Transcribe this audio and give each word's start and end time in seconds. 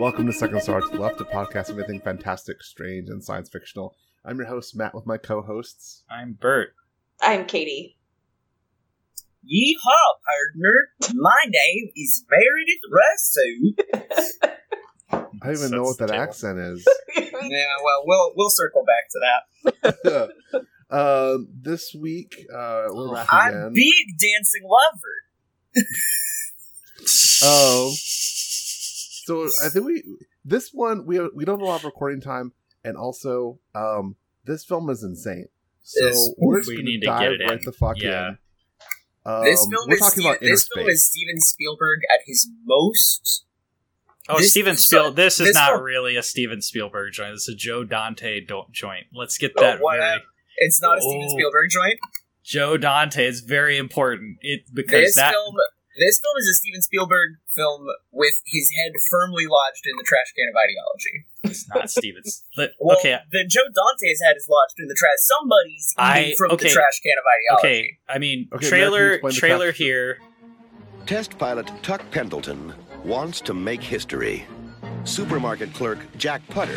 Welcome 0.00 0.26
to 0.26 0.32
Second 0.32 0.60
Star 0.62 0.80
to 0.80 0.88
the 0.88 0.98
Left, 0.98 1.20
a 1.20 1.24
podcast 1.24 1.68
of 1.68 1.78
everything 1.78 2.00
fantastic, 2.00 2.62
strange, 2.62 3.08
and 3.08 3.22
science 3.22 3.48
fictional. 3.48 3.94
I'm 4.24 4.38
your 4.38 4.48
host, 4.48 4.74
Matt, 4.74 4.94
with 4.94 5.06
my 5.06 5.16
co 5.16 5.40
hosts. 5.40 6.04
I'm 6.10 6.32
Bert. 6.32 6.74
I'm 7.20 7.46
Katie. 7.46 7.96
Yeehaw, 9.44 10.20
partner! 10.26 11.14
My 11.14 11.44
name 11.46 11.88
is 11.96 12.24
Meredith 12.30 12.84
Russo. 12.92 14.50
I 15.42 15.46
don't 15.46 15.56
even 15.56 15.70
know 15.70 15.82
what 15.82 15.98
that 15.98 16.10
accent 16.10 16.58
is. 16.58 16.86
yeah, 17.16 17.24
well, 17.82 18.02
we'll 18.04 18.32
we'll 18.36 18.50
circle 18.50 18.84
back 18.84 19.08
to 19.10 19.20
that. 20.04 20.64
uh, 20.94 21.38
this 21.62 21.94
week, 21.94 22.44
uh, 22.54 22.88
we're 22.90 23.14
back 23.14 23.32
I'm 23.32 23.48
again. 23.54 23.72
big 23.74 24.18
dancing 24.18 24.62
lover. 24.68 25.86
Oh. 27.42 27.94
So 27.96 29.48
I 29.64 29.70
think 29.70 29.86
we 29.86 30.02
this 30.44 30.68
one 30.74 31.06
we 31.06 31.18
we 31.34 31.46
don't 31.46 31.58
have 31.58 31.66
a 31.66 31.70
lot 31.70 31.76
of 31.78 31.84
recording 31.86 32.20
time, 32.20 32.52
and 32.84 32.94
also 32.98 33.58
um, 33.74 34.16
this 34.44 34.66
film 34.66 34.90
is 34.90 35.02
insane. 35.02 35.46
So 35.82 36.04
This- 36.04 36.34
we're 36.36 36.58
just 36.58 36.68
we 36.68 36.76
gonna 36.76 36.84
need 36.90 37.00
to 37.00 37.06
dive 37.06 37.20
get 37.20 37.32
it 37.32 37.40
right 37.44 37.58
in. 37.58 37.64
the 37.64 37.72
fuck 37.72 37.96
Yeah. 38.02 38.28
in. 38.28 38.38
Um, 39.26 39.44
this 39.44 39.58
film 39.70 39.86
we're 39.88 39.94
is 39.94 40.00
talking 40.00 40.22
Ste- 40.22 40.26
about 40.26 40.40
this 40.40 40.68
film 40.74 40.88
is 40.88 41.06
Steven 41.06 41.40
Spielberg 41.40 42.00
at 42.12 42.20
his 42.26 42.48
most. 42.64 43.44
Oh, 44.28 44.38
This- 44.38 44.50
Steven 44.50 44.76
Spielberg. 44.76 45.12
Spiel. 45.12 45.24
This 45.24 45.40
is 45.40 45.54
not 45.54 45.70
film- 45.72 45.82
really 45.82 46.16
a 46.16 46.22
Steven 46.22 46.62
Spielberg 46.62 47.12
joint. 47.12 47.34
This 47.34 47.42
is 47.48 47.54
a 47.54 47.56
Joe 47.56 47.84
Dante 47.84 48.40
do- 48.40 48.64
joint. 48.70 49.06
Let's 49.12 49.36
get 49.38 49.52
Oh, 49.56 49.60
that 49.62 49.80
what 49.80 49.98
very. 49.98 50.20
It's 50.58 50.80
not 50.80 50.98
a 50.98 51.00
Steven 51.00 51.26
Oh. 51.28 51.32
Spielberg 51.32 51.70
joint. 51.70 51.98
Joe 52.44 52.76
Dante 52.76 53.26
is 53.26 53.40
very 53.40 53.76
important. 53.76 54.38
It 54.40 54.62
because 54.72 55.04
This 55.06 55.14
that 55.16 55.32
film, 55.32 55.54
this 55.98 56.20
film 56.20 56.36
is 56.38 56.48
a 56.48 56.54
Steven 56.54 56.82
Spielberg 56.82 57.30
film 57.54 57.86
with 58.12 58.34
his 58.46 58.70
head 58.76 58.92
firmly 59.10 59.46
lodged 59.46 59.84
in 59.86 59.96
the 59.96 60.04
trash 60.04 60.32
can 60.36 60.48
of 60.48 60.54
ideology. 60.56 61.26
It's 61.44 61.68
not 61.68 61.90
Steven's. 61.90 62.44
Let- 62.56 62.70
Well, 62.80 62.96
okay, 62.98 63.18
the 63.32 63.44
Joe 63.48 63.66
Dante's 63.66 64.20
head 64.22 64.36
is 64.36 64.46
lodged 64.48 64.78
in 64.78 64.88
the 64.88 64.94
trash. 64.94 65.18
Somebody's 65.18 65.94
eating 65.98 66.32
I- 66.32 66.36
from 66.38 66.50
okay. 66.52 66.68
the 66.68 66.74
trash 66.74 67.00
can 67.00 67.16
of 67.18 67.24
ideology. 67.26 67.78
okay. 67.80 67.98
I 68.08 68.18
mean, 68.18 68.48
Okay, 68.54 68.68
trailer 68.68 69.20
Matthew, 69.22 69.38
trailer 69.40 69.72
here. 69.72 70.18
Test 71.06 71.38
pilot 71.38 71.70
Tuck 71.82 72.02
Pendleton 72.10 72.72
wants 73.04 73.40
to 73.42 73.54
make 73.54 73.82
history. 73.82 74.46
Supermarket 75.04 75.72
clerk 75.74 75.98
Jack 76.18 76.46
Putter 76.48 76.76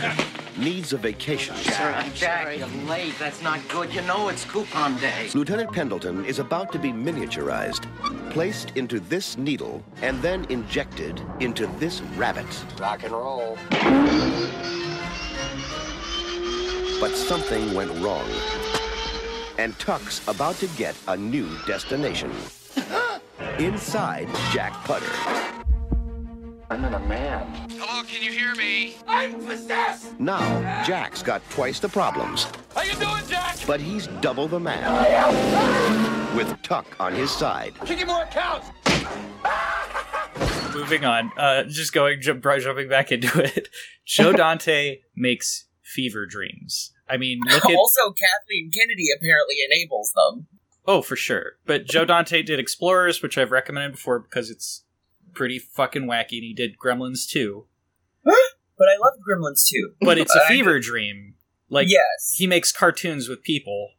needs 0.57 0.93
a 0.93 0.97
vacation. 0.97 1.55
Sir, 1.55 1.93
I'm 1.95 2.13
Jack, 2.13 2.57
you're 2.57 2.67
late. 2.87 3.13
That's 3.19 3.41
not 3.41 3.59
good. 3.69 3.93
You 3.93 4.01
know 4.01 4.29
it's 4.29 4.45
coupon 4.45 4.97
day. 4.97 5.29
Lieutenant 5.33 5.71
Pendleton 5.71 6.25
is 6.25 6.39
about 6.39 6.71
to 6.73 6.79
be 6.79 6.91
miniaturized, 6.91 7.85
placed 8.31 8.71
into 8.75 8.99
this 8.99 9.37
needle, 9.37 9.83
and 10.01 10.21
then 10.21 10.45
injected 10.49 11.21
into 11.39 11.67
this 11.79 12.01
rabbit. 12.15 12.45
Rock 12.79 13.03
and 13.03 13.13
roll. 13.13 13.57
But 16.99 17.15
something 17.15 17.73
went 17.73 17.91
wrong. 18.01 18.29
And 19.57 19.77
Tuck's 19.77 20.25
about 20.27 20.55
to 20.55 20.67
get 20.77 20.95
a 21.07 21.17
new 21.17 21.49
destination. 21.67 22.31
Inside 23.59 24.27
Jack 24.51 24.73
Putter. 24.85 25.52
I'm 26.73 26.81
not 26.81 26.95
a 26.95 26.99
man. 27.05 27.69
Hello, 27.73 28.01
can 28.01 28.23
you 28.23 28.31
hear 28.31 28.55
me? 28.55 28.95
I'm 29.07 29.45
possessed! 29.45 30.19
Now, 30.19 30.39
Jack's 30.83 31.21
got 31.21 31.47
twice 31.51 31.79
the 31.79 31.87
problems, 31.87 32.47
How 32.73 32.81
you 32.81 32.93
doing, 32.93 33.21
Jack? 33.27 33.57
but 33.67 33.79
he's 33.79 34.07
double 34.21 34.47
the 34.47 34.59
man. 34.59 36.35
With 36.35 36.59
Tuck 36.63 36.87
on 36.99 37.13
his 37.13 37.29
side. 37.29 37.75
Kicking 37.85 38.07
more 38.07 38.23
accounts. 38.23 38.71
Moving 40.73 41.05
on. 41.05 41.31
Uh, 41.37 41.65
just 41.65 41.93
going 41.93 42.19
jump, 42.19 42.43
right 42.43 42.59
jumping 42.59 42.89
back 42.89 43.11
into 43.11 43.39
it. 43.55 43.69
Joe 44.07 44.33
Dante 44.33 45.01
makes 45.15 45.65
fever 45.83 46.25
dreams. 46.25 46.91
I 47.07 47.17
mean, 47.17 47.39
look 47.45 47.65
at 47.65 47.75
also, 47.75 48.01
Kathleen 48.13 48.71
Kennedy 48.73 49.09
apparently 49.15 49.57
enables 49.71 50.11
them. 50.13 50.47
Oh, 50.87 51.03
for 51.03 51.15
sure. 51.15 51.51
But 51.67 51.85
Joe 51.85 52.03
Dante 52.03 52.41
did 52.41 52.59
Explorers, 52.59 53.21
which 53.21 53.37
I've 53.37 53.51
recommended 53.51 53.91
before 53.91 54.17
because 54.17 54.49
it's 54.49 54.82
pretty 55.33 55.59
fucking 55.59 56.03
wacky, 56.03 56.37
and 56.37 56.43
he 56.43 56.53
did 56.53 56.77
Gremlins 56.77 57.27
too. 57.27 57.67
But 58.75 58.87
I 58.89 58.97
love 58.97 59.13
Gremlins 59.21 59.63
too. 59.69 59.93
But 60.01 60.17
it's 60.17 60.35
a 60.35 60.41
fever 60.47 60.79
dream. 60.79 61.35
Like 61.69 61.87
yes, 61.89 62.33
he 62.35 62.47
makes 62.47 62.71
cartoons 62.71 63.29
with 63.29 63.43
people 63.43 63.91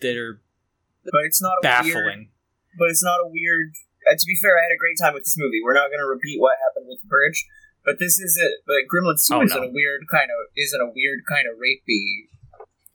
that 0.00 0.16
are 0.16 0.40
but 1.04 1.22
it's 1.24 1.40
not 1.42 1.52
a 1.52 1.60
weird. 1.62 1.84
baffling. 1.94 2.28
But 2.78 2.88
it's 2.90 3.02
not 3.02 3.18
a 3.20 3.26
weird. 3.28 3.72
Uh, 4.08 4.12
to 4.14 4.24
be 4.26 4.36
fair, 4.40 4.58
I 4.58 4.62
had 4.62 4.74
a 4.74 4.78
great 4.78 4.96
time 5.00 5.14
with 5.14 5.24
this 5.24 5.34
movie. 5.38 5.60
We're 5.64 5.74
not 5.74 5.88
going 5.88 6.00
to 6.00 6.06
repeat 6.06 6.38
what 6.40 6.56
happened 6.60 6.86
with 6.88 7.00
the 7.02 7.08
Purge, 7.08 7.44
but 7.84 7.98
this 7.98 8.18
is 8.18 8.36
it. 8.40 8.62
But 8.66 8.84
Gremlins 8.86 9.26
Two 9.26 9.34
Oh, 9.36 9.42
isn't 9.42 9.60
no. 9.60 9.68
a 9.68 9.72
weird 9.72 10.02
kind 10.10 10.28
of 10.30 10.38
isn't 10.56 10.80
a 10.80 10.90
weird 10.94 11.20
kind 11.28 11.46
of 11.50 11.56
rapey 11.58 12.28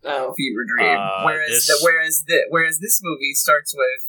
Oh. 0.06 0.34
fever 0.38 0.64
dream. 0.70 0.98
Uh, 0.98 1.24
whereas 1.26 1.50
this- 1.50 1.68
the, 1.68 1.78
whereas 1.84 2.24
the 2.28 2.40
whereas 2.50 2.80
this 2.80 3.02
movie 3.04 3.34
starts 3.34 3.74
with 3.76 4.06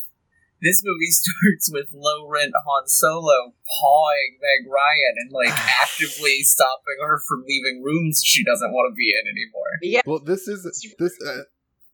this 0.60 0.82
movie 0.84 1.10
starts 1.10 1.70
with 1.72 1.88
low 1.92 2.28
rent 2.28 2.52
Han 2.54 2.86
Solo 2.86 3.54
pawing 3.80 4.38
Meg 4.40 4.70
Ryan 4.70 5.14
and 5.16 5.32
like 5.32 5.50
actively 5.82 6.42
stopping 6.42 6.98
her 7.02 7.20
from 7.28 7.44
leaving 7.46 7.82
rooms 7.82 8.22
she 8.24 8.44
doesn't 8.44 8.72
want 8.72 8.92
to 8.92 8.94
be 8.96 9.10
in 9.10 9.28
anymore. 9.28 9.72
Yeah. 9.82 10.00
Well, 10.06 10.20
this 10.20 10.48
is 10.48 10.64
this 10.98 11.18
uh, 11.26 11.42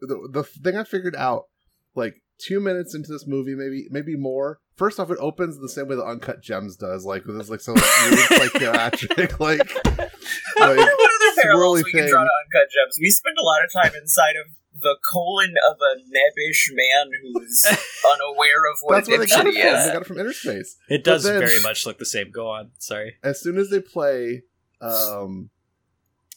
the 0.01 0.29
the 0.33 0.45
thing 0.45 0.77
I 0.77 0.85
figured 0.85 1.17
out 1.17 1.47
like 1.95 2.23
two 2.39 2.61
minutes 2.61 2.95
into 2.95 3.13
this 3.13 3.27
movie, 3.27 3.55
maybe 3.55 3.87
maybe 3.91 4.17
more. 4.17 4.61
First 4.77 4.99
off, 4.99 5.11
it 5.11 5.19
opens 5.21 5.59
the 5.61 5.69
same 5.69 5.87
way 5.87 5.95
the 5.95 6.05
Uncut 6.05 6.43
Gems 6.43 6.77
does, 6.77 7.05
like 7.05 7.25
with 7.27 7.39
this 7.39 7.49
like 7.49 7.61
some 7.61 7.75
weird 7.75 8.19
psychiatric 8.29 9.39
like 9.39 9.61
what 9.85 10.77
like 10.77 10.79
other 10.79 11.43
parallels 11.43 11.81
swirly 11.81 11.85
we 11.85 11.93
can 11.93 12.01
thing. 12.01 12.11
draw 12.11 12.23
to 12.25 12.31
Uncut 12.45 12.69
Gems? 12.71 12.99
We 13.01 13.11
spend 13.11 13.37
a 13.39 13.45
lot 13.45 13.65
of 13.65 13.71
time 13.73 13.93
inside 14.01 14.35
of 14.37 14.51
the 14.85 14.97
colon 15.13 15.55
of 15.69 15.77
a 15.77 15.97
nebbish 15.99 16.69
man 16.73 17.11
who's 17.21 17.65
unaware 18.15 18.71
of 18.71 18.79
what 18.83 18.95
That's 18.95 19.09
where 19.09 19.19
they 19.19 19.27
got 19.27 19.47
it 19.47 19.55
he 19.55 19.61
from. 19.63 19.73
They 19.73 19.93
got 19.93 20.03
it 20.03 20.07
from 20.07 20.17
Innerspace. 20.19 20.77
It 20.89 21.03
does 21.03 21.25
then- 21.25 21.41
very 21.41 21.61
much 21.61 21.85
look 21.87 21.99
the 21.99 22.07
same. 22.07 22.31
Go 22.31 22.47
on. 22.49 22.71
Sorry. 22.79 23.17
As 23.25 23.41
soon 23.41 23.59
as 23.59 23.71
they 23.71 23.81
play, 23.81 24.43
um, 24.81 25.51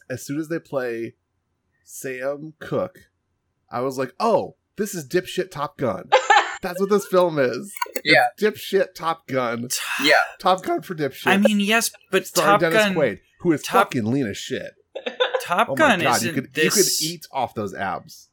as 0.09 0.25
soon 0.25 0.39
as 0.39 0.47
they 0.47 0.57
play 0.59 1.13
Sam 1.83 2.53
Cooke, 2.59 2.97
I 3.69 3.81
was 3.81 3.97
like, 3.97 4.13
oh, 4.19 4.55
this 4.77 4.95
is 4.95 5.07
dipshit 5.07 5.51
Top 5.51 5.77
Gun. 5.77 6.09
That's 6.63 6.79
what 6.79 6.89
this 6.89 7.05
film 7.05 7.37
is. 7.37 7.71
Yeah. 8.03 8.25
It's 8.37 8.43
dipshit 8.43 8.95
Top 8.95 9.27
Gun. 9.27 9.67
Yeah, 10.03 10.13
Top 10.39 10.63
Gun 10.63 10.81
for 10.81 10.95
dipshit. 10.95 11.27
I 11.27 11.37
mean, 11.37 11.59
yes, 11.59 11.91
but 12.11 12.25
starring 12.25 12.51
Top 12.53 12.61
Dennis 12.61 12.77
Gun. 12.85 12.95
Quaid, 12.95 13.19
who 13.41 13.51
is 13.51 13.61
Top- 13.61 13.87
fucking 13.93 14.05
lean 14.05 14.25
as 14.27 14.37
shit. 14.37 14.71
Top 15.43 15.69
Oh 15.69 15.75
Gun 15.75 15.99
god, 15.99 16.15
isn't 16.17 16.27
you 16.27 16.33
could 16.41 16.53
this. 16.53 16.63
you 17.01 17.07
could 17.09 17.13
eat 17.15 17.27
off 17.31 17.53
those 17.53 17.73
abs. 17.73 18.29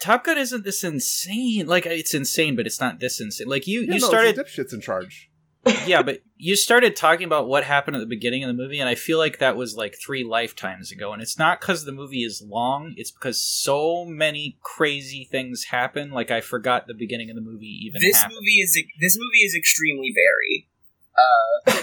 Top 0.00 0.24
Gun 0.24 0.38
isn't 0.38 0.64
this 0.64 0.84
insane. 0.84 1.66
Like 1.66 1.86
it's 1.86 2.14
insane, 2.14 2.56
but 2.56 2.66
it's 2.66 2.80
not 2.80 3.00
this 3.00 3.20
insane. 3.20 3.48
Like 3.48 3.66
you, 3.66 3.80
Yeah, 3.80 3.94
you 3.94 4.00
no, 4.00 4.06
started, 4.08 4.38
it's 4.38 4.54
the 4.56 4.62
dipshits 4.62 4.74
in 4.74 4.80
charge. 4.80 5.30
yeah, 5.86 6.00
but 6.02 6.22
you 6.36 6.54
started 6.54 6.94
talking 6.94 7.24
about 7.24 7.48
what 7.48 7.64
happened 7.64 7.96
at 7.96 8.00
the 8.00 8.06
beginning 8.06 8.44
of 8.44 8.48
the 8.48 8.54
movie, 8.54 8.78
and 8.78 8.88
I 8.88 8.94
feel 8.94 9.18
like 9.18 9.38
that 9.38 9.56
was 9.56 9.74
like 9.74 9.96
three 10.04 10.22
lifetimes 10.22 10.92
ago. 10.92 11.12
And 11.12 11.20
it's 11.20 11.38
not 11.38 11.60
because 11.60 11.84
the 11.84 11.92
movie 11.92 12.22
is 12.22 12.40
long; 12.46 12.94
it's 12.96 13.10
because 13.10 13.42
so 13.42 14.04
many 14.04 14.58
crazy 14.62 15.26
things 15.28 15.64
happen. 15.64 16.12
Like 16.12 16.30
I 16.30 16.40
forgot 16.40 16.86
the 16.86 16.94
beginning 16.94 17.30
of 17.30 17.36
the 17.36 17.42
movie 17.42 17.80
even 17.84 18.00
this 18.00 18.16
happened. 18.16 18.36
movie 18.38 18.60
is 18.60 18.78
this 19.00 19.18
movie 19.18 19.44
is 19.44 19.56
extremely 19.56 20.14
very. 20.14 20.68
Uh, 21.18 21.82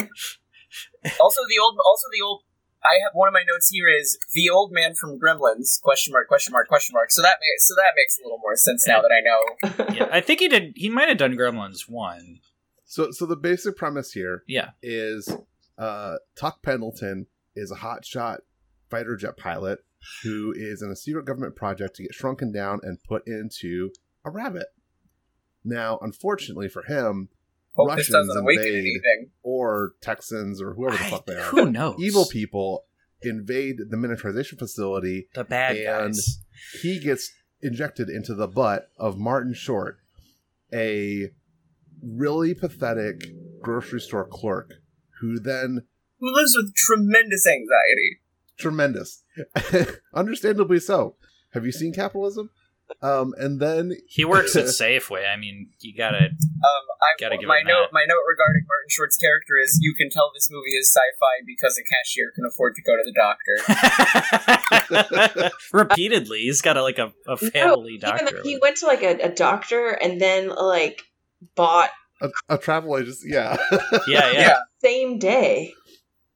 also, 1.20 1.40
the 1.48 1.58
old 1.62 1.78
also 1.84 2.06
the 2.12 2.24
old. 2.24 2.42
I 2.82 3.02
have 3.04 3.12
one 3.12 3.28
of 3.28 3.34
my 3.34 3.42
notes 3.46 3.68
here 3.68 3.88
is 3.88 4.18
the 4.32 4.48
old 4.48 4.72
man 4.72 4.94
from 4.94 5.18
Gremlins 5.18 5.80
question 5.82 6.12
mark 6.12 6.28
question 6.28 6.52
mark 6.52 6.68
question 6.68 6.94
mark. 6.94 7.10
So 7.10 7.22
that 7.22 7.36
makes 7.40 7.68
so 7.68 7.74
that 7.76 7.92
makes 7.96 8.18
a 8.18 8.22
little 8.24 8.38
more 8.38 8.56
sense 8.56 8.86
now 8.86 9.02
that 9.02 9.10
I 9.12 9.20
know. 9.20 9.94
yeah, 9.94 10.08
I 10.10 10.20
think 10.20 10.40
he 10.40 10.48
did. 10.48 10.72
He 10.76 10.88
might 10.88 11.08
have 11.08 11.18
done 11.18 11.36
Gremlins 11.36 11.88
one. 11.88 12.40
So 12.84 13.10
so 13.10 13.26
the 13.26 13.36
basic 13.36 13.76
premise 13.76 14.12
here 14.12 14.44
Yeah, 14.46 14.70
is 14.82 15.28
uh 15.78 16.14
Tuck 16.36 16.62
Pendleton 16.62 17.26
is 17.54 17.70
a 17.70 17.76
hotshot 17.76 18.38
fighter 18.90 19.16
jet 19.16 19.36
pilot 19.36 19.80
who 20.22 20.52
is 20.56 20.82
in 20.82 20.90
a 20.90 20.96
secret 20.96 21.26
government 21.26 21.56
project 21.56 21.96
to 21.96 22.02
get 22.02 22.14
shrunken 22.14 22.52
down 22.52 22.80
and 22.82 23.02
put 23.04 23.22
into 23.26 23.90
a 24.24 24.30
rabbit. 24.30 24.66
Now, 25.62 25.98
unfortunately 26.00 26.68
for 26.68 26.82
him, 26.82 27.28
Hope 27.80 27.88
Russians 27.96 28.08
doesn't 28.28 28.48
invade 28.48 28.86
or 29.42 29.94
Texans 30.00 30.60
or 30.62 30.74
whoever 30.74 30.96
the 30.96 31.04
I- 31.04 31.10
fuck 31.10 31.26
they 31.26 31.34
are, 31.34 31.42
who 31.50 31.70
knows? 31.70 31.96
evil 32.00 32.26
people 32.26 32.84
invade 33.22 33.76
the 33.90 33.96
miniaturization 33.96 34.58
facility. 34.58 35.28
the 35.34 35.44
bad 35.44 35.76
and- 35.76 36.14
guys. 36.14 36.38
He 36.82 36.98
gets 37.00 37.30
injected 37.62 38.08
into 38.08 38.34
the 38.34 38.46
butt 38.48 38.90
of 38.98 39.18
Martin 39.18 39.52
Short, 39.54 39.98
a 40.72 41.30
really 42.02 42.54
pathetic 42.54 43.22
grocery 43.60 44.00
store 44.00 44.26
clerk 44.26 44.74
who 45.20 45.38
then 45.38 45.82
Who 46.18 46.34
lives 46.34 46.54
with 46.56 46.74
tremendous 46.74 47.46
anxiety. 47.46 48.20
tremendous, 48.58 49.22
understandably 50.14 50.80
so. 50.80 51.16
Have 51.52 51.66
you 51.66 51.72
seen 51.72 51.92
capitalism? 51.92 52.50
Um, 53.02 53.34
and 53.38 53.60
then 53.60 53.92
He 54.08 54.24
works 54.24 54.56
at 54.56 54.64
Safeway. 54.66 55.28
I 55.30 55.36
mean, 55.36 55.68
you 55.80 55.94
gotta. 55.96 56.18
Um, 56.18 56.84
I, 57.00 57.14
Gotta 57.18 57.36
give 57.38 57.48
my 57.48 57.60
him 57.60 57.66
note 57.68 57.86
that. 57.90 57.92
my 57.92 58.04
note 58.06 58.22
regarding 58.28 58.64
Martin 58.68 58.88
Short's 58.90 59.16
character 59.16 59.54
is 59.62 59.78
you 59.80 59.94
can 59.94 60.10
tell 60.10 60.30
this 60.34 60.48
movie 60.50 60.76
is 60.78 60.92
sci-fi 60.92 61.42
because 61.46 61.78
a 61.78 61.82
cashier 61.82 62.30
can 62.34 62.44
afford 62.46 62.74
to 62.76 62.82
go 62.82 62.96
to 62.96 63.02
the 63.04 63.12
doctor. 63.16 63.56
Repeatedly, 65.72 66.40
he's 66.40 66.60
got 66.62 66.76
a, 66.76 66.82
like 66.82 66.98
a, 66.98 67.12
a 67.26 67.36
family 67.36 67.98
No, 68.02 68.10
doctor. 68.10 68.26
Even 68.28 68.44
he 68.44 68.58
went 68.60 68.76
to 68.78 68.86
like 68.86 69.02
a, 69.02 69.18
a 69.26 69.30
doctor 69.30 69.88
and 69.88 70.20
then 70.20 70.48
like 70.48 71.02
bought 71.54 71.90
a, 72.20 72.28
a 72.50 72.58
travel 72.58 72.96
agency, 72.98 73.30
yeah, 73.30 73.56
yeah, 73.72 73.78
yeah. 74.08 74.30
Yeah. 74.32 74.56
same 74.82 75.18
day. 75.18 75.72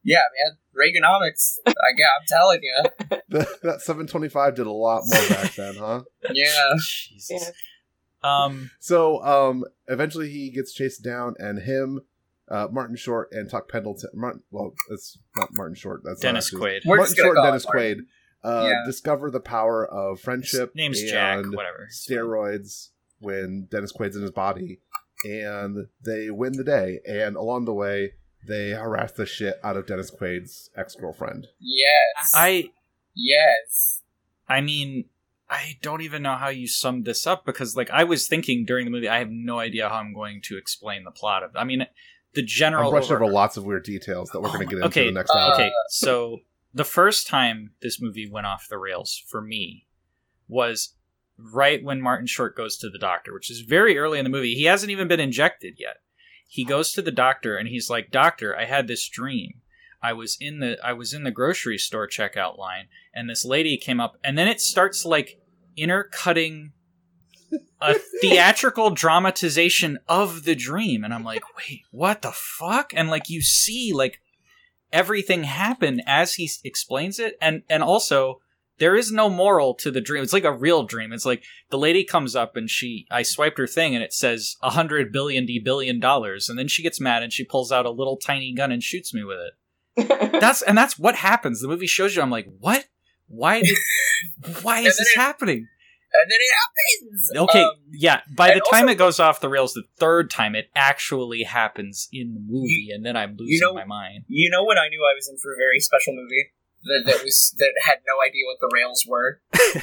Yeah, 0.03 0.17
man, 0.17 0.57
Reaganomics. 0.75 1.57
I, 1.65 1.71
I'm 1.71 2.25
telling 2.27 2.59
you. 2.61 2.83
that, 3.29 3.47
that 3.63 3.81
seven 3.81 4.07
twenty 4.07 4.29
five 4.29 4.55
did 4.55 4.67
a 4.67 4.71
lot 4.71 5.03
more 5.05 5.29
back 5.29 5.53
then, 5.55 5.75
huh? 5.75 6.01
Yeah. 6.33 6.69
Jesus. 6.79 7.51
Um, 8.23 8.71
So, 8.79 9.23
um, 9.23 9.63
eventually 9.87 10.29
he 10.29 10.49
gets 10.51 10.73
chased 10.73 11.03
down, 11.03 11.35
and 11.37 11.59
him, 11.59 12.01
uh, 12.49 12.67
Martin 12.71 12.95
Short, 12.95 13.29
and 13.31 13.49
Tuck 13.49 13.69
Pendleton. 13.69 14.09
Martin, 14.15 14.41
well, 14.51 14.73
it's 14.89 15.17
not 15.35 15.49
Martin 15.53 15.75
Short. 15.75 16.01
That's 16.03 16.19
Dennis 16.21 16.47
actually- 16.47 16.61
Quaid. 16.71 16.79
We're 16.85 16.97
Martin 16.97 17.15
Short 17.15 17.37
and 17.37 17.45
Dennis 17.45 17.65
Martin. 17.65 18.07
Quaid 18.43 18.49
uh, 18.49 18.67
Yeah. 18.69 18.83
discover 18.85 19.31
the 19.31 19.39
power 19.39 19.85
of 19.85 20.19
friendship. 20.19 20.73
Name's 20.75 20.99
and 21.01 21.09
Jack. 21.09 21.45
Whatever. 21.45 21.87
Steroids 21.91 22.89
when 23.19 23.67
Dennis 23.71 23.93
Quaid's 23.93 24.15
in 24.15 24.21
his 24.23 24.31
body, 24.31 24.79
and 25.23 25.87
they 26.03 26.29
win 26.29 26.53
the 26.53 26.63
day. 26.63 26.99
And 27.07 27.35
along 27.35 27.65
the 27.65 27.73
way, 27.73 28.13
they 28.45 28.71
harass 28.71 29.11
the 29.13 29.25
shit 29.25 29.55
out 29.63 29.77
of 29.77 29.87
Dennis 29.87 30.11
Quaid's 30.11 30.69
ex 30.75 30.95
girlfriend. 30.95 31.47
Yes. 31.59 32.31
I. 32.33 32.69
Yes. 33.15 34.01
I 34.47 34.61
mean, 34.61 35.05
I 35.49 35.77
don't 35.81 36.01
even 36.01 36.21
know 36.21 36.35
how 36.35 36.49
you 36.49 36.67
summed 36.67 37.05
this 37.05 37.25
up 37.25 37.45
because, 37.45 37.75
like, 37.75 37.89
I 37.91 38.03
was 38.03 38.27
thinking 38.27 38.65
during 38.65 38.85
the 38.85 38.91
movie, 38.91 39.09
I 39.09 39.19
have 39.19 39.29
no 39.31 39.59
idea 39.59 39.89
how 39.89 39.95
I'm 39.95 40.13
going 40.13 40.41
to 40.43 40.57
explain 40.57 41.03
the 41.03 41.11
plot 41.11 41.43
of. 41.43 41.51
I 41.55 41.63
mean, 41.63 41.85
the 42.33 42.43
general. 42.43 42.85
I'm 42.89 42.91
brushing 42.91 43.15
over- 43.15 43.23
over 43.25 43.33
lots 43.33 43.57
of 43.57 43.63
weird 43.65 43.83
details 43.83 44.29
that 44.31 44.41
we're 44.41 44.49
going 44.49 44.59
to 44.61 44.65
get 44.65 44.75
into 44.75 44.87
Okay, 44.87 45.05
the 45.05 45.11
next 45.13 45.31
uh, 45.31 45.37
hour. 45.37 45.53
okay, 45.53 45.71
so 45.89 46.39
the 46.73 46.83
first 46.83 47.27
time 47.27 47.71
this 47.81 48.01
movie 48.01 48.29
went 48.29 48.45
off 48.45 48.67
the 48.69 48.77
rails 48.77 49.21
for 49.27 49.41
me 49.41 49.85
was 50.47 50.93
right 51.37 51.83
when 51.83 52.01
Martin 52.01 52.27
Short 52.27 52.55
goes 52.55 52.77
to 52.77 52.89
the 52.89 52.99
doctor, 52.99 53.33
which 53.33 53.49
is 53.49 53.61
very 53.61 53.97
early 53.97 54.19
in 54.19 54.25
the 54.25 54.29
movie. 54.29 54.53
He 54.55 54.65
hasn't 54.65 54.91
even 54.91 55.07
been 55.07 55.19
injected 55.19 55.75
yet. 55.79 55.97
He 56.47 56.63
goes 56.63 56.91
to 56.93 57.01
the 57.01 57.11
doctor 57.11 57.57
and 57.57 57.67
he's 57.67 57.89
like, 57.89 58.11
"Doctor, 58.11 58.57
I 58.57 58.65
had 58.65 58.87
this 58.87 59.07
dream. 59.07 59.61
I 60.01 60.13
was 60.13 60.37
in 60.39 60.59
the 60.59 60.77
I 60.83 60.93
was 60.93 61.13
in 61.13 61.23
the 61.23 61.31
grocery 61.31 61.77
store 61.77 62.07
checkout 62.07 62.57
line 62.57 62.87
and 63.13 63.29
this 63.29 63.43
lady 63.43 63.75
came 63.77 63.99
up 63.99 64.17
and 64.23 64.37
then 64.37 64.47
it 64.47 64.61
starts 64.61 65.03
like 65.03 65.39
intercutting 65.75 66.73
a 67.81 67.95
theatrical 68.21 68.91
dramatization 68.91 69.97
of 70.07 70.43
the 70.43 70.55
dream 70.55 71.03
and 71.03 71.13
I'm 71.13 71.23
like, 71.23 71.43
"Wait, 71.57 71.81
what 71.91 72.21
the 72.21 72.31
fuck?" 72.31 72.93
And 72.95 73.09
like 73.09 73.29
you 73.29 73.41
see 73.41 73.93
like 73.93 74.21
everything 74.93 75.43
happen 75.43 76.01
as 76.05 76.35
he 76.35 76.49
explains 76.63 77.17
it 77.19 77.35
and 77.41 77.63
and 77.67 77.81
also 77.81 78.41
there 78.77 78.95
is 78.95 79.11
no 79.11 79.29
moral 79.29 79.73
to 79.75 79.89
the 79.91 80.01
dream. 80.01 80.21
It's 80.23 80.33
like 80.33 80.43
a 80.43 80.51
real 80.51 80.83
dream. 80.83 81.13
It's 81.13 81.25
like 81.25 81.43
the 81.69 81.77
lady 81.77 82.03
comes 82.03 82.35
up 82.35 82.55
and 82.55 82.69
she 82.69 83.05
i 83.09 83.23
swiped 83.23 83.57
her 83.57 83.67
thing 83.67 83.95
and 83.95 84.03
it 84.03 84.13
says 84.13 84.55
a 84.61 84.71
hundred 84.71 85.11
billion 85.11 85.45
d 85.45 85.59
billion 85.63 85.99
dollars. 85.99 86.49
And 86.49 86.57
then 86.59 86.67
she 86.67 86.83
gets 86.83 86.99
mad 86.99 87.23
and 87.23 87.31
she 87.31 87.45
pulls 87.45 87.71
out 87.71 87.85
a 87.85 87.89
little 87.91 88.17
tiny 88.17 88.53
gun 88.53 88.71
and 88.71 88.83
shoots 88.83 89.13
me 89.13 89.23
with 89.23 89.37
it. 89.39 90.31
That's 90.41 90.61
and 90.61 90.77
that's 90.77 90.99
what 90.99 91.15
happens. 91.15 91.61
The 91.61 91.69
movie 91.69 91.87
shows 91.87 92.15
you. 92.15 92.21
I'm 92.21 92.29
like 92.29 92.47
what? 92.59 92.85
Why 93.27 93.61
did 93.61 93.77
why 94.61 94.79
is 94.79 94.97
this 94.97 95.11
it- 95.15 95.17
happening? 95.19 95.67
And 96.17 96.31
then 96.31 96.39
it 96.39 96.55
happens. 96.61 97.49
okay 97.51 97.63
Um, 97.63 97.71
yeah. 97.91 98.21
By 98.37 98.53
the 98.53 98.61
time 98.71 98.83
also- 98.83 98.91
it 98.93 98.97
goes 98.97 99.19
off 99.19 99.41
the 99.41 99.49
rails 99.49 99.73
the 99.73 99.83
third 99.99 100.29
time 100.29 100.55
it 100.55 100.67
actually 100.75 101.43
happens 101.43 102.07
in 102.13 102.33
the 102.33 102.39
movie 102.39 102.89
and 102.93 103.05
then 103.05 103.15
i'm 103.17 103.35
losing 103.37 103.59
know- 103.61 103.73
my 103.73 103.85
mind. 103.85 104.23
You 104.27 104.49
know 104.49 104.63
when 104.65 104.77
I 104.77 104.87
knew 104.89 104.99
I 104.99 105.13
was 105.15 105.27
in 105.29 105.37
for 105.37 105.51
a 105.53 105.57
very 105.57 105.79
special 105.79 106.13
movie 106.15 106.51
that, 106.85 107.01
that 107.05 107.19
was 107.23 107.53
that 107.57 107.73
had 107.83 107.99
no 108.05 108.15
idea 108.25 108.45
what 108.45 108.57
the 108.61 108.71
rails 108.73 109.03
were 109.07 109.41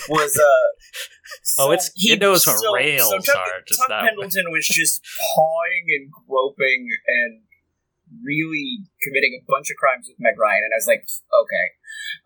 was 0.08 0.34
uh 0.38 0.66
Oh, 1.58 1.72
it's- 1.72 1.90
he- 1.94 2.12
it 2.12 2.20
knows 2.20 2.46
what 2.46 2.56
rails 2.74 3.10
Tuck, 3.26 3.36
are, 3.36 3.60
just 3.66 3.80
Tuck 3.80 3.88
that. 3.90 4.04
Pendleton 4.04 4.50
was 4.50 4.66
just 4.66 5.02
pawing 5.34 5.84
and 5.98 6.10
groping 6.26 6.88
and 7.06 7.42
really 8.22 8.84
committing 9.00 9.40
a 9.40 9.44
bunch 9.48 9.70
of 9.72 9.76
crimes 9.80 10.04
with 10.08 10.20
Meg 10.20 10.36
Ryan, 10.38 10.62
and 10.68 10.72
I 10.74 10.78
was 10.78 10.86
like, 10.86 11.04
okay. 11.32 11.66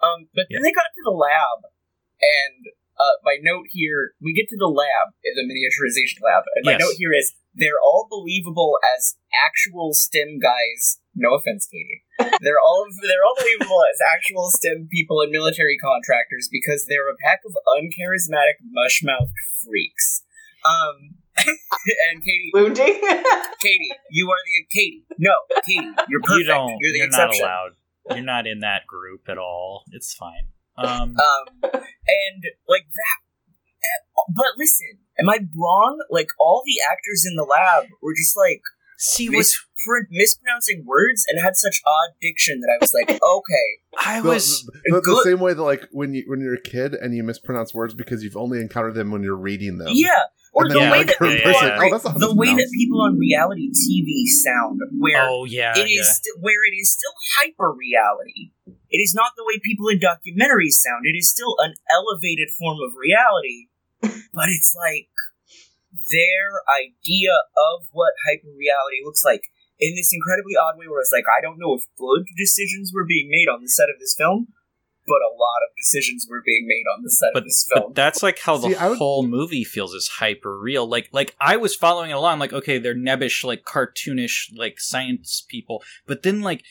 Um, 0.02 0.26
but 0.34 0.46
then 0.50 0.62
they 0.66 0.74
got 0.74 0.90
to 0.90 1.02
the 1.06 1.14
lab, 1.14 1.70
and 2.18 2.66
uh, 2.98 3.16
my 3.22 3.38
note 3.40 3.70
here, 3.70 4.12
we 4.20 4.34
get 4.34 4.48
to 4.50 4.58
the 4.58 4.66
lab, 4.66 5.14
the 5.22 5.46
miniaturization 5.46 6.24
lab, 6.26 6.42
and 6.58 6.64
my 6.66 6.72
Yes. 6.74 6.80
note 6.82 6.96
here 6.98 7.14
is 7.14 7.34
they're 7.54 7.78
all 7.84 8.08
believable 8.10 8.78
as 8.82 9.14
actual 9.30 9.94
STEM 9.94 10.38
guys. 10.42 10.98
No 11.16 11.34
offense, 11.34 11.66
Katie. 11.66 12.04
they're 12.44 12.60
all 12.60 12.84
they're 13.02 13.24
all 13.24 13.34
believable 13.40 13.80
as 13.90 13.98
actual 14.14 14.50
STEM 14.52 14.88
people 14.92 15.20
and 15.22 15.32
military 15.32 15.78
contractors 15.80 16.48
because 16.52 16.84
they're 16.88 17.08
a 17.08 17.16
pack 17.24 17.40
of 17.46 17.52
uncharismatic 17.80 18.60
mushmouth 18.68 19.32
freaks. 19.64 20.22
Um, 20.64 21.16
and 21.40 22.22
Katie, 22.22 22.50
Wounding. 22.52 23.00
Katie, 23.60 23.92
you 24.10 24.28
are 24.30 24.42
the 24.44 24.66
Katie. 24.70 25.04
No, 25.18 25.32
Katie, 25.64 25.86
you're 26.08 26.20
perfect. 26.22 26.38
you 26.40 26.44
don't 26.44 26.76
You're 26.80 26.92
the 26.92 26.98
you're 26.98 27.08
not 27.08 27.34
allowed 27.34 27.70
you're 28.10 28.24
not 28.24 28.46
in 28.46 28.60
that 28.60 28.86
group 28.86 29.22
at 29.28 29.36
all 29.36 29.82
it's 29.90 30.14
fine 30.14 30.46
um 30.78 31.16
Um, 31.18 31.72
and 31.72 32.42
like 32.68 32.86
that. 32.86 33.18
eh, 33.82 34.22
But 34.28 34.54
listen, 34.58 34.98
am 35.18 35.28
I 35.28 35.38
wrong? 35.56 35.98
Like 36.10 36.28
all 36.38 36.62
the 36.64 36.80
actors 36.90 37.24
in 37.28 37.34
the 37.36 37.42
lab 37.42 37.88
were 38.02 38.14
just 38.14 38.36
like 38.36 38.62
see 38.98 39.28
what's 39.28 39.58
mispr- 39.86 40.06
mispronouncing 40.10 40.84
words 40.86 41.24
and 41.28 41.42
had 41.42 41.56
such 41.56 41.80
odd 41.86 42.14
diction 42.20 42.60
that 42.60 42.68
I 42.68 42.78
was 42.80 42.92
like, 42.92 43.10
okay, 43.36 43.68
i 43.98 44.20
was 44.20 44.64
the, 44.66 44.72
the, 44.86 44.94
the 44.96 45.00
good- 45.00 45.24
same 45.24 45.40
way 45.40 45.54
that 45.54 45.62
like 45.62 45.88
when 45.92 46.14
you 46.14 46.24
when 46.26 46.40
you're 46.40 46.54
a 46.54 46.60
kid 46.60 46.94
and 46.94 47.14
you 47.14 47.22
mispronounce 47.22 47.72
words 47.74 47.94
because 47.94 48.22
you've 48.22 48.36
only 48.36 48.60
encountered 48.60 48.94
them 48.94 49.10
when 49.10 49.22
you're 49.22 49.36
reading 49.36 49.78
them. 49.78 49.88
yeah. 49.92 50.22
Or 50.52 50.66
the 50.68 50.80
Yeah, 50.80 50.90
way 50.90 51.04
that 51.04 51.16
you're 51.20 51.36
people 51.36 51.52
person, 51.52 51.68
on, 51.68 51.76
oh, 51.76 51.80
re- 51.84 51.90
that's 51.90 52.04
not 52.04 52.16
the 52.18 52.34
way 52.34 52.48
that 52.48 52.70
people 52.72 53.02
on 53.02 53.18
reality 53.18 53.68
TV 53.76 54.24
sound, 54.24 54.80
where 54.96 55.28
oh 55.28 55.44
yeah 55.44 55.76
it 55.76 55.84
is 55.84 56.08
yeah. 56.08 56.12
sti- 56.16 56.40
where 56.40 56.64
it 56.64 56.72
is 56.80 56.92
still 56.96 57.12
hyper 57.36 57.72
reality. 57.76 58.56
It 58.88 59.00
is 59.04 59.12
not 59.12 59.32
the 59.36 59.44
way 59.44 59.60
people 59.60 59.88
in 59.92 60.00
documentaries 60.00 60.80
sound. 60.80 61.04
It 61.04 61.12
is 61.12 61.28
still 61.28 61.56
an 61.60 61.74
elevated 61.92 62.48
form 62.56 62.78
of 62.80 62.96
reality, 62.96 63.68
but 64.32 64.48
it's 64.48 64.72
like 64.72 65.12
their 66.08 66.64
idea 66.72 67.36
of 67.36 67.88
what 67.92 68.12
hyper 68.24 68.48
reality 68.56 69.04
looks 69.04 69.24
like 69.24 69.42
in 69.78 69.94
this 69.94 70.12
incredibly 70.12 70.56
odd 70.56 70.78
way 70.78 70.88
where 70.88 71.00
it's 71.00 71.12
like 71.12 71.24
I 71.26 71.40
don't 71.40 71.58
know 71.58 71.74
if 71.74 71.84
good 71.98 72.26
decisions 72.36 72.92
were 72.94 73.04
being 73.04 73.28
made 73.30 73.48
on 73.52 73.62
the 73.62 73.68
set 73.68 73.88
of 73.90 73.98
this 74.00 74.14
film, 74.16 74.48
but 75.06 75.20
a 75.22 75.32
lot 75.32 75.60
of 75.64 75.70
decisions 75.76 76.26
were 76.28 76.42
being 76.44 76.66
made 76.66 76.84
on 76.96 77.02
the 77.02 77.10
set 77.10 77.30
but, 77.32 77.40
of 77.40 77.44
this 77.44 77.66
film. 77.72 77.86
but 77.88 77.94
that's 77.94 78.22
like 78.22 78.38
how 78.40 78.56
the 78.56 78.70
See, 78.70 78.74
I 78.74 78.88
would- 78.88 78.98
whole 78.98 79.26
movie 79.26 79.64
feels 79.64 79.94
is 79.94 80.08
hyper 80.08 80.58
real 80.58 80.86
like 80.86 81.08
like 81.12 81.36
i 81.40 81.56
was 81.56 81.76
following 81.76 82.10
it 82.10 82.14
along 82.14 82.38
like 82.38 82.52
okay 82.52 82.78
they're 82.78 82.94
nebbish 82.94 83.44
like 83.44 83.64
cartoonish 83.64 84.50
like 84.56 84.80
science 84.80 85.44
people 85.48 85.82
but 86.06 86.22
then 86.22 86.40
like 86.40 86.64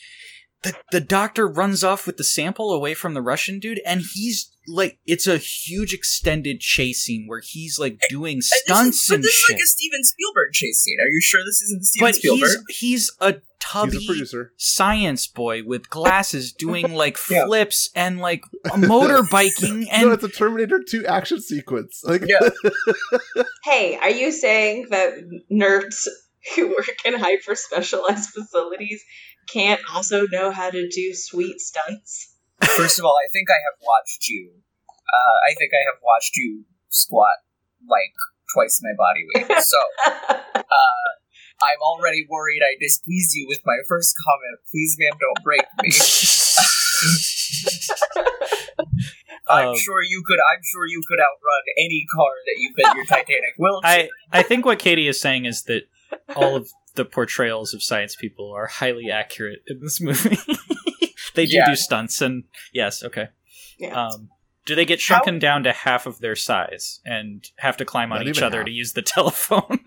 the, 0.62 0.74
the 0.90 1.00
doctor 1.00 1.46
runs 1.46 1.84
off 1.84 2.06
with 2.06 2.16
the 2.16 2.24
sample 2.24 2.72
away 2.72 2.94
from 2.94 3.14
the 3.14 3.22
russian 3.22 3.58
dude 3.60 3.80
and 3.86 4.02
he's 4.14 4.50
like 4.68 4.98
it's 5.06 5.26
a 5.28 5.36
huge 5.38 5.92
extended 5.94 6.58
chase 6.60 7.04
scene 7.04 7.24
where 7.28 7.40
he's 7.44 7.78
like 7.78 7.98
doing 8.08 8.40
And 8.68 8.88
this 8.88 8.96
is, 9.02 9.06
but 9.08 9.14
and 9.16 9.24
this 9.24 9.32
shit 9.32 9.54
is 9.54 9.60
like 9.60 9.62
a 9.62 9.66
Steven 9.66 10.02
Spielberg 10.02 10.52
chase 10.52 10.80
scene. 10.82 10.98
Are 11.00 11.08
you 11.08 11.20
sure 11.22 11.40
this 11.44 11.62
isn't 11.62 11.84
Steven 11.84 12.08
but 12.08 12.14
Spielberg? 12.16 12.50
he's 12.68 12.78
he's 12.78 13.12
a 13.20 13.34
tubby 13.60 13.98
He's 13.98 14.02
a 14.04 14.06
producer. 14.12 14.52
science 14.56 15.26
boy 15.28 15.62
with 15.62 15.88
glasses 15.88 16.52
doing 16.58 16.92
like 16.94 17.16
Yeah. 17.30 17.44
flips 17.46 17.90
and 17.94 18.18
like 18.18 18.42
motorbiking 18.66 19.86
and 19.90 20.02
no, 20.08 20.12
it's 20.12 20.24
a 20.24 20.28
Terminator 20.28 20.82
2 20.82 21.06
action 21.06 21.40
sequence. 21.40 22.02
Like, 22.04 22.22
Yeah. 22.26 22.40
hey, 23.64 23.96
are 23.98 24.10
you 24.10 24.32
saying 24.32 24.88
that 24.90 25.12
nerds 25.50 26.08
who 26.54 26.68
work 26.68 26.86
in 27.04 27.14
hyper 27.14 27.54
specialized 27.54 28.30
facilities 28.30 29.04
can't 29.48 29.80
also 29.94 30.26
know 30.30 30.50
how 30.50 30.70
to 30.70 30.88
do 30.88 31.14
sweet 31.14 31.60
stunts? 31.60 32.34
First 32.62 32.98
of 32.98 33.04
all, 33.04 33.16
I 33.16 33.28
think 33.32 33.48
I 33.50 33.54
have 33.64 33.78
watched 33.80 34.28
you. 34.28 34.52
Uh, 34.88 35.36
I 35.50 35.54
think 35.54 35.70
I 35.72 35.82
have 35.86 36.00
watched 36.02 36.36
you 36.36 36.64
squat 36.90 37.36
like 37.88 38.12
twice 38.54 38.80
my 38.82 38.92
body 38.96 39.24
weight. 39.34 39.62
So 39.66 39.78
uh, 40.06 41.08
I'm 41.62 41.80
already 41.82 42.26
worried 42.28 42.60
I 42.62 42.76
displeased 42.80 43.34
you 43.34 43.46
with 43.48 43.60
my 43.64 43.76
first 43.88 44.14
comment. 44.26 44.58
Please, 44.70 44.96
ma'am, 44.98 45.16
don't 45.20 45.42
break 45.44 45.66
me. 45.82 45.90
I'm 49.48 49.68
Um, 49.68 49.76
sure 49.76 50.02
you 50.02 50.22
could. 50.26 50.38
I'm 50.52 50.60
sure 50.64 50.86
you 50.86 51.00
could 51.06 51.20
outrun 51.20 51.62
any 51.78 52.04
car 52.12 52.30
that 52.46 52.56
you 52.58 52.72
fit 52.74 52.96
your 52.96 53.04
Titanic 53.04 53.54
wheelchair. 53.58 54.08
I 54.32 54.38
I 54.40 54.42
think 54.42 54.64
what 54.66 54.78
Katie 54.80 55.06
is 55.08 55.20
saying 55.20 55.44
is 55.44 55.62
that 55.64 55.82
all 56.34 56.56
of 56.56 56.68
the 56.94 57.04
portrayals 57.04 57.74
of 57.74 57.82
science 57.82 58.16
people 58.16 58.52
are 58.56 58.66
highly 58.66 59.10
accurate 59.10 59.60
in 59.66 59.80
this 59.80 60.00
movie. 60.00 60.36
they 61.34 61.46
do 61.46 61.56
Yeah. 61.56 61.68
do 61.70 61.76
stunts, 61.76 62.20
and 62.22 62.44
yes, 62.72 63.02
okay. 63.04 63.28
Yeah. 63.78 64.06
Um, 64.06 64.28
do 64.64 64.74
they 64.74 64.84
get 64.84 65.00
shrunken 65.00 65.38
down 65.38 65.62
to 65.64 65.72
half 65.72 66.06
of 66.06 66.18
their 66.20 66.34
size 66.34 67.00
and 67.04 67.44
have 67.58 67.76
to 67.76 67.84
climb 67.84 68.10
on 68.12 68.18
Not 68.20 68.28
each 68.28 68.42
other 68.42 68.58
half. 68.58 68.66
to 68.66 68.72
use 68.72 68.92
the 68.94 69.02
telephone? 69.16 69.80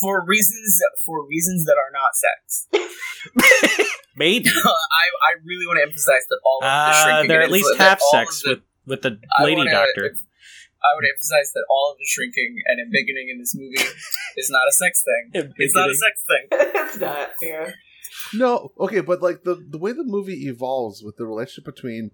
for 0.00 0.24
reasons 0.24 0.80
for 1.04 1.26
reasons 1.26 1.66
that 1.66 1.76
are 1.76 1.92
not 1.92 2.14
sex. 2.14 2.68
Maybe. 4.16 4.48
I 4.48 4.50
I 4.50 5.32
really 5.44 5.66
want 5.66 5.78
to 5.78 5.82
emphasize 5.82 6.22
that 6.28 6.38
all 6.44 6.58
of 6.62 6.64
the 6.64 6.68
Uh, 6.68 7.04
shrinking 7.04 7.28
they're 7.28 7.42
at 7.42 7.50
least 7.50 7.68
half 7.78 8.00
sex 8.00 8.42
the- 8.42 8.50
with 8.50 8.60
with 8.86 9.02
the 9.02 9.18
I 9.38 9.42
lady 9.44 9.56
wanna- 9.58 9.70
doctor. 9.72 10.16
I 10.84 10.94
would 10.94 11.04
emphasize 11.08 11.52
that 11.54 11.64
all 11.70 11.92
of 11.92 11.98
the 11.98 12.04
shrinking 12.06 12.56
and 12.66 12.78
embiggening 12.78 13.30
in 13.32 13.38
this 13.38 13.54
movie 13.56 13.80
is 14.36 14.50
not 14.50 14.68
a 14.68 14.72
sex 14.72 15.02
thing. 15.32 15.52
It's 15.56 15.74
not 15.74 15.90
a 15.90 15.94
sex 15.94 16.24
thing. 16.28 16.46
it's 16.84 16.98
not 16.98 17.30
fair. 17.40 17.74
No, 18.34 18.70
okay, 18.78 19.00
but 19.00 19.22
like 19.22 19.42
the 19.44 19.56
the 19.68 19.78
way 19.78 19.92
the 19.92 20.04
movie 20.04 20.46
evolves 20.48 21.02
with 21.02 21.16
the 21.16 21.26
relationship 21.26 21.64
between 21.64 22.10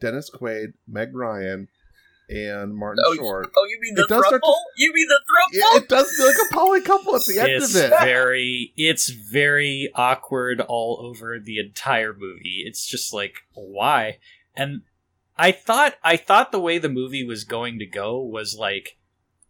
Dennis 0.00 0.30
Quaid, 0.30 0.74
Meg 0.86 1.14
Ryan, 1.14 1.68
and 2.28 2.74
Martin 2.74 3.02
Oh, 3.06 3.14
Short, 3.16 3.50
Oh, 3.56 3.66
you 3.68 3.78
mean 3.80 3.94
the 3.96 4.02
It 4.02 4.08
does 4.08 4.24
to- 4.28 4.40
You 4.76 4.92
mean 4.94 5.08
the 5.08 5.20
yeah, 5.52 5.64
throuple? 5.64 5.76
it 5.82 5.88
does 5.88 6.10
feel 6.16 6.26
like 6.26 6.36
a 6.50 6.54
poly 6.54 6.80
couple 6.82 7.16
at 7.16 7.22
the 7.26 7.38
end 7.40 7.50
it's 7.50 7.74
of 7.74 7.82
it. 7.84 7.90
very 8.00 8.72
it's 8.76 9.08
very 9.08 9.90
awkward 9.96 10.60
all 10.60 11.00
over 11.02 11.38
the 11.40 11.58
entire 11.58 12.12
movie 12.16 12.62
it's 12.64 12.86
just 12.86 13.12
like 13.12 13.34
why 13.54 14.18
and 14.54 14.82
i 15.36 15.52
thought 15.52 15.94
i 16.02 16.16
thought 16.16 16.52
the 16.52 16.60
way 16.60 16.78
the 16.78 16.88
movie 16.88 17.24
was 17.24 17.44
going 17.44 17.78
to 17.78 17.86
go 17.86 18.18
was 18.20 18.56
like 18.58 18.98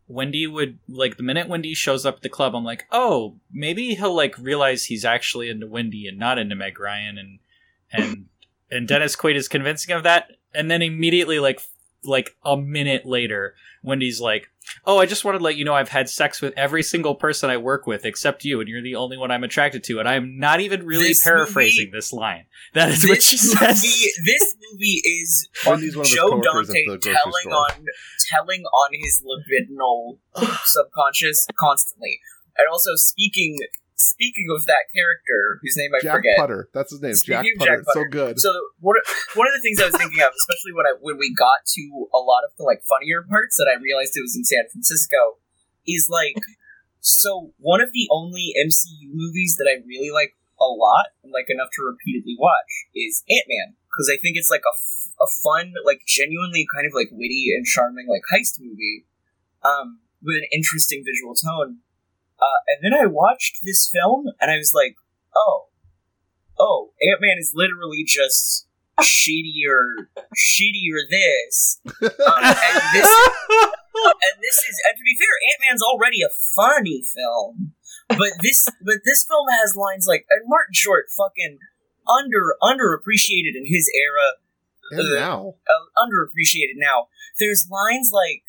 wendy 0.09 0.47
would 0.47 0.79
like 0.89 1.17
the 1.17 1.23
minute 1.23 1.49
wendy 1.49 1.75
shows 1.75 2.05
up 2.05 2.17
at 2.17 2.23
the 2.23 2.29
club 2.29 2.55
i'm 2.55 2.65
like 2.65 2.87
oh 2.91 3.37
maybe 3.53 3.95
he'll 3.95 4.15
like 4.15 4.37
realize 4.39 4.85
he's 4.85 5.05
actually 5.05 5.49
into 5.49 5.67
wendy 5.67 6.07
and 6.07 6.19
not 6.19 6.39
into 6.39 6.55
meg 6.55 6.79
ryan 6.79 7.17
and 7.17 7.39
and 7.93 8.27
and 8.71 8.89
dennis 8.89 9.17
quaid 9.17 9.37
is 9.37 9.49
convincing 9.49 9.95
of 9.95 10.03
that. 10.03 10.33
And 10.55 10.71
then 10.71 10.83
immediately 10.83 11.39
like 11.39 11.61
like 12.03 12.37
a 12.45 12.57
minute 12.57 13.07
later 13.07 13.55
wendy's 13.83 14.21
like 14.21 14.51
oh, 14.85 14.99
I 14.99 15.07
just 15.07 15.25
wanted 15.25 15.39
to 15.39 15.45
let 15.45 15.57
you 15.57 15.65
know 15.65 15.75
I've 15.75 15.89
had 15.89 16.09
sex 16.09 16.41
with 16.41 16.55
every 16.57 16.83
single 16.83 17.15
person 17.15 17.51
I 17.51 17.57
work 17.57 17.87
with 17.87 18.05
except 18.05 18.45
you, 18.45 18.61
and 18.61 18.69
you're 18.69 18.83
the 18.83 18.97
only 18.97 19.17
one 19.17 19.31
I'm 19.31 19.45
attracted 19.45 19.85
to. 19.85 19.99
And 20.01 20.09
I'm 20.09 20.39
not 20.39 20.61
even 20.61 20.85
really 20.87 21.09
This 21.09 21.23
paraphrasing 21.23 21.87
movie- 21.87 21.97
this 21.97 22.13
line. 22.13 22.47
That 22.75 22.91
is 22.91 23.05
what 23.05 23.17
This 23.19 23.29
she 23.29 23.37
movie, 23.37 23.57
says. 23.57 23.83
this 23.83 24.57
movie 24.73 25.03
is 25.05 25.49
Wendy's 25.67 25.97
one 25.97 26.07
of 26.07 26.11
Joe 26.13 26.41
Dante 26.41 26.85
telling 27.01 27.33
store. 27.43 27.53
on 27.55 27.85
telling 28.31 28.63
on 28.63 28.91
his 28.93 29.23
libidinal 29.27 30.19
subconscious 30.65 31.47
constantly, 31.59 32.21
and 32.57 32.67
also 32.71 32.91
speaking 32.97 33.59
speaking 34.01 34.49
of 34.55 34.65
that 34.67 34.89
character 34.89 35.61
whose 35.61 35.77
name 35.77 35.93
I 35.93 36.01
Jack 36.01 36.25
forget. 36.25 36.37
Putter, 36.41 36.69
that's 36.73 36.91
his 36.91 37.01
name. 37.05 37.15
Jack 37.21 37.45
Putter, 37.59 37.71
Jack 37.71 37.79
it's 37.85 37.95
so 37.95 38.05
good. 38.09 38.41
So 38.41 38.53
the, 38.53 38.63
one 38.81 38.97
of, 38.97 39.05
one 39.37 39.47
of 39.47 39.55
the 39.55 39.61
things 39.61 39.81
I 39.81 39.87
was 39.93 39.97
thinking 39.97 40.25
of, 40.25 40.33
especially 40.33 40.73
when 40.73 40.87
I 40.89 40.97
when 41.01 41.19
we 41.21 41.35
got 41.35 41.63
to 41.77 41.85
a 42.15 42.21
lot 42.21 42.43
of 42.49 42.57
the 42.57 42.65
like 42.65 42.81
funnier 42.89 43.23
parts 43.29 43.57
that 43.61 43.69
I 43.69 43.77
realized 43.81 44.17
it 44.17 44.25
was 44.25 44.37
in 44.37 44.45
San 44.45 44.65
Francisco, 44.73 45.39
is 45.87 46.09
like 46.09 46.37
so 47.01 47.53
one 47.59 47.81
of 47.81 47.93
the 47.93 48.09
only 48.11 48.53
MCU 48.57 49.09
movies 49.13 49.57
that 49.59 49.69
I 49.69 49.85
really 49.87 50.13
like 50.13 50.37
a 50.61 50.69
lot 50.69 51.17
and 51.25 51.33
like 51.33 51.49
enough 51.49 51.73
to 51.73 51.81
repeatedly 51.83 52.37
watch 52.39 52.89
is 52.95 53.25
Ant 53.29 53.49
Man 53.49 53.77
because 53.89 54.13
I 54.13 54.21
think 54.21 54.37
it's 54.37 54.53
like 54.53 54.65
a, 54.65 54.77
f- 54.77 55.17
a 55.25 55.29
fun 55.43 55.73
like 55.85 56.05
genuinely 56.07 56.69
kind 56.69 56.87
of 56.87 56.93
like 56.93 57.09
witty 57.11 57.49
and 57.57 57.65
charming 57.65 58.07
like 58.07 58.23
heist 58.29 58.61
movie 58.61 59.09
um, 59.65 60.05
with 60.23 60.37
an 60.37 60.49
interesting 60.53 61.03
visual 61.05 61.35
tone. 61.35 61.81
Uh, 62.41 62.61
and 62.69 62.79
then 62.83 62.99
I 62.99 63.07
watched 63.07 63.59
this 63.65 63.89
film 63.93 64.27
and 64.41 64.51
I 64.51 64.57
was 64.57 64.73
like, 64.75 64.97
oh, 65.37 65.69
oh, 66.59 66.93
Ant 67.03 67.21
Man 67.21 67.37
is 67.39 67.53
literally 67.55 68.05
just 68.07 68.67
shittier, 69.01 70.09
shittier 70.37 71.01
this. 71.09 71.81
Um, 71.87 72.43
and 72.43 72.83
this, 72.93 73.11
and 73.95 74.37
this 74.41 74.57
is, 74.65 74.77
and 74.89 74.97
to 74.97 75.05
be 75.05 75.17
fair, 75.17 75.35
Ant 75.53 75.61
Man's 75.69 75.83
already 75.83 76.23
a 76.23 76.33
funny 76.55 77.03
film, 77.03 77.73
but 78.09 78.33
this, 78.43 78.65
but 78.85 79.05
this 79.05 79.25
film 79.29 79.47
has 79.61 79.77
lines 79.77 80.07
like, 80.07 80.27
and 80.31 80.43
Martin 80.47 80.75
Short 80.75 81.07
fucking 81.17 81.59
under 82.09 82.57
underappreciated 82.63 83.57
in 83.57 83.67
his 83.67 83.91
era, 83.95 84.41
and 84.93 85.15
now, 85.15 85.55
uh, 85.69 86.03
underappreciated 86.03 86.77
now. 86.77 87.09
There's 87.39 87.69
lines 87.71 88.11
like. 88.13 88.43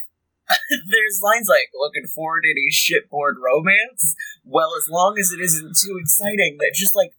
There's 0.91 1.22
lines 1.24 1.48
like 1.48 1.72
looking 1.75 2.08
forward 2.08 2.43
to 2.43 2.51
any 2.51 2.67
shitboard 2.72 3.39
romance. 3.39 4.15
Well, 4.43 4.74
as 4.77 4.89
long 4.89 5.17
as 5.20 5.31
it 5.31 5.39
isn't 5.39 5.75
too 5.79 5.98
exciting, 6.00 6.58
that 6.60 6.74
just 6.75 6.96
like 6.96 7.12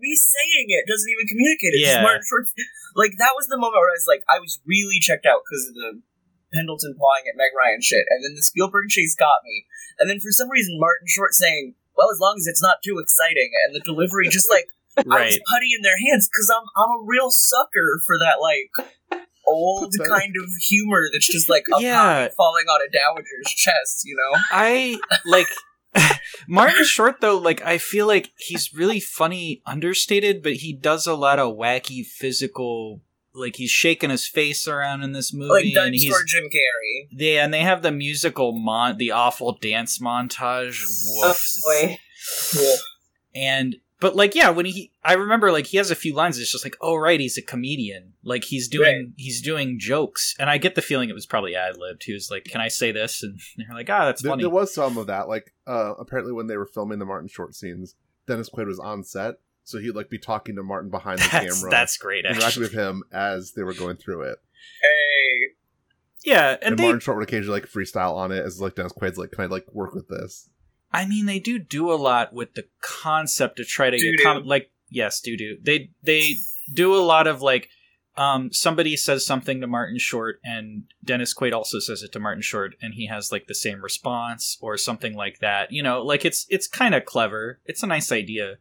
me 0.00 0.16
saying 0.16 0.66
it 0.72 0.88
doesn't 0.88 1.10
even 1.10 1.26
communicate 1.28 1.74
it. 1.76 1.82
Yeah. 1.84 2.02
Martin 2.02 2.24
Short, 2.24 2.48
like 2.96 3.12
that 3.18 3.36
was 3.36 3.46
the 3.48 3.60
moment 3.60 3.80
where 3.80 3.92
I 3.92 3.98
was 3.98 4.08
like, 4.08 4.24
I 4.28 4.40
was 4.40 4.60
really 4.64 5.00
checked 5.00 5.26
out 5.26 5.44
because 5.44 5.68
of 5.68 5.74
the 5.74 5.90
Pendleton 6.54 6.96
pawing 6.96 7.28
at 7.28 7.36
Meg 7.36 7.52
Ryan 7.52 7.82
shit, 7.82 8.06
and 8.08 8.24
then 8.24 8.34
the 8.34 8.46
Spielberg 8.46 8.88
chase 8.88 9.14
got 9.18 9.44
me, 9.44 9.66
and 9.98 10.08
then 10.08 10.20
for 10.20 10.30
some 10.30 10.48
reason 10.48 10.78
Martin 10.80 11.08
Short 11.10 11.34
saying, 11.34 11.74
"Well, 11.96 12.08
as 12.08 12.20
long 12.22 12.38
as 12.38 12.46
it's 12.46 12.62
not 12.62 12.80
too 12.80 12.96
exciting," 13.02 13.50
and 13.66 13.74
the 13.74 13.84
delivery 13.84 14.28
just 14.30 14.48
like 14.48 14.70
I 14.96 15.26
was 15.28 15.40
putty 15.52 15.70
in 15.76 15.82
their 15.82 15.98
hands 15.98 16.30
because 16.30 16.48
I'm 16.48 16.64
I'm 16.78 17.02
a 17.02 17.04
real 17.04 17.28
sucker 17.30 18.00
for 18.06 18.16
that 18.18 18.40
like 18.40 18.72
old 19.46 19.94
kind 19.98 20.34
of 20.42 20.50
humor 20.68 21.08
that's 21.12 21.26
just 21.30 21.48
like 21.48 21.64
Yeah. 21.78 22.28
falling 22.36 22.66
on 22.66 22.80
a 22.86 22.90
dowager's 22.90 23.52
chest, 23.54 24.02
you 24.04 24.16
know? 24.16 24.38
I 24.50 24.98
like 25.24 25.46
Martin 26.48 26.84
Short 26.84 27.20
though. 27.20 27.38
Like 27.38 27.62
I 27.62 27.78
feel 27.78 28.06
like 28.06 28.32
he's 28.38 28.74
really 28.74 29.00
funny, 29.00 29.62
understated, 29.66 30.42
but 30.42 30.54
he 30.54 30.72
does 30.72 31.06
a 31.06 31.14
lot 31.14 31.38
of 31.38 31.56
wacky 31.56 32.04
physical. 32.04 33.00
Like 33.34 33.56
he's 33.56 33.70
shaking 33.70 34.08
his 34.10 34.26
face 34.26 34.66
around 34.66 35.02
in 35.02 35.12
this 35.12 35.32
movie, 35.34 35.74
Like 35.74 35.84
and 35.86 35.94
he's 35.94 36.04
Jim 36.26 36.44
Carrey. 36.44 37.08
Yeah, 37.12 37.44
and 37.44 37.52
they 37.52 37.60
have 37.60 37.82
the 37.82 37.92
musical 37.92 38.52
mon 38.52 38.96
the 38.96 39.10
awful 39.10 39.52
dance 39.60 39.98
montage. 39.98 40.80
Oh 41.22 41.34
boy. 41.64 41.98
Cool. 42.52 42.76
And 43.34 43.76
but 44.00 44.14
like 44.16 44.34
yeah, 44.34 44.50
when 44.50 44.66
he 44.66 44.92
I 45.02 45.14
remember 45.14 45.50
like 45.52 45.66
he 45.66 45.76
has 45.78 45.90
a 45.90 45.94
few 45.94 46.14
lines 46.14 46.38
it's 46.38 46.52
just 46.52 46.64
like, 46.64 46.76
"Oh 46.80 46.96
right, 46.96 47.18
he's 47.18 47.38
a 47.38 47.42
comedian." 47.42 48.12
Like 48.22 48.44
he's 48.44 48.68
doing 48.68 48.96
Right. 48.96 49.06
he's 49.16 49.40
doing 49.40 49.78
jokes. 49.78 50.34
And 50.38 50.50
I 50.50 50.58
get 50.58 50.74
the 50.74 50.82
feeling 50.82 51.08
it 51.08 51.14
was 51.14 51.26
probably 51.26 51.54
ad-libbed. 51.56 52.04
He 52.04 52.12
was 52.12 52.30
like, 52.30 52.44
"Can 52.44 52.60
I 52.60 52.68
say 52.68 52.92
this?" 52.92 53.22
And 53.22 53.38
they're 53.56 53.74
like, 53.74 53.88
"Ah, 53.90 54.04
that's 54.06 54.22
there, 54.22 54.30
funny." 54.32 54.42
there 54.42 54.50
was 54.50 54.74
some 54.74 54.98
of 54.98 55.06
that. 55.06 55.28
Like, 55.28 55.54
uh, 55.66 55.94
apparently, 55.98 56.32
when 56.32 56.46
they 56.46 56.56
were 56.56 56.66
filming 56.66 56.98
the 56.98 57.04
Martin 57.06 57.28
Short 57.28 57.54
scenes, 57.54 57.94
Dennis 58.26 58.50
Quaid 58.50 58.66
was 58.66 58.78
on 58.78 59.02
set, 59.04 59.36
so 59.64 59.78
he'd 59.78 59.92
like 59.92 60.10
be 60.10 60.18
talking 60.18 60.56
to 60.56 60.62
Martin 60.62 60.90
behind 60.90 61.18
the 61.20 61.28
that's, 61.32 61.60
camera, 61.60 61.70
that's 61.70 61.96
great 61.96 62.24
interacting 62.26 62.62
with 62.62 62.72
him 62.72 63.02
as 63.12 63.52
they 63.52 63.62
were 63.62 63.74
going 63.74 63.96
through 63.96 64.22
it. 64.22 64.38
Hey. 64.82 65.54
Yeah, 66.24 66.50
And, 66.54 66.62
and 66.62 66.78
they 66.78 66.82
Martin 66.84 67.00
Short 67.00 67.18
would 67.18 67.28
occasionally 67.28 67.60
like 67.60 67.70
freestyle 67.70 68.14
on 68.16 68.32
it, 68.32 68.44
as 68.44 68.60
like 68.60 68.74
Dennis 68.74 68.92
Quaid's 68.92 69.16
like, 69.16 69.30
"Can 69.30 69.44
I 69.44 69.46
like 69.46 69.72
work 69.72 69.94
with 69.94 70.08
this?" 70.08 70.48
I 70.92 71.06
mean, 71.06 71.26
they 71.26 71.38
do 71.38 71.58
do 71.58 71.92
a 71.92 71.94
lot 71.96 72.32
with 72.32 72.54
the 72.54 72.64
concept 72.80 73.56
to 73.56 73.64
try 73.64 73.90
to 73.90 73.98
get 73.98 74.22
com- 74.22 74.44
like 74.44 74.70
yes, 74.90 75.20
do 75.20 75.36
do. 75.36 75.56
They 75.62 75.90
they 76.02 76.34
do 76.72 76.94
a 76.94 77.02
lot 77.02 77.26
of 77.26 77.42
like 77.42 77.68
um 78.16 78.50
somebody 78.52 78.96
says 78.96 79.26
something 79.26 79.60
to 79.60 79.66
Martin 79.66 79.98
Short 79.98 80.40
and 80.42 80.84
Dennis 81.04 81.34
Quaid 81.34 81.52
also 81.52 81.78
says 81.80 82.02
it 82.02 82.12
to 82.12 82.18
Martin 82.20 82.42
Short 82.42 82.74
and 82.80 82.94
he 82.94 83.06
has 83.08 83.30
like 83.30 83.46
the 83.46 83.54
same 83.54 83.82
response 83.82 84.56
or 84.60 84.76
something 84.78 85.14
like 85.14 85.40
that. 85.40 85.70
You 85.70 85.82
know, 85.82 86.02
like 86.02 86.24
it's 86.24 86.46
it's 86.48 86.66
kind 86.66 86.94
of 86.94 87.04
clever. 87.04 87.60
It's 87.66 87.82
a 87.82 87.86
nice 87.86 88.10
idea. 88.10 88.56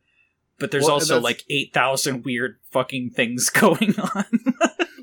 But 0.58 0.72
there's 0.72 0.86
Well, 0.86 0.94
also 0.94 1.20
like 1.20 1.44
8,000 1.50 2.24
weird 2.24 2.58
fucking 2.72 3.10
things 3.12 3.50
going 3.52 3.94
on. 4.00 4.26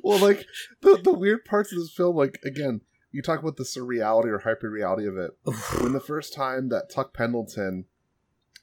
well, 0.03 0.19
like 0.19 0.45
the 0.81 0.99
the 1.03 1.13
weird 1.13 1.45
parts 1.45 1.73
of 1.73 1.79
this 1.79 1.93
film, 1.93 2.17
like 2.17 2.39
again, 2.45 2.81
you 3.13 3.23
talk 3.23 3.41
about 3.41 3.57
the 3.57 3.65
surreality 3.65 4.27
or 4.27 4.39
hyper 4.39 4.71
reality 4.71 5.07
of 5.07 5.17
it. 5.17 5.33
when 5.81 5.93
the 5.93 6.01
first 6.01 6.35
time 6.35 6.71
that 6.71 6.91
Tuck 6.91 7.15
Pendleton, 7.15 7.85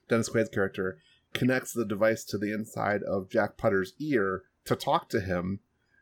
Dennis 0.10 0.30
Quaid's 0.30 0.50
character, 0.50 0.98
connects 1.34 1.72
the 1.72 1.86
device 1.86 2.26
to 2.26 2.38
the 2.38 2.52
inside 2.52 3.04
of 3.04 3.30
Jack 3.30 3.58
Putter's 3.58 3.94
ear 4.00 4.44
to 4.66 4.76
talk 4.76 5.10
to 5.10 5.22
him, 5.22 5.60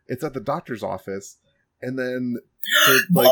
it's 0.08 0.24
at 0.24 0.34
the 0.34 0.40
doctor's 0.40 0.84
office, 0.84 1.38
and 1.82 2.00
then 2.00 2.38
so, 2.86 2.98
like 3.12 3.32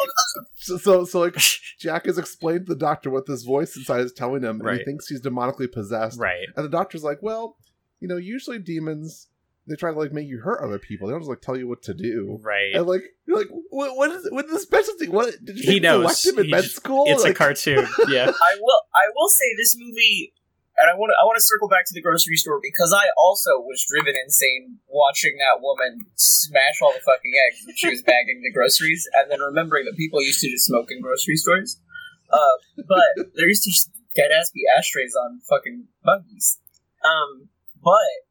so, 0.55 1.05
so 1.05 1.19
like 1.19 1.37
Jack 1.79 2.05
has 2.05 2.17
explained 2.17 2.65
to 2.65 2.73
the 2.73 2.79
doctor 2.79 3.09
what 3.09 3.25
this 3.25 3.43
voice 3.43 3.75
inside 3.77 4.01
is 4.01 4.11
telling 4.11 4.43
him, 4.43 4.61
and 4.61 4.77
he 4.77 4.83
thinks 4.83 5.07
he's 5.07 5.21
demonically 5.21 5.71
possessed. 5.71 6.19
right. 6.19 6.47
And 6.55 6.65
the 6.65 6.69
doctor's 6.69 7.03
like, 7.03 7.21
well, 7.21 7.57
you 7.99 8.07
know, 8.07 8.17
usually 8.17 8.59
demons 8.59 9.29
they 9.67 9.75
try 9.75 9.91
to 9.91 9.97
like 9.99 10.11
make 10.13 10.27
you 10.27 10.39
hurt 10.41 10.61
other 10.63 10.77
people. 10.79 11.07
They 11.07 11.11
don't 11.13 11.21
just 11.21 11.29
like 11.29 11.41
tell 11.41 11.57
you 11.57 11.67
what 11.67 11.81
to 11.83 11.93
do. 11.93 12.39
Right. 12.41 12.73
And 12.75 12.85
like 12.85 13.01
you're 13.27 13.37
like, 13.37 13.49
what, 13.69 13.95
what 13.97 14.11
is 14.11 14.27
what 14.31 14.45
is 14.45 14.51
the 14.51 14.59
specialty? 14.59 15.07
What 15.09 15.33
did 15.43 15.57
you 15.57 15.63
He 15.65 15.73
take 15.79 15.83
knows. 15.83 16.03
elective 16.25 16.37
in 16.39 16.45
He 16.45 16.51
med 16.51 16.63
just- 16.63 16.75
school? 16.75 17.05
It's 17.07 17.23
a 17.25 17.33
cartoon. 17.33 17.85
Yeah. 18.09 18.29
I 18.29 18.51
will 18.59 18.81
I 18.93 19.05
will 19.15 19.29
say 19.29 19.49
this 19.57 19.75
movie 19.77 20.33
and 20.77 20.91
I 20.91 20.93
want 20.93 21.09
to 21.11 21.15
I 21.15 21.23
want 21.25 21.37
to 21.39 21.45
circle 21.47 21.67
back 21.69 21.85
to 21.87 21.93
the 21.95 22.01
grocery 22.03 22.35
store 22.35 22.59
because 22.61 22.91
I 22.93 23.07
also 23.17 23.63
was 23.63 23.79
driven 23.87 24.13
insane 24.25 24.77
watching 24.87 25.37
that 25.39 25.63
woman 25.63 26.03
smash 26.15 26.77
all 26.83 26.91
the 26.93 26.99
fucking 26.99 27.31
eggs 27.47 27.63
when 27.65 27.75
she 27.79 27.89
was 27.89 28.03
bagging 28.03 28.41
the 28.43 28.51
groceries, 28.51 29.07
and 29.15 29.31
then 29.31 29.39
remembering 29.39 29.85
that 29.85 29.95
people 29.95 30.21
used 30.21 30.41
to 30.41 30.49
just 30.51 30.67
smoke 30.67 30.91
in 30.91 30.99
grocery 31.01 31.37
stores. 31.37 31.79
Uh, 32.27 32.55
but 32.75 33.31
there 33.39 33.47
used 33.47 33.63
to 33.63 33.71
just 33.71 33.89
dead 34.15 34.31
ass 34.35 34.51
be 34.51 34.63
ashtrays 34.67 35.15
on 35.15 35.39
fucking 35.47 35.87
buggies. 36.03 36.59
Um, 37.07 37.47
but 37.81 38.24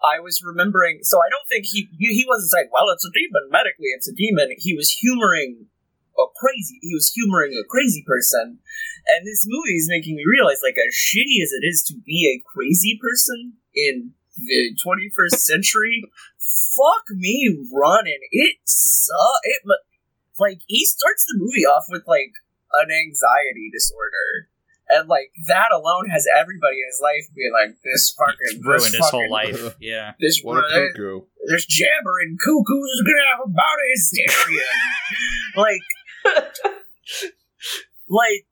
I 0.00 0.20
was 0.20 0.42
remembering, 0.42 1.00
so 1.02 1.20
I 1.20 1.28
don't 1.28 1.48
think 1.48 1.66
he 1.68 1.88
he, 1.98 2.24
wasn't 2.26 2.50
saying, 2.50 2.68
"Well, 2.72 2.88
it's 2.92 3.04
a 3.04 3.12
demon." 3.12 3.52
Medically, 3.52 3.92
it's 3.92 4.08
a 4.08 4.16
demon. 4.16 4.56
He 4.56 4.74
was 4.74 4.90
humoring 4.90 5.66
a 6.16 6.24
crazy. 6.36 6.78
He 6.80 6.94
was 6.94 7.12
humoring 7.12 7.52
a 7.52 7.68
crazy 7.68 8.04
person, 8.06 8.58
and 8.60 9.20
this 9.26 9.44
movie 9.46 9.76
is 9.76 9.92
making 9.92 10.16
me 10.16 10.24
realize, 10.24 10.60
like, 10.64 10.76
as 10.80 10.94
shitty 10.94 11.40
as 11.44 11.52
it 11.52 11.64
is 11.66 11.84
to 11.88 11.94
be 12.00 12.28
a 12.28 12.42
crazy 12.48 12.98
person 13.00 13.60
in 13.74 14.14
the 14.36 14.76
21st 14.80 15.36
century, 15.36 16.04
fuck 16.38 17.04
me 17.12 17.60
running. 17.72 18.20
It 18.32 18.56
sucks. 18.64 19.44
It 19.44 19.62
like 20.38 20.60
he 20.66 20.84
starts 20.84 21.26
the 21.28 21.36
movie 21.36 21.66
off 21.66 21.84
with 21.90 22.02
like 22.06 22.32
an 22.80 22.88
anxiety 22.90 23.70
disorder. 23.72 24.49
And 24.90 25.08
like 25.08 25.30
that 25.46 25.70
alone 25.70 26.10
has 26.10 26.26
everybody 26.34 26.82
in 26.82 26.86
his 26.90 27.00
life 27.02 27.30
being 27.34 27.52
like 27.54 27.78
this 27.86 28.10
fucking 28.18 28.60
ruined 28.66 28.90
this 28.90 28.98
his 28.98 29.10
whole 29.10 29.30
life. 29.30 29.76
Yeah. 29.80 30.12
This 30.18 30.42
What 30.42 30.58
a 30.58 30.66
ru- 30.66 30.90
cuckoo. 30.90 31.20
this 31.46 31.64
jabbering 31.66 32.36
cuckoo 32.42 32.82
is 32.90 33.02
gonna 33.06 33.26
have 33.30 33.46
about 33.46 33.46
a 33.46 33.54
bout 33.54 33.78
of 33.78 33.88
hysteria. 33.94 34.66
like, 35.56 35.84
like, 38.10 38.44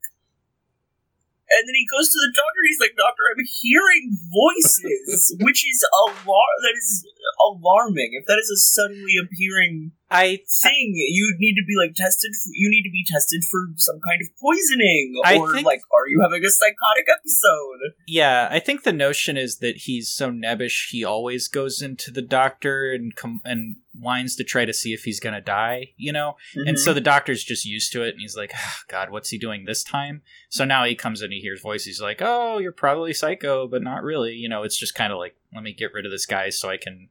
and 1.48 1.62
then 1.66 1.74
he 1.74 1.86
goes 1.90 2.06
to 2.12 2.18
the 2.22 2.32
doctor. 2.36 2.60
He's 2.68 2.80
like, 2.80 2.94
"Doctor, 2.96 3.24
I'm 3.32 3.40
hearing 3.42 4.14
voices, 4.30 5.34
which 5.40 5.64
is 5.64 5.80
a 5.82 6.04
lot. 6.28 6.54
That 6.62 6.76
is 6.76 7.02
alarming. 7.40 8.10
If 8.12 8.26
that 8.26 8.38
is 8.38 8.50
a 8.50 8.56
suddenly 8.56 9.14
appearing 9.22 9.92
I 10.10 10.40
thing, 10.62 10.92
you 10.94 11.36
need 11.38 11.54
to 11.56 11.64
be 11.66 11.74
like 11.76 11.94
tested. 11.94 12.32
For, 12.34 12.50
you 12.54 12.70
need 12.70 12.82
to 12.84 12.90
be 12.90 13.04
tested 13.06 13.44
for 13.50 13.68
some 13.76 14.00
kind 14.06 14.20
of 14.22 14.28
poisoning, 14.40 15.20
I 15.24 15.36
or 15.36 15.52
think- 15.52 15.66
like, 15.66 15.80
are 15.94 16.08
you 16.08 16.20
having 16.22 16.42
a 16.44 16.50
psychotic 16.50 17.06
episode? 17.12 17.92
yeah, 18.06 18.48
I 18.50 18.58
think 18.58 18.82
the 18.84 18.92
notion 18.92 19.36
is 19.36 19.58
that 19.58 19.76
he's 19.76 20.10
so 20.10 20.30
nebbish 20.30 20.90
he 20.90 21.04
always 21.04 21.48
goes 21.48 21.82
into 21.82 22.10
the 22.10 22.22
doctor 22.22 22.90
and 22.92 23.14
com- 23.14 23.42
and 23.44 23.76
whines 23.98 24.36
to 24.36 24.44
try 24.44 24.64
to 24.64 24.72
see 24.72 24.92
if 24.94 25.04
he's 25.04 25.20
gonna 25.20 25.40
die, 25.40 25.92
you 25.96 26.12
know? 26.12 26.36
Mm-hmm. 26.56 26.68
And 26.68 26.78
so 26.78 26.94
the 26.94 27.00
doctor's 27.00 27.42
just 27.44 27.66
used 27.66 27.92
to 27.92 28.02
it 28.02 28.10
and 28.14 28.20
he's 28.20 28.36
like, 28.36 28.52
"Ah, 28.54 28.78
God, 28.88 29.10
what's 29.10 29.28
he 29.30 29.38
doing 29.38 29.64
this 29.64 29.82
time? 29.82 30.22
So 30.48 30.64
now 30.64 30.84
he 30.84 30.94
comes 30.94 31.20
in 31.20 31.26
and 31.26 31.32
he 31.34 31.40
hears 31.40 31.60
voices. 31.60 31.86
He's 31.86 32.00
like, 32.00 32.22
Oh, 32.22 32.58
you're 32.58 32.72
probably 32.72 33.12
psycho, 33.12 33.66
but 33.66 33.82
not 33.82 34.02
really. 34.02 34.34
You 34.34 34.48
know, 34.48 34.62
it's 34.62 34.78
just 34.78 34.94
kind 34.94 35.12
of 35.12 35.18
like, 35.18 35.34
let 35.52 35.62
me 35.64 35.72
get 35.74 35.92
rid 35.92 36.06
of 36.06 36.12
this 36.12 36.26
guy 36.26 36.48
so 36.50 36.70
I 36.70 36.76
can 36.76 37.08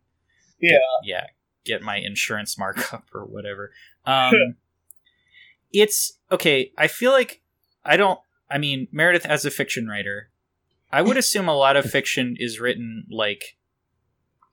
yeah, 0.60 0.78
yeah 1.04 1.26
get 1.66 1.82
my 1.82 1.98
insurance 1.98 2.58
markup 2.58 3.06
or 3.14 3.26
whatever. 3.26 3.72
Um 4.06 4.34
it's 5.74 6.18
okay 6.32 6.72
i 6.78 6.88
feel 6.88 7.12
like 7.12 7.42
i 7.84 7.98
don't 7.98 8.22
i 8.50 8.58
mean 8.58 8.88
meredith 8.90 9.26
as 9.26 9.44
a 9.44 9.52
fiction 9.52 9.86
writer 9.86 10.30
i 10.94 11.02
would 11.02 11.18
assume 11.18 11.50
a 11.50 11.54
lot 11.54 11.76
of 11.76 11.84
fiction 11.84 12.38
is 12.40 12.58
written 12.58 13.06
like 13.12 13.58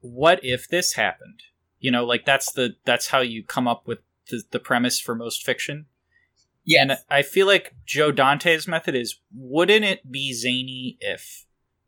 what 0.04 0.44
if 0.44 0.68
this 0.68 0.92
happened? 0.92 1.42
You 1.80 1.90
know 1.90 2.04
like 2.04 2.25
that's 2.25 2.52
the 2.52 2.76
that's 2.84 3.08
how 3.08 3.20
you 3.20 3.42
come 3.42 3.66
up 3.66 3.87
with 3.87 3.99
the, 4.30 4.42
the 4.50 4.58
premise 4.58 5.00
for 5.00 5.14
most 5.14 5.44
fiction. 5.44 5.87
Yeah. 6.66 6.80
and 6.80 6.99
i 7.11 7.20
feel 7.20 7.46
like 7.46 7.75
joe 7.84 8.11
dante's 8.11 8.66
method 8.66 8.94
is 8.94 9.20
wouldn't 9.34 9.84
it 9.84 10.11
be 10.11 10.32
zany 10.32 10.96
if 10.99 11.44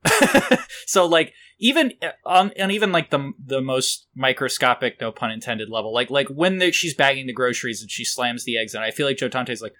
so 0.86 1.06
like 1.06 1.32
even 1.58 1.92
uh, 2.02 2.10
on 2.24 2.52
and 2.56 2.72
even 2.72 2.92
like 2.92 3.10
the 3.10 3.32
the 3.44 3.60
most 3.60 4.06
microscopic 4.14 5.00
no 5.00 5.10
pun 5.10 5.30
intended 5.30 5.68
level 5.68 5.92
like 5.92 6.10
like 6.10 6.28
when 6.28 6.58
the, 6.58 6.72
she's 6.72 6.94
bagging 6.94 7.26
the 7.26 7.32
groceries 7.32 7.80
and 7.82 7.90
she 7.90 8.04
slams 8.04 8.44
the 8.44 8.58
eggs 8.58 8.74
in 8.74 8.82
i 8.82 8.90
feel 8.90 9.06
like 9.06 9.16
joe 9.16 9.28
dante's 9.28 9.62
like 9.62 9.74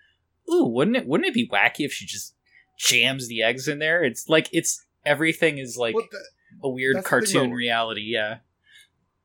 ooh 0.53 0.67
wouldn't 0.67 0.97
it 0.97 1.07
wouldn't 1.07 1.29
it 1.29 1.35
be 1.35 1.49
wacky 1.49 1.85
if 1.85 1.93
she 1.93 2.07
just 2.07 2.35
jams 2.79 3.29
the 3.29 3.43
eggs 3.43 3.69
in 3.69 3.79
there 3.79 4.05
it's 4.05 4.29
like 4.29 4.49
it's 4.53 4.85
everything 5.05 5.59
is 5.59 5.77
like 5.77 5.95
Well, 5.95 6.05
a 6.63 6.69
weird 6.69 7.05
cartoon 7.05 7.53
reality 7.53 8.03
yeah 8.03 8.39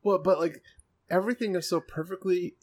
Well, 0.03 0.19
but 0.19 0.39
like 0.39 0.61
everything 1.09 1.55
is 1.55 1.67
so 1.67 1.79
perfectly. 1.79 2.55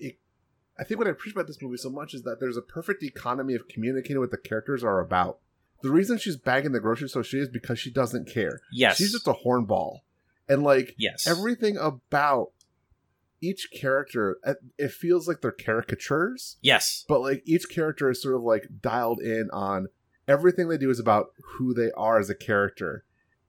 I 0.79 0.85
think 0.85 0.98
what 0.98 1.07
I 1.07 1.11
appreciate 1.11 1.37
about 1.37 1.46
this 1.46 1.62
movie 1.62 1.77
so 1.77 1.90
much 1.90 2.14
is 2.14 2.22
that 2.22 2.40
there's 2.40 2.57
a 2.57 2.62
perfect 2.62 3.03
economy 3.03 3.55
of 3.55 3.68
communicating 3.68 4.20
what 4.20 4.31
the 4.31 4.38
characters 4.38 4.83
are 4.83 5.01
about. 5.01 5.38
The 5.82 5.90
reason 5.90 6.18
she's 6.18 6.36
bagging 6.36 6.72
the 6.72 6.80
grocery 6.80 7.08
so 7.08 7.22
she 7.22 7.38
is 7.38 7.48
because 7.48 7.78
she 7.78 7.90
doesn't 7.90 8.28
care. 8.28 8.60
yes. 8.72 8.96
She's 8.96 9.12
just 9.12 9.28
a 9.28 9.32
hornball, 9.44 10.00
and 10.48 10.62
like 10.62 10.94
yes. 10.98 11.26
everything 11.26 11.76
about 11.76 12.50
each 13.40 13.68
character, 13.72 14.38
it- 14.78 14.90
feels 14.90 15.28
like 15.28 15.40
they're 15.40 15.52
caricatures, 15.52 16.56
yes. 16.60 17.04
But 17.08 17.20
like 17.20 17.42
each 17.46 17.68
character 17.70 18.10
is 18.10 18.20
sort 18.22 18.34
of 18.34 18.42
like 18.42 18.66
dialed 18.82 19.20
in 19.20 19.48
on 19.52 19.86
everything 20.26 20.68
they 20.68 20.76
do 20.78 20.90
is 20.90 20.98
about 20.98 21.28
who 21.58 21.72
they 21.72 21.90
are 21.96 22.18
as 22.18 22.28
a 22.28 22.34
character, 22.34 23.04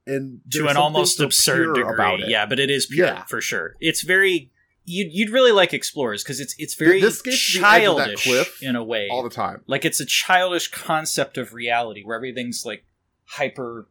and 0.06 0.40
to 0.52 0.68
an 0.68 0.76
almost 0.76 1.16
so 1.18 1.24
absurd 1.24 1.74
degree 1.74 1.92
about 1.92 2.20
it. 2.20 2.28
yeah 2.28 2.46
but 2.46 2.58
it 2.60 2.70
is 2.70 2.86
pure 2.86 3.06
Yeah. 3.06 3.24
for 3.24 3.40
sure. 3.40 3.74
It's 3.80 4.02
very 4.02 4.50
you'd, 4.90 5.12
you'd 5.12 5.30
really 5.30 5.52
like 5.52 5.72
explorers 5.72 6.22
because 6.22 6.40
it's 6.40 6.54
it's 6.58 6.74
very 6.74 7.00
This 7.00 7.18
skates 7.18 7.52
to 7.52 7.60
the 7.60 7.66
edge 7.66 7.84
of 7.84 7.96
that 7.96 8.04
childish 8.06 8.24
cliff 8.24 8.62
in 8.62 8.76
a 8.76 8.84
way 8.84 9.08
all 9.10 9.22
the 9.22 9.30
time. 9.30 9.62
like 9.66 9.84
it's 9.84 10.00
a 10.00 10.06
childish 10.06 10.68
concept 10.68 11.38
of 11.38 11.54
reality 11.54 12.02
where 12.02 12.16
everything's 12.16 12.64
like 12.64 12.84
hyper 13.24 13.88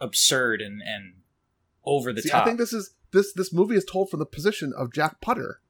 absurd 0.00 0.60
and 0.60 0.80
and 0.82 1.14
over 1.84 2.12
the 2.12 2.22
See, 2.22 2.28
top 2.28 2.42
I 2.42 2.44
think 2.46 2.58
this 2.58 2.72
is 2.72 2.94
this 3.12 3.32
this 3.32 3.52
movie 3.52 3.76
is 3.76 3.84
told 3.84 4.10
from 4.10 4.20
the 4.20 4.26
position 4.26 4.72
of 4.76 4.92
Jack 4.92 5.20
Putter. 5.20 5.60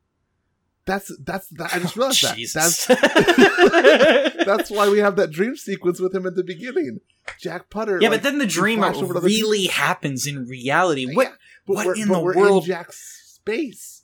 That's 0.84 1.12
that's 1.22 1.46
that, 1.50 1.74
I 1.74 1.78
just 1.78 1.96
oh, 1.96 2.00
realized 2.00 2.24
that. 2.24 2.36
Jesus. 2.36 2.86
That's 2.86 4.36
that's 4.44 4.70
why 4.70 4.88
we 4.88 4.98
have 4.98 5.16
that 5.16 5.30
dream 5.30 5.56
sequence 5.56 6.00
with 6.00 6.14
him 6.14 6.26
at 6.26 6.34
the 6.34 6.42
beginning. 6.42 7.00
Jack 7.38 7.70
Putter. 7.70 8.00
yeah, 8.00 8.08
like, 8.08 8.18
but 8.18 8.22
then 8.24 8.38
the 8.38 8.46
dream 8.46 8.80
flash 8.80 8.96
over 8.96 9.14
to 9.14 9.18
other 9.18 9.26
really 9.26 9.66
happens 9.66 10.26
in 10.26 10.46
reality. 10.46 11.14
What 11.14 11.28
Yeah, 11.28 11.84
what 11.84 11.98
in 11.98 12.08
the 12.08 12.18
world- 12.18 12.64
In 12.64 12.68
Jack's 12.68 13.36
space. 13.36 14.01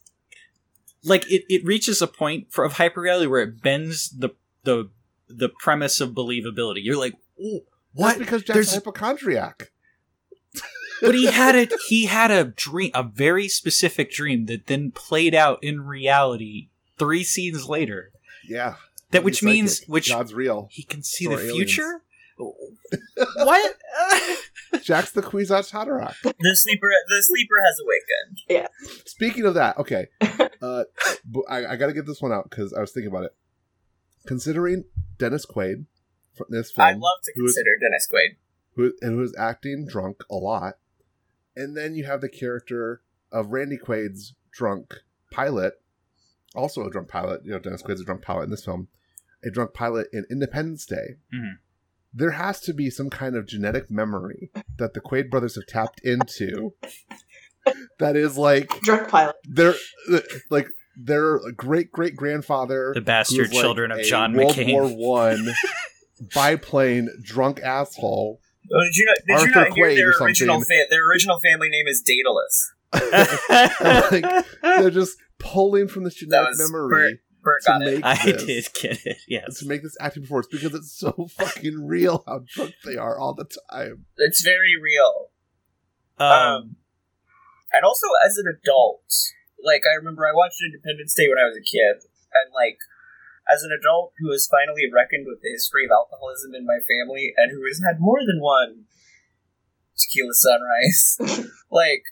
Like 1.08 1.30
it, 1.30 1.44
it 1.48 1.64
reaches 1.64 2.00
a 2.02 2.06
point 2.06 2.52
for 2.52 2.64
of 2.64 2.74
hyper 2.74 3.00
reality 3.00 3.26
where 3.26 3.42
it 3.42 3.62
bends 3.62 4.10
the 4.10 4.30
the 4.64 4.90
the 5.28 5.48
premise 5.48 6.00
of 6.00 6.10
believability. 6.10 6.82
You're 6.82 6.96
like, 6.98 7.14
Ooh, 7.40 7.60
what? 7.92 8.08
That's 8.10 8.18
because 8.18 8.42
Jack's 8.42 8.54
There's- 8.54 8.72
a 8.72 8.76
hypochondriac. 8.76 9.70
but 11.02 11.14
he 11.14 11.26
had 11.26 11.54
a 11.54 11.68
he 11.88 12.06
had 12.06 12.30
a 12.30 12.44
dream, 12.44 12.90
a 12.94 13.02
very 13.02 13.48
specific 13.48 14.10
dream 14.10 14.46
that 14.46 14.66
then 14.66 14.90
played 14.90 15.34
out 15.34 15.58
in 15.62 15.82
reality 15.82 16.68
three 16.98 17.24
scenes 17.24 17.68
later. 17.68 18.10
Yeah. 18.48 18.74
That 19.10 19.24
which 19.24 19.42
means 19.42 19.82
which 19.86 20.10
God's 20.10 20.34
real. 20.34 20.68
he 20.70 20.82
can 20.82 21.02
see 21.02 21.26
the 21.26 21.34
aliens. 21.34 21.52
future. 21.56 22.02
what? 23.36 23.76
Jack's 24.82 25.12
the 25.12 25.22
Kwisatz 25.22 25.72
Haderach. 25.72 26.14
The 26.22 26.56
sleeper, 26.56 26.88
the 27.08 27.22
sleeper 27.22 27.56
has 27.64 27.76
awakened. 27.80 28.38
Yeah. 28.48 28.66
Speaking 29.06 29.44
of 29.46 29.54
that, 29.54 29.78
okay, 29.78 30.06
uh, 30.62 30.84
but 31.24 31.42
I, 31.48 31.72
I 31.72 31.76
got 31.76 31.86
to 31.88 31.92
get 31.92 32.06
this 32.06 32.20
one 32.22 32.32
out 32.32 32.48
because 32.50 32.72
I 32.72 32.80
was 32.80 32.92
thinking 32.92 33.10
about 33.10 33.24
it. 33.24 33.34
Considering 34.26 34.84
Dennis 35.18 35.46
Quaid 35.46 35.86
from 36.36 36.46
this 36.50 36.70
film, 36.70 36.86
I'd 36.86 36.96
love 36.98 37.18
to 37.24 37.32
who 37.34 37.44
is- 37.46 37.54
consider 37.54 37.76
Dennis 37.80 38.08
Quaid. 38.12 38.36
who 38.76 38.92
and 39.00 39.16
who 39.16 39.22
is 39.22 39.34
acting 39.38 39.86
drunk 39.88 40.18
a 40.30 40.34
lot, 40.36 40.74
and 41.56 41.76
then 41.76 41.94
you 41.94 42.04
have 42.04 42.20
the 42.20 42.28
character 42.28 43.02
of 43.32 43.48
Randy 43.52 43.78
Quaid's 43.78 44.34
drunk 44.52 44.94
pilot, 45.30 45.74
also 46.54 46.84
a 46.84 46.90
drunk 46.90 47.08
pilot. 47.08 47.40
You 47.44 47.52
know, 47.52 47.58
Dennis 47.58 47.82
Quaid's 47.82 48.00
a 48.00 48.04
drunk 48.04 48.22
pilot 48.22 48.44
in 48.44 48.50
this 48.50 48.64
film, 48.64 48.88
a 49.44 49.50
drunk 49.50 49.72
pilot 49.72 50.08
in 50.12 50.24
Independence 50.30 50.84
Day. 50.84 51.16
Mhm. 51.34 51.58
There 52.12 52.32
has 52.32 52.60
to 52.62 52.72
be 52.72 52.90
some 52.90 53.10
kind 53.10 53.36
of 53.36 53.46
genetic 53.46 53.90
memory 53.90 54.50
that 54.78 54.94
the 54.94 55.00
Quaid 55.00 55.30
brothers 55.30 55.56
have 55.56 55.66
tapped 55.66 56.00
into. 56.02 56.74
that 57.98 58.16
is 58.16 58.36
like 58.38 58.68
Drunk 58.80 59.08
pilot. 59.08 59.36
They're 59.44 59.74
like 60.50 60.68
their 60.96 61.38
great 61.52 61.92
great 61.92 62.16
grandfather, 62.16 62.92
The 62.94 63.00
bastard 63.00 63.52
children 63.52 63.90
of 63.90 64.02
John 64.02 64.32
World 64.34 64.54
McCain. 64.54 64.72
War 64.72 64.88
One 64.88 65.48
biplane 66.34 67.08
drunk 67.22 67.60
asshole. 67.60 68.40
Oh, 68.70 68.80
did 68.84 68.96
you 68.96 69.06
not, 69.06 69.16
did 69.18 69.28
you 69.28 69.34
Arthur 69.60 69.68
not 69.70 69.76
hear 69.76 69.86
Quaid 69.86 69.96
their 69.96 70.10
original 70.10 70.56
something. 70.56 70.76
fa- 70.76 70.86
their 70.90 71.08
original 71.08 71.38
family 71.40 71.68
name 71.68 71.86
is 71.86 72.02
Daedalus? 72.02 72.74
like, 74.10 74.46
they're 74.62 74.90
just 74.90 75.16
pulling 75.38 75.88
from 75.88 76.04
this 76.04 76.14
genetic 76.14 76.50
was 76.50 76.70
memory 76.70 77.20
Bert 77.48 77.62
to 77.64 77.70
got 77.72 77.82
it. 77.82 77.94
make 77.96 78.04
I 78.04 78.16
this, 78.24 78.44
did 78.44 78.68
get 78.80 79.06
it. 79.06 79.18
Yes. 79.26 79.58
to 79.60 79.66
make 79.66 79.82
this 79.82 79.96
acting 80.00 80.22
performance 80.22 80.48
because 80.50 80.74
it's 80.74 80.92
so 80.92 81.28
fucking 81.38 81.86
real 81.86 82.22
how 82.26 82.40
drunk 82.46 82.74
they 82.84 82.96
are 82.96 83.18
all 83.18 83.34
the 83.34 83.48
time. 83.70 84.04
It's 84.16 84.42
very 84.42 84.74
real. 84.80 85.30
Um, 86.18 86.28
Um, 86.30 86.76
and 87.72 87.84
also 87.84 88.06
as 88.24 88.36
an 88.38 88.46
adult, 88.46 89.08
like 89.64 89.82
I 89.90 89.94
remember 89.96 90.26
I 90.26 90.32
watched 90.34 90.60
Independence 90.64 91.14
Day 91.14 91.28
when 91.28 91.38
I 91.38 91.46
was 91.48 91.56
a 91.56 91.64
kid, 91.64 92.04
and 92.34 92.52
like 92.54 92.78
as 93.48 93.62
an 93.62 93.70
adult 93.72 94.12
who 94.18 94.30
has 94.30 94.46
finally 94.46 94.84
reckoned 94.92 95.24
with 95.26 95.40
the 95.40 95.48
history 95.50 95.84
of 95.84 95.90
alcoholism 95.90 96.54
in 96.54 96.66
my 96.66 96.78
family 96.84 97.32
and 97.36 97.50
who 97.50 97.64
has 97.66 97.80
had 97.80 98.00
more 98.00 98.20
than 98.20 98.40
one 98.40 98.84
Tequila 99.96 100.34
Sunrise. 100.34 101.16
like, 101.70 102.04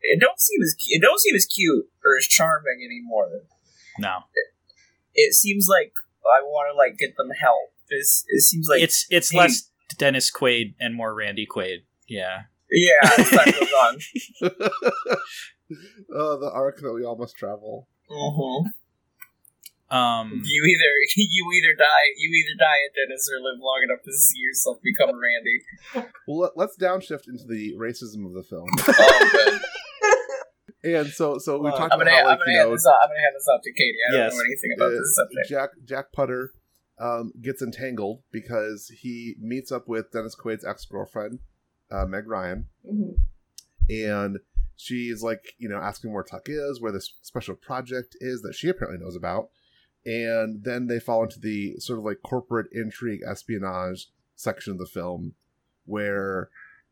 it 0.00 0.20
don't 0.20 0.40
seem 0.40 0.60
as 0.62 0.76
it 0.88 1.02
don't 1.02 1.20
seem 1.20 1.34
as 1.34 1.46
cute 1.46 1.86
or 2.04 2.16
as 2.18 2.26
charming 2.26 2.80
anymore. 2.84 3.42
No, 3.98 4.18
It 5.14 5.34
seems 5.34 5.66
like 5.68 5.92
I 6.24 6.42
want 6.42 6.72
to 6.72 6.76
like 6.76 6.98
get 6.98 7.16
them 7.16 7.30
help. 7.40 7.72
It's, 7.88 8.24
it 8.28 8.42
seems 8.42 8.68
like 8.68 8.82
it's 8.82 9.06
it's 9.10 9.30
hey- 9.30 9.38
less 9.38 9.70
Dennis 9.98 10.30
Quaid 10.30 10.74
and 10.80 10.94
more 10.94 11.14
Randy 11.14 11.46
Quaid. 11.46 11.78
Yeah, 12.08 12.42
yeah. 12.70 13.10
As 13.18 13.30
time 13.30 13.50
goes 13.52 13.72
on. 13.82 13.98
uh, 16.14 16.36
the 16.38 16.50
arc 16.52 16.78
that 16.80 16.92
we 16.92 17.04
all 17.04 17.16
must 17.16 17.36
travel. 17.36 17.88
hmm 18.08 18.66
um, 19.90 20.42
You 20.44 20.64
either 20.64 20.92
you 21.16 21.44
either 21.52 21.74
die 21.76 22.08
you 22.16 22.30
either 22.30 22.56
die 22.58 22.80
at 22.86 22.94
Dennis 22.94 23.28
or 23.28 23.40
live 23.42 23.58
long 23.60 23.80
enough 23.88 24.02
to 24.04 24.12
see 24.12 24.38
yourself 24.38 24.78
become 24.82 25.10
Randy. 25.20 26.08
Well, 26.28 26.38
let, 26.38 26.52
let's 26.56 26.76
downshift 26.78 27.26
into 27.28 27.44
the 27.48 27.74
racism 27.76 28.24
of 28.26 28.34
the 28.34 28.44
film. 28.44 28.68
Oh, 28.78 29.28
good. 29.32 29.60
And 30.84 31.06
so, 31.08 31.38
so 31.38 31.58
we 31.58 31.68
Uh, 31.68 31.76
talked 31.76 31.92
I'm 31.94 32.00
about 32.00 32.10
gonna, 32.10 32.10
how, 32.10 32.18
I'm 32.22 32.26
like, 32.26 32.38
gonna 32.40 32.52
you 32.52 32.58
know, 32.64 32.70
this. 32.72 32.86
I'm 32.86 33.08
gonna 33.08 33.20
hand 33.20 33.34
this 33.36 33.46
off 33.54 33.60
to 33.62 33.72
Katie. 33.72 33.98
I 34.08 34.12
don't 34.12 34.20
Yes. 34.20 34.32
know 34.34 34.40
anything 34.40 34.70
about 34.76 34.86
uh, 34.86 34.90
this 34.98 35.16
subject. 35.16 35.48
Jack 35.48 35.70
Jack 35.84 36.12
Putter 36.12 36.52
um, 36.98 37.32
gets 37.40 37.62
entangled 37.62 38.22
because 38.30 38.88
he 39.00 39.34
meets 39.40 39.72
up 39.72 39.88
with 39.88 40.10
Dennis 40.12 40.34
Quaid's 40.34 40.64
ex 40.64 40.84
girlfriend, 40.84 41.38
uh, 41.90 42.04
Meg 42.06 42.28
Ryan, 42.28 42.66
Mhm. 42.86 43.14
and 43.88 44.38
she's 44.76 45.22
like, 45.22 45.54
you 45.58 45.68
know, 45.68 45.78
asking 45.78 46.12
where 46.12 46.22
Tuck 46.22 46.48
is, 46.48 46.80
where 46.80 46.92
this 46.92 47.14
special 47.22 47.54
project 47.54 48.16
is 48.20 48.42
that 48.42 48.54
she 48.54 48.68
apparently 48.68 49.02
knows 49.02 49.16
about. 49.16 49.50
And 50.06 50.64
then 50.64 50.86
they 50.86 50.98
fall 51.00 51.22
into 51.24 51.38
the 51.38 51.76
sort 51.78 51.98
of 51.98 52.04
like 52.06 52.22
corporate 52.22 52.68
intrigue 52.72 53.20
espionage 53.26 54.08
section 54.34 54.72
of 54.72 54.78
the 54.78 54.86
film 54.86 55.34
where 55.84 56.48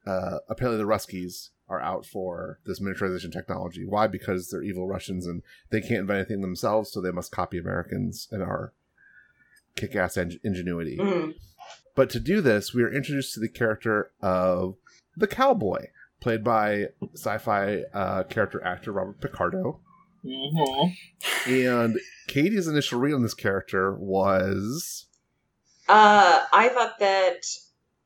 uh, 0.07 0.38
apparently 0.48 0.77
the 0.83 0.88
Ruskies 0.88 1.51
are 1.68 1.81
out 1.81 2.07
for 2.07 2.59
this 2.64 2.81
miniaturization 2.81 3.33
technology. 3.33 3.85
Why? 3.85 4.07
Because 4.07 4.48
they're 4.48 4.62
evil 4.62 4.87
Russians 4.88 5.26
and 5.26 5.42
they 5.70 5.81
can't 5.81 6.00
invent 6.00 6.18
anything 6.20 6.40
themselves, 6.40 6.90
so 6.90 7.00
they 7.00 7.11
must 7.11 7.31
copy 7.33 7.59
Americans 7.59 8.28
and 8.31 8.42
our 8.42 8.72
kick 9.76 9.94
ass 9.94 10.16
en- 10.16 10.40
ingenuity. 10.42 10.96
Mhm. 10.96 11.35
But 11.94 12.11
to 12.11 12.20
do 12.20 12.40
this, 12.40 12.72
we 12.72 12.83
are 12.83 12.92
introduced 12.92 13.35
to 13.35 13.40
the 13.40 13.48
character 13.48 14.12
of 14.22 14.76
the 15.16 15.26
cowboy, 15.26 15.88
played 16.20 16.42
by 16.44 16.88
sci-fi 17.14 17.83
uh, 17.92 18.22
character 18.24 18.62
actor 18.64 18.92
Robert 18.92 19.20
Picardo. 19.20 19.81
hmm 20.22 20.88
And 21.46 21.98
Katie's 22.26 22.66
initial 22.66 22.98
read 23.00 23.14
on 23.14 23.22
this 23.22 23.35
character 23.35 23.94
was 23.94 25.07
Uh, 25.88 26.44
I 26.52 26.68
thought 26.70 26.98
that 26.98 27.42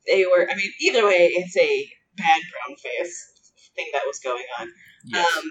they 0.06 0.24
were. 0.26 0.48
I 0.50 0.54
mean, 0.54 0.70
either 0.80 1.04
way, 1.06 1.30
it's 1.34 1.56
a 1.56 1.88
bad 2.16 2.40
brown 2.50 2.76
face 2.76 3.31
thing 3.74 3.88
that 3.92 4.02
was 4.06 4.20
going 4.20 4.44
on. 4.60 4.68
yes. 5.04 5.36
Um, 5.36 5.50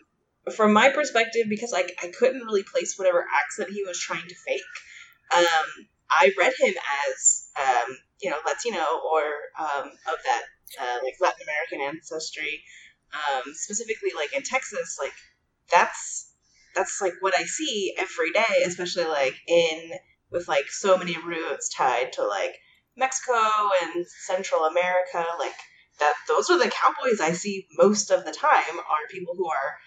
from 0.56 0.74
my 0.74 0.90
perspective, 0.90 1.46
because 1.50 1.72
like 1.72 1.92
I 2.02 2.08
couldn't 2.08 2.42
really 2.42 2.64
place 2.64 2.98
whatever 2.98 3.26
accent 3.40 3.70
he 3.70 3.84
was 3.84 4.00
trying 4.00 4.28
to 4.28 4.36
fake. 4.36 4.62
Um, 5.36 5.88
I 6.10 6.32
read 6.38 6.54
him 6.60 6.74
as 7.08 7.50
um, 7.60 7.98
you 8.22 8.30
know 8.30 8.38
Latino 8.46 8.84
or 9.12 9.22
um, 9.60 9.90
of 9.90 10.18
that 10.26 10.42
uh, 10.80 10.98
like 11.04 11.16
Latin 11.22 11.44
American 11.44 11.96
ancestry, 11.96 12.64
um, 13.14 13.54
specifically 13.54 14.12
like 14.16 14.34
in 14.36 14.44
Texas. 14.44 14.98
Like 15.00 15.14
that's 15.72 16.32
that's 16.76 17.02
like 17.02 17.14
what 17.20 17.38
I 17.38 17.44
see 17.44 17.94
every 17.98 18.32
day, 18.32 18.64
especially 18.66 19.06
like 19.06 19.36
in 19.48 19.92
with 20.32 20.48
like 20.48 20.70
so 20.70 20.98
many 20.98 21.18
roots 21.18 21.70
tied 21.70 22.14
to 22.14 22.26
like 22.26 22.56
Mexico 22.98 23.40
and 23.84 24.06
Central 24.26 24.66
America. 24.66 25.24
Like 25.40 25.54
that, 26.02 26.14
those 26.28 26.50
are 26.50 26.60
the 26.60 26.70
cowboys 26.70 27.22
I 27.22 27.32
see 27.32 27.68
most 27.78 28.12
of 28.12 28.26
the 28.26 28.32
time. 28.32 28.78
Are 28.80 29.08
people 29.10 29.36
who 29.38 29.48
are 29.48 29.78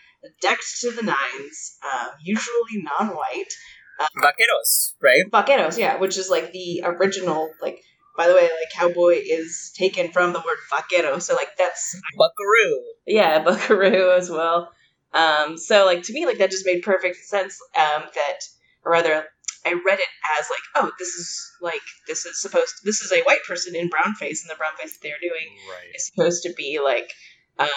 decked 0.41 0.81
to 0.81 0.91
the 0.91 1.03
nines, 1.03 1.77
um, 1.85 2.11
usually 2.23 2.83
non-white, 2.83 3.53
Vaqueros, 4.01 4.95
right? 5.03 5.25
vaqueros. 5.31 5.79
Yeah, 5.79 5.99
which 5.99 6.17
is 6.19 6.29
like 6.31 6.53
the 6.53 6.83
original. 6.85 7.51
Like, 7.61 7.81
by 8.17 8.29
the 8.29 8.35
way, 8.35 8.43
like 8.43 8.73
cowboy 8.73 9.21
is 9.25 9.73
taken 9.77 10.11
from 10.11 10.33
the 10.33 10.39
word 10.41 10.59
vaquero, 10.71 11.19
so 11.19 11.35
like 11.35 11.57
that's 11.57 11.97
Buckaroo. 12.17 12.83
yeah, 13.07 13.43
buckaroo 13.45 14.13
as 14.17 14.31
well. 14.31 14.73
Um, 15.13 15.57
so 15.59 15.85
like 15.85 16.03
to 16.05 16.13
me, 16.13 16.27
like 16.27 16.39
that 16.39 16.51
just 16.51 16.67
made 16.67 16.83
perfect 16.83 17.17
sense. 17.25 17.59
Um, 17.77 18.03
that 18.15 18.41
or 18.85 18.93
rather, 18.93 19.27
I 19.67 19.73
read 19.73 19.99
it 19.99 20.09
as 20.39 20.47
like, 20.51 20.61
oh, 20.75 20.91
this 20.99 21.09
is 21.09 21.51
like 21.61 21.81
this 22.07 22.27
is 22.27 22.41
supposed. 22.41 22.75
this 22.85 23.01
is 23.01 23.13
a 23.13 23.23
white 23.23 23.43
person 23.49 23.75
in 23.75 23.89
brown 23.89 24.15
face, 24.15 24.43
and 24.43 24.51
the 24.51 24.59
brown 24.59 24.77
face 24.79 24.93
that 24.93 25.03
they're 25.03 25.21
doing 25.21 25.49
right. 25.71 25.95
is 25.95 26.07
supposed 26.07 26.43
to 26.43 26.53
be 26.55 26.81
like, 26.83 27.11
um, 27.59 27.69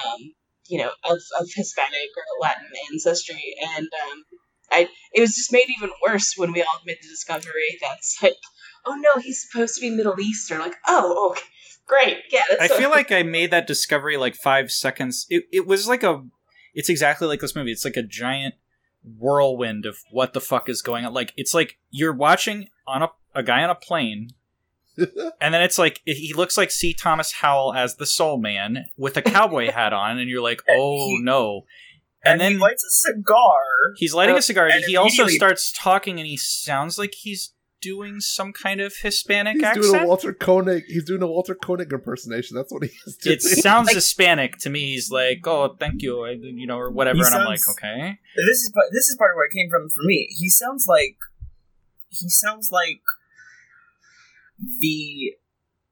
you 0.68 0.80
know, 0.80 0.92
of, 1.06 1.18
of 1.40 1.48
Hispanic 1.54 2.10
or 2.16 2.42
Latin 2.42 2.68
ancestry, 2.92 3.56
and 3.76 3.88
um, 3.88 4.24
I 4.72 4.90
it 5.14 5.22
was 5.22 5.36
just 5.36 5.54
made 5.54 5.68
even 5.78 5.90
worse 6.06 6.34
when 6.36 6.52
we 6.52 6.62
all 6.62 6.80
made 6.86 6.98
the 7.02 7.08
discovery 7.08 7.78
that's 7.82 8.18
like, 8.22 8.36
oh 8.86 8.96
no, 8.96 9.22
he's 9.22 9.48
supposed 9.50 9.76
to 9.76 9.82
be 9.82 9.90
Middle 9.90 10.20
Eastern. 10.20 10.60
Like, 10.60 10.76
oh, 10.88 11.32
okay, 11.32 11.48
great, 11.88 12.18
yeah. 12.32 12.44
That's 12.50 12.64
I 12.64 12.68
so- 12.68 12.78
feel 12.78 12.90
like 12.90 13.12
I 13.12 13.24
made 13.24 13.52
that 13.52 13.68
discovery 13.68 14.18
like 14.18 14.36
five 14.36 14.72
seconds. 14.72 15.26
It 15.30 15.46
it 15.52 15.68
was 15.68 15.88
like 15.88 16.04
a. 16.04 16.24
It's 16.74 16.90
exactly 16.90 17.28
like 17.28 17.40
this 17.40 17.56
movie. 17.56 17.72
It's 17.72 17.86
like 17.86 17.98
a 17.98 18.04
giant 18.04 18.54
whirlwind 19.04 19.86
of 19.86 19.98
what 20.12 20.34
the 20.34 20.42
fuck 20.42 20.70
is 20.70 20.82
going 20.82 21.06
on. 21.06 21.14
Like 21.14 21.34
it's 21.38 21.54
like 21.54 21.78
you're 21.90 22.14
watching 22.14 22.68
on 22.88 23.04
a 23.04 23.10
a 23.36 23.44
guy 23.44 23.64
on 23.64 23.70
a 23.70 23.76
plane, 23.76 24.30
and 24.98 25.54
then 25.54 25.62
it's 25.62 25.78
like 25.78 26.02
he 26.06 26.34
looks 26.34 26.58
like 26.58 26.72
C. 26.72 26.94
Thomas 26.94 27.34
Howell 27.34 27.74
as 27.74 27.96
the 27.96 28.06
Soul 28.06 28.38
Man 28.38 28.86
with 28.98 29.16
a 29.18 29.22
cowboy 29.22 29.72
hat 29.72 29.94
on, 29.94 30.18
and 30.18 30.30
you're 30.30 30.42
like, 30.42 30.62
oh 30.70 31.08
he- 31.10 31.22
no. 31.22 31.62
And, 32.26 32.34
And 32.34 32.42
then 32.42 32.52
he 32.54 32.58
lights 32.58 32.84
a 32.84 32.90
cigar. 32.90 33.54
He's 33.96 34.14
lighting 34.14 34.36
Uh, 34.36 34.40
a 34.40 34.42
cigar. 34.42 34.68
and 34.68 34.84
He 34.86 34.98
also 34.98 35.28
starts 35.28 35.72
talking, 35.72 36.20
and 36.20 36.26
he 36.28 36.36
sounds 36.36 36.98
like 36.98 37.14
he's 37.14 37.54
doing 37.82 38.20
some 38.20 38.54
kind 38.54 38.82
of 38.82 38.96
Hispanic 38.96 39.56
he's 39.56 39.64
accent. 39.64 39.86
doing 39.92 40.04
a 40.04 40.08
Walter 40.08 40.34
Koenig. 40.34 40.86
He's 40.88 41.04
doing 41.06 41.22
a 41.22 41.28
Walter 41.28 41.56
Koenig 41.56 41.92
impersonation. 41.92 42.56
That's 42.56 42.72
what 42.72 42.84
he 42.84 42.92
is 43.06 43.18
doing. 43.18 43.36
it 43.36 43.42
sounds 43.64 43.92
Hispanic 43.92 44.58
to 44.60 44.70
me. 44.70 44.94
He's 44.94 45.12
like, 45.12 45.46
"Oh, 45.46 45.76
thank 45.80 46.02
you," 46.02 46.26
you 46.26 46.68
know, 46.68 46.78
or 46.78 46.90
whatever, 46.92 47.18
He 47.18 47.24
and 47.26 47.36
I'm 47.36 47.46
like, 47.46 47.68
"Okay." 47.70 48.20
This 48.36 48.60
is 48.60 48.74
this 48.92 49.08
is 49.10 49.16
part 49.18 49.32
of 49.32 49.36
where 49.36 49.46
it 49.46 49.54
came 49.54 49.70
from 49.70 49.90
for 49.90 50.04
me. 50.06 50.28
He 50.38 50.50
sounds 50.50 50.86
like 50.88 51.18
he 52.10 52.30
sounds 52.30 52.70
like 52.72 53.02
the 54.80 55.34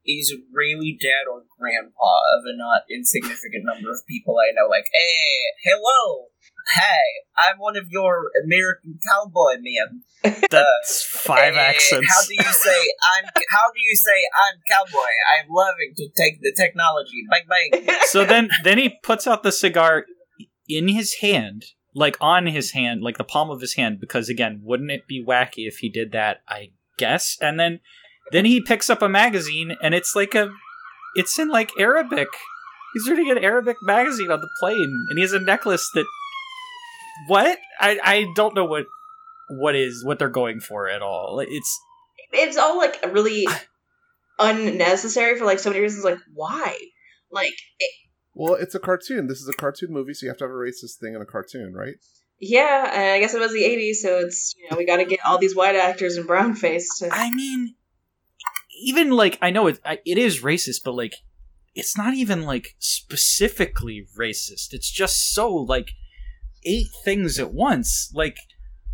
Israeli 0.06 0.96
dad 1.00 1.28
or 1.30 1.44
grandpa 1.58 2.14
of 2.38 2.46
a 2.46 2.56
not 2.56 2.82
insignificant 2.90 3.64
number 3.64 3.90
of 3.90 3.98
people 4.08 4.36
I 4.38 4.54
know. 4.54 4.68
Like, 4.68 4.86
hey, 4.94 5.28
hello, 5.64 6.30
hey, 6.74 7.06
I'm 7.36 7.58
one 7.58 7.76
of 7.76 7.86
your 7.90 8.30
American 8.44 8.98
cowboy 9.06 9.56
men. 9.60 10.02
That's 10.50 11.04
uh, 11.14 11.18
five 11.18 11.54
Hey, 11.54 11.60
accents. 11.60 12.08
How 12.08 12.26
do 12.26 12.34
you 12.34 12.52
say 12.52 12.78
I'm? 13.16 13.24
How 13.50 13.66
do 13.72 13.80
you 13.80 13.96
say 13.96 14.12
I'm 14.34 14.60
cowboy? 14.70 15.12
I'm 15.38 15.48
loving 15.50 15.92
to 15.96 16.08
take 16.16 16.40
the 16.40 16.52
technology. 16.56 17.22
Bang 17.30 17.46
bang. 17.48 17.96
so 18.06 18.24
then, 18.24 18.48
then 18.64 18.78
he 18.78 18.98
puts 19.02 19.26
out 19.26 19.42
the 19.42 19.52
cigar 19.52 20.06
in 20.68 20.88
his 20.88 21.14
hand, 21.14 21.64
like 21.94 22.16
on 22.20 22.46
his 22.46 22.72
hand, 22.72 23.02
like 23.02 23.18
the 23.18 23.24
palm 23.24 23.50
of 23.50 23.60
his 23.60 23.74
hand. 23.74 24.00
Because 24.00 24.28
again, 24.28 24.60
wouldn't 24.62 24.90
it 24.90 25.06
be 25.06 25.24
wacky 25.24 25.66
if 25.68 25.78
he 25.78 25.88
did 25.88 26.12
that? 26.12 26.38
I 26.48 26.70
guess. 26.98 27.36
And 27.40 27.60
then, 27.60 27.80
then 28.32 28.44
he 28.44 28.60
picks 28.60 28.90
up 28.90 29.02
a 29.02 29.08
magazine, 29.08 29.76
and 29.82 29.94
it's 29.94 30.14
like 30.14 30.34
a, 30.34 30.50
it's 31.14 31.38
in 31.38 31.48
like 31.48 31.70
Arabic. 31.78 32.28
He's 32.94 33.08
reading 33.08 33.30
an 33.30 33.38
Arabic 33.38 33.76
magazine 33.82 34.30
on 34.30 34.40
the 34.40 34.48
plane, 34.58 35.06
and 35.08 35.18
he 35.18 35.22
has 35.22 35.32
a 35.32 35.40
necklace 35.40 35.90
that. 35.94 36.06
What? 37.28 37.58
I 37.80 37.98
I 38.02 38.26
don't 38.34 38.54
know 38.54 38.66
what 38.66 38.86
what 39.48 39.74
is 39.74 40.04
what 40.04 40.18
they're 40.18 40.28
going 40.28 40.60
for 40.60 40.88
at 40.88 41.02
all. 41.02 41.40
It's 41.40 41.80
it's 42.32 42.56
all 42.56 42.76
like 42.76 43.02
really 43.12 43.46
unnecessary 44.38 45.38
for 45.38 45.44
like 45.44 45.58
so 45.58 45.70
many 45.70 45.80
reasons. 45.82 46.04
Like 46.04 46.18
why? 46.34 46.76
Like 47.30 47.54
it, 47.78 47.90
well, 48.34 48.54
it's 48.54 48.74
a 48.74 48.78
cartoon. 48.78 49.28
This 49.28 49.40
is 49.40 49.48
a 49.48 49.54
cartoon 49.54 49.92
movie, 49.92 50.12
so 50.12 50.26
you 50.26 50.30
have 50.30 50.38
to 50.38 50.44
have 50.44 50.50
a 50.50 50.54
racist 50.54 50.96
thing 51.00 51.14
in 51.14 51.22
a 51.22 51.26
cartoon, 51.26 51.72
right? 51.72 51.94
yeah, 52.38 53.12
I 53.14 53.20
guess 53.20 53.34
it 53.34 53.40
was 53.40 53.52
the 53.52 53.62
'80s, 53.62 53.96
so 53.96 54.18
it's 54.18 54.54
you 54.58 54.68
know 54.70 54.76
we 54.76 54.84
got 54.84 54.98
to 54.98 55.04
get 55.04 55.20
all 55.26 55.38
these 55.38 55.56
white 55.56 55.76
actors 55.76 56.16
in 56.16 56.26
brown 56.26 56.54
face 56.54 56.98
to. 56.98 57.08
I 57.10 57.30
mean, 57.30 57.74
even 58.82 59.10
like 59.10 59.38
I 59.42 59.50
know 59.50 59.66
it 59.68 59.80
it 60.04 60.18
is 60.18 60.42
racist, 60.42 60.82
but 60.84 60.92
like 60.94 61.14
it's 61.74 61.96
not 61.96 62.14
even 62.14 62.42
like 62.42 62.74
specifically 62.78 64.06
racist. 64.18 64.72
It's 64.72 64.90
just 64.90 65.32
so 65.34 65.52
like 65.52 65.90
eight 66.64 66.88
things 67.04 67.38
at 67.38 67.52
once. 67.52 68.10
Like 68.14 68.36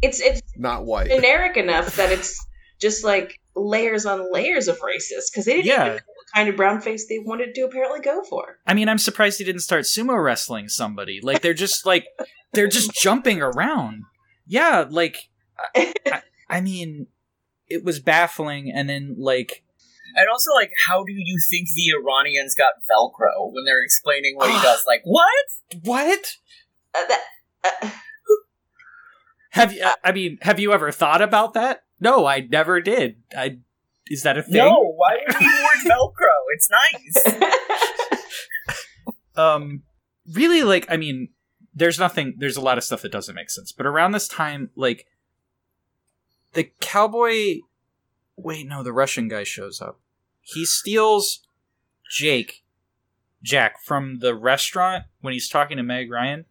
It's 0.02 0.20
it's 0.20 0.42
Not 0.56 0.84
white. 0.84 1.08
generic 1.08 1.56
enough 1.56 1.96
that 1.96 2.10
it's 2.12 2.44
just 2.80 3.04
like 3.04 3.38
layers 3.54 4.06
on 4.06 4.32
layers 4.32 4.66
of 4.68 4.78
racist 4.80 5.30
because 5.32 5.44
they 5.44 5.54
didn't 5.62 5.66
Yeah. 5.66 5.84
even 5.84 5.96
know 5.96 6.02
what 6.16 6.26
kind 6.34 6.48
of 6.48 6.56
brown 6.56 6.80
face 6.80 7.06
they 7.08 7.18
wanted 7.18 7.54
to 7.54 7.62
apparently 7.62 8.00
go 8.00 8.22
for. 8.24 8.58
I 8.66 8.74
mean, 8.74 8.88
I'm 8.88 8.98
surprised 8.98 9.38
he 9.38 9.44
didn't 9.44 9.60
start 9.60 9.84
sumo 9.84 10.22
wrestling 10.22 10.68
somebody. 10.68 11.20
Like 11.22 11.40
they're 11.42 11.54
just 11.54 11.86
like 11.86 12.06
they're 12.52 12.68
just 12.68 12.92
jumping 13.02 13.40
around. 13.40 14.02
Yeah, 14.46 14.86
like 14.90 15.16
I, 15.76 15.94
I, 16.06 16.22
I 16.50 16.60
mean, 16.60 17.06
it 17.68 17.84
was 17.84 18.00
baffling, 18.00 18.70
and 18.74 18.88
then 18.88 19.14
like 19.18 19.62
And 20.16 20.26
also, 20.30 20.50
like, 20.54 20.70
how 20.86 21.04
do 21.04 21.12
you 21.12 21.38
think 21.50 21.68
the 21.74 21.92
Iranians 22.00 22.54
got 22.54 22.74
Velcro 22.90 23.52
when 23.52 23.64
they're 23.64 23.82
explaining 23.82 24.36
what 24.36 24.50
he 24.50 24.56
does? 24.62 24.84
Like, 24.86 25.02
what? 25.04 25.46
What? 25.82 26.36
Uh, 26.94 27.06
that, 27.08 27.20
uh, 27.64 27.90
Have 29.50 29.72
you? 29.72 29.86
I 30.04 30.12
mean, 30.12 30.38
have 30.42 30.60
you 30.60 30.72
ever 30.72 30.92
thought 30.92 31.22
about 31.22 31.54
that? 31.54 31.84
No, 32.00 32.26
I 32.26 32.40
never 32.40 32.80
did. 32.80 33.16
I 33.36 33.58
is 34.08 34.24
that 34.24 34.36
a 34.36 34.42
thing? 34.42 34.54
No, 34.54 34.94
why 34.96 35.18
would 35.26 35.36
he 35.36 35.46
word 35.46 35.86
Velcro? 35.86 36.36
It's 36.54 36.68
nice. 36.70 37.42
um 39.36 39.82
really 40.34 40.62
like 40.62 40.86
i 40.90 40.96
mean 40.96 41.28
there's 41.74 41.98
nothing 41.98 42.34
there's 42.38 42.56
a 42.56 42.60
lot 42.60 42.78
of 42.78 42.84
stuff 42.84 43.02
that 43.02 43.12
doesn't 43.12 43.34
make 43.34 43.50
sense 43.50 43.72
but 43.72 43.86
around 43.86 44.12
this 44.12 44.28
time 44.28 44.70
like 44.76 45.06
the 46.52 46.70
cowboy 46.80 47.58
wait 48.36 48.66
no 48.66 48.82
the 48.82 48.92
russian 48.92 49.28
guy 49.28 49.42
shows 49.42 49.80
up 49.80 50.00
he 50.42 50.64
steals 50.64 51.40
jake 52.10 52.62
jack 53.42 53.80
from 53.82 54.18
the 54.20 54.34
restaurant 54.34 55.04
when 55.20 55.32
he's 55.32 55.48
talking 55.48 55.76
to 55.76 55.82
meg 55.82 56.10
ryan 56.10 56.44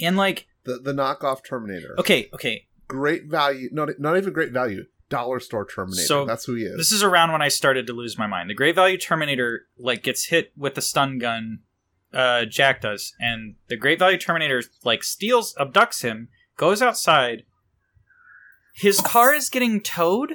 and 0.00 0.16
like 0.16 0.46
The 0.64 0.78
the 0.82 0.92
knockoff 0.92 1.44
Terminator. 1.44 1.94
okay 1.98 2.28
okay 2.34 2.66
Great 2.88 3.24
value. 3.24 3.68
Not 3.72 3.88
not 3.98 4.16
even 4.16 4.32
great 4.32 4.52
value. 4.52 4.84
Dollar 5.08 5.40
store 5.40 5.66
Terminator. 5.66 6.06
So, 6.06 6.24
That's 6.24 6.44
who 6.44 6.54
he 6.54 6.62
is. 6.64 6.76
This 6.76 6.92
is 6.92 7.02
around 7.02 7.32
when 7.32 7.42
I 7.42 7.48
started 7.48 7.86
to 7.88 7.92
lose 7.92 8.18
my 8.18 8.26
mind. 8.26 8.48
The 8.50 8.54
Great 8.54 8.74
Value 8.74 8.96
Terminator 8.98 9.66
like 9.78 10.02
gets 10.02 10.26
hit 10.26 10.52
with 10.56 10.74
the 10.74 10.80
stun 10.80 11.18
gun. 11.18 11.60
Uh, 12.12 12.44
Jack 12.44 12.80
does, 12.82 13.12
and 13.18 13.56
the 13.68 13.76
Great 13.76 13.98
Value 13.98 14.18
Terminator 14.18 14.62
like 14.84 15.02
steals, 15.02 15.54
abducts 15.56 16.02
him, 16.02 16.28
goes 16.56 16.80
outside. 16.80 17.42
His 18.74 19.00
car 19.00 19.34
is 19.34 19.48
getting 19.48 19.80
towed. 19.80 20.34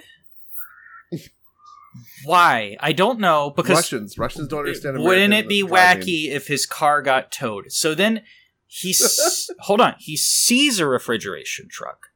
Why? 2.23 2.77
I 2.79 2.93
don't 2.93 3.19
know 3.19 3.51
because 3.55 3.75
Russians. 3.75 4.17
Russians 4.17 4.47
don't 4.47 4.59
understand. 4.59 4.99
wouldn't 5.03 5.33
it 5.33 5.47
be 5.47 5.61
driving. 5.61 6.03
wacky 6.03 6.29
if 6.29 6.47
his 6.47 6.65
car 6.65 7.01
got 7.01 7.31
towed? 7.31 7.71
So 7.71 7.93
then 7.93 8.21
he 8.67 8.95
hold 9.59 9.81
on. 9.81 9.95
He 9.99 10.15
sees 10.15 10.79
a 10.79 10.87
refrigeration 10.87 11.67
truck 11.69 12.07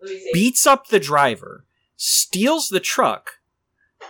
let 0.00 0.10
me 0.10 0.18
see. 0.18 0.30
beats 0.32 0.66
up 0.66 0.88
the 0.88 1.00
driver, 1.00 1.64
steals 1.96 2.68
the 2.68 2.80
truck, 2.80 3.40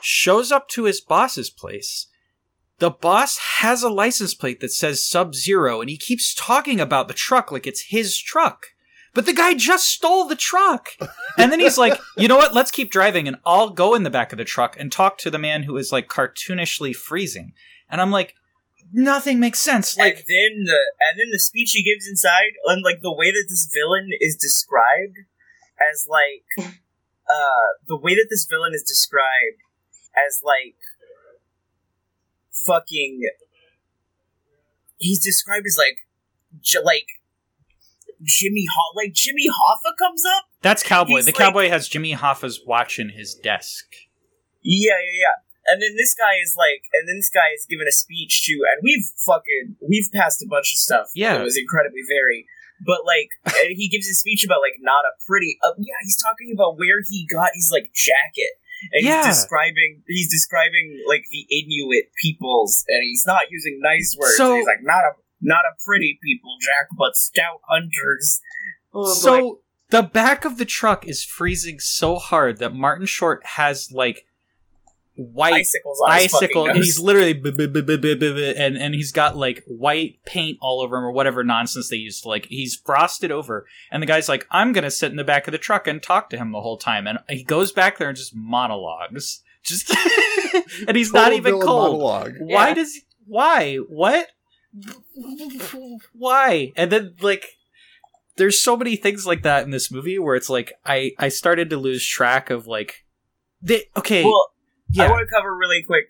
shows 0.00 0.50
up 0.50 0.68
to 0.70 0.84
his 0.84 1.00
boss's 1.00 1.50
place. 1.50 2.08
The 2.78 2.90
boss 2.90 3.38
has 3.38 3.82
a 3.82 3.88
license 3.88 4.34
plate 4.34 4.60
that 4.60 4.72
says 4.72 5.04
Sub 5.04 5.34
Zero, 5.34 5.80
and 5.80 5.90
he 5.90 5.96
keeps 5.96 6.34
talking 6.34 6.80
about 6.80 7.08
the 7.08 7.14
truck 7.14 7.50
like 7.50 7.66
it's 7.66 7.86
his 7.88 8.16
truck. 8.16 8.68
But 9.18 9.26
the 9.26 9.32
guy 9.32 9.54
just 9.54 9.88
stole 9.88 10.26
the 10.26 10.36
truck. 10.36 10.90
And 11.36 11.50
then 11.50 11.58
he's 11.58 11.76
like, 11.76 11.98
you 12.16 12.28
know 12.28 12.36
what? 12.36 12.54
Let's 12.54 12.70
keep 12.70 12.92
driving, 12.92 13.26
and 13.26 13.38
I'll 13.44 13.70
go 13.70 13.96
in 13.96 14.04
the 14.04 14.10
back 14.10 14.30
of 14.30 14.38
the 14.38 14.44
truck 14.44 14.76
and 14.78 14.92
talk 14.92 15.18
to 15.18 15.28
the 15.28 15.40
man 15.40 15.64
who 15.64 15.76
is 15.76 15.90
like 15.90 16.06
cartoonishly 16.06 16.94
freezing. 16.94 17.52
And 17.90 18.00
I'm 18.00 18.12
like, 18.12 18.36
nothing 18.92 19.40
makes 19.40 19.58
sense. 19.58 19.98
Like 19.98 20.14
Like, 20.14 20.26
then 20.28 20.62
the 20.66 20.78
and 21.00 21.18
then 21.18 21.30
the 21.32 21.40
speech 21.40 21.72
he 21.72 21.82
gives 21.82 22.06
inside, 22.06 22.52
and 22.66 22.84
like 22.84 23.00
the 23.02 23.12
way 23.12 23.32
that 23.32 23.46
this 23.48 23.68
villain 23.74 24.10
is 24.20 24.36
described 24.36 25.18
as 25.90 26.06
like 26.08 26.68
uh 27.28 27.66
the 27.88 27.96
way 27.96 28.14
that 28.14 28.28
this 28.30 28.46
villain 28.48 28.70
is 28.72 28.84
described 28.84 29.58
as 30.14 30.42
like 30.44 30.76
fucking 32.52 33.22
he's 34.96 35.18
described 35.18 35.66
as 35.66 35.76
like 35.76 36.06
j- 36.62 36.84
like 36.84 37.17
Jimmy 38.24 38.66
Ho- 38.74 38.92
like 38.96 39.12
Jimmy 39.14 39.46
Hoffa 39.48 39.92
comes 39.98 40.22
up 40.36 40.44
that's 40.60 40.82
Cowboy. 40.82 41.16
He's 41.22 41.26
The 41.26 41.32
like- 41.32 41.38
Cowboy 41.38 41.68
has 41.68 41.88
Jimmy 41.88 42.14
Hoffa's 42.14 42.60
watch 42.66 42.98
in 42.98 43.10
his 43.10 43.34
desk. 43.34 43.86
Yeah, 44.62 44.98
yeah, 44.98 45.18
yeah. 45.22 45.36
And 45.70 45.82
then 45.82 45.94
this 45.96 46.14
guy 46.16 46.40
is 46.42 46.54
like, 46.56 46.82
and 46.96 47.06
then 47.08 47.16
this 47.16 47.30
guy 47.30 47.52
is 47.54 47.66
giving 47.68 47.86
a 47.86 47.92
speech 47.92 48.42
to, 48.48 48.54
and 48.72 48.80
we've 48.82 49.04
fucking, 49.24 49.76
we've 49.86 50.08
passed 50.12 50.42
a 50.42 50.48
bunch 50.48 50.72
of 50.72 50.78
stuff. 50.80 51.08
Yeah. 51.14 51.38
it 51.38 51.44
was 51.44 51.56
incredibly 51.56 52.02
very, 52.08 52.46
but 52.84 53.04
like, 53.06 53.28
and 53.62 53.76
he 53.76 53.86
gives 53.88 54.08
a 54.08 54.14
speech 54.14 54.44
about 54.44 54.60
like 54.64 54.80
not 54.80 55.04
a 55.06 55.12
pretty, 55.28 55.58
uh, 55.62 55.76
yeah, 55.78 56.00
he's 56.02 56.16
talking 56.18 56.50
about 56.56 56.74
where 56.78 57.04
he 57.06 57.26
got 57.30 57.50
his 57.54 57.70
like 57.72 57.92
jacket. 57.94 58.58
And 58.92 59.04
Yeah. 59.04 59.26
he's 59.26 59.36
describing, 59.36 60.02
he's 60.08 60.30
describing 60.30 61.02
like 61.06 61.24
the 61.30 61.46
Inuit 61.54 62.10
peoples, 62.20 62.84
and 62.88 63.02
he's 63.04 63.24
not 63.26 63.42
using 63.50 63.78
nice 63.82 64.16
words. 64.18 64.36
So- 64.36 64.56
he's 64.56 64.66
like, 64.66 64.82
not 64.82 65.04
a, 65.04 65.12
not 65.40 65.60
a 65.60 65.74
pretty 65.84 66.18
people, 66.22 66.56
Jack, 66.60 66.88
but 66.96 67.16
stout 67.16 67.60
hunters. 67.68 68.40
Oh, 68.92 69.04
boy. 69.04 69.12
so 69.12 69.60
the 69.90 70.02
back 70.02 70.44
of 70.44 70.58
the 70.58 70.64
truck 70.64 71.06
is 71.06 71.24
freezing 71.24 71.80
so 71.80 72.16
hard 72.16 72.58
that 72.58 72.74
Martin 72.74 73.06
Short 73.06 73.44
has 73.44 73.90
like 73.92 74.24
white 75.14 75.54
Icicles 75.54 76.00
on 76.06 76.14
his 76.20 76.32
icicle, 76.34 76.66
and 76.68 76.76
he's 76.76 76.98
literally 77.00 77.32
and 78.56 78.76
and 78.76 78.94
he's 78.94 79.12
got 79.12 79.36
like 79.36 79.64
white 79.66 80.20
paint 80.24 80.58
all 80.60 80.80
over 80.80 80.96
him 80.96 81.04
or 81.04 81.10
whatever 81.12 81.42
nonsense 81.42 81.88
they 81.88 81.96
used. 81.96 82.24
Like 82.24 82.46
he's 82.46 82.76
frosted 82.76 83.30
over, 83.32 83.66
and 83.90 84.02
the 84.02 84.06
guy's 84.06 84.28
like, 84.28 84.46
"I'm 84.50 84.72
gonna 84.72 84.90
sit 84.90 85.10
in 85.10 85.16
the 85.16 85.24
back 85.24 85.48
of 85.48 85.52
the 85.52 85.58
truck 85.58 85.86
and 85.86 86.02
talk 86.02 86.30
to 86.30 86.36
him 86.36 86.52
the 86.52 86.60
whole 86.60 86.76
time," 86.78 87.06
and 87.06 87.18
he 87.28 87.42
goes 87.44 87.72
back 87.72 87.98
there 87.98 88.08
and 88.08 88.16
just 88.16 88.34
monologues, 88.34 89.42
just 89.62 89.90
and 90.86 90.96
he's 90.96 91.12
not 91.12 91.32
even 91.32 91.54
cold. 91.60 91.92
Monologue. 92.00 92.34
Why 92.38 92.68
Yeah. 92.68 92.74
does 92.74 93.00
why 93.26 93.76
what 93.76 94.28
why 96.12 96.72
and 96.76 96.92
then 96.92 97.14
like 97.20 97.46
there's 98.36 98.62
so 98.62 98.76
many 98.76 98.96
things 98.96 99.26
like 99.26 99.42
that 99.42 99.64
in 99.64 99.70
this 99.70 99.90
movie 99.90 100.18
where 100.18 100.36
it's 100.36 100.48
like 100.48 100.72
I 100.84 101.12
I 101.18 101.28
started 101.28 101.70
to 101.70 101.76
lose 101.76 102.06
track 102.06 102.50
of 102.50 102.66
like 102.66 103.04
they 103.60 103.84
okay 103.96 104.24
Well, 104.24 104.52
I 104.98 105.08
want 105.10 105.28
to 105.28 105.34
cover 105.34 105.54
really 105.56 105.82
quick 105.86 106.06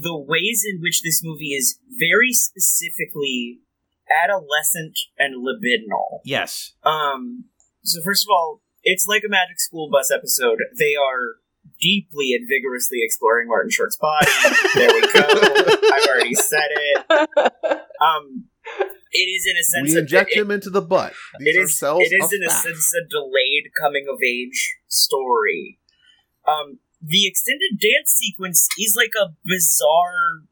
the 0.00 0.16
ways 0.16 0.64
in 0.68 0.80
which 0.80 1.02
this 1.02 1.20
movie 1.22 1.54
is 1.54 1.78
very 1.98 2.32
specifically 2.32 3.58
adolescent 4.24 4.98
and 5.18 5.44
libidinal. 5.44 6.20
yes 6.24 6.72
Um, 6.84 7.44
so 7.82 8.00
first 8.04 8.24
of 8.24 8.28
all, 8.30 8.60
it's 8.82 9.06
like 9.08 9.22
a 9.26 9.28
Magic 9.30 9.58
School 9.58 9.88
Bus 9.90 10.10
episode. 10.10 10.58
They 10.78 10.94
are 10.94 11.36
deeply 11.82 12.32
and 12.32 12.48
vigorously 12.48 12.98
exploring 13.02 13.48
Martin 13.48 13.70
Short's 13.70 13.96
body. 13.96 14.30
there 14.74 14.88
we 14.94 15.00
go. 15.02 15.20
I've 15.92 16.06
already 16.08 16.34
said 16.34 16.70
it. 16.70 17.04
Um, 18.00 18.44
it 19.10 19.28
is 19.28 19.46
in 19.46 19.56
a 19.58 19.64
sense 19.64 19.92
We 19.92 19.98
inject 19.98 20.30
it- 20.32 20.38
him 20.40 20.50
into 20.50 20.70
the 20.70 20.80
butt. 20.80 21.12
These 21.40 21.56
it 21.56 21.60
is 21.60 21.78
cells 21.78 22.00
it 22.02 22.14
is 22.14 22.32
in 22.32 22.42
a 22.42 22.50
sense 22.50 22.92
a 22.94 23.06
delayed 23.10 23.72
coming 23.78 24.06
of 24.08 24.22
age 24.24 24.76
story. 24.88 25.78
Um, 26.48 26.78
the 27.02 27.26
extended 27.26 27.72
dance 27.80 28.12
sequence 28.14 28.68
is 28.78 28.94
like 28.96 29.12
a 29.20 29.34
bizarre 29.44 30.46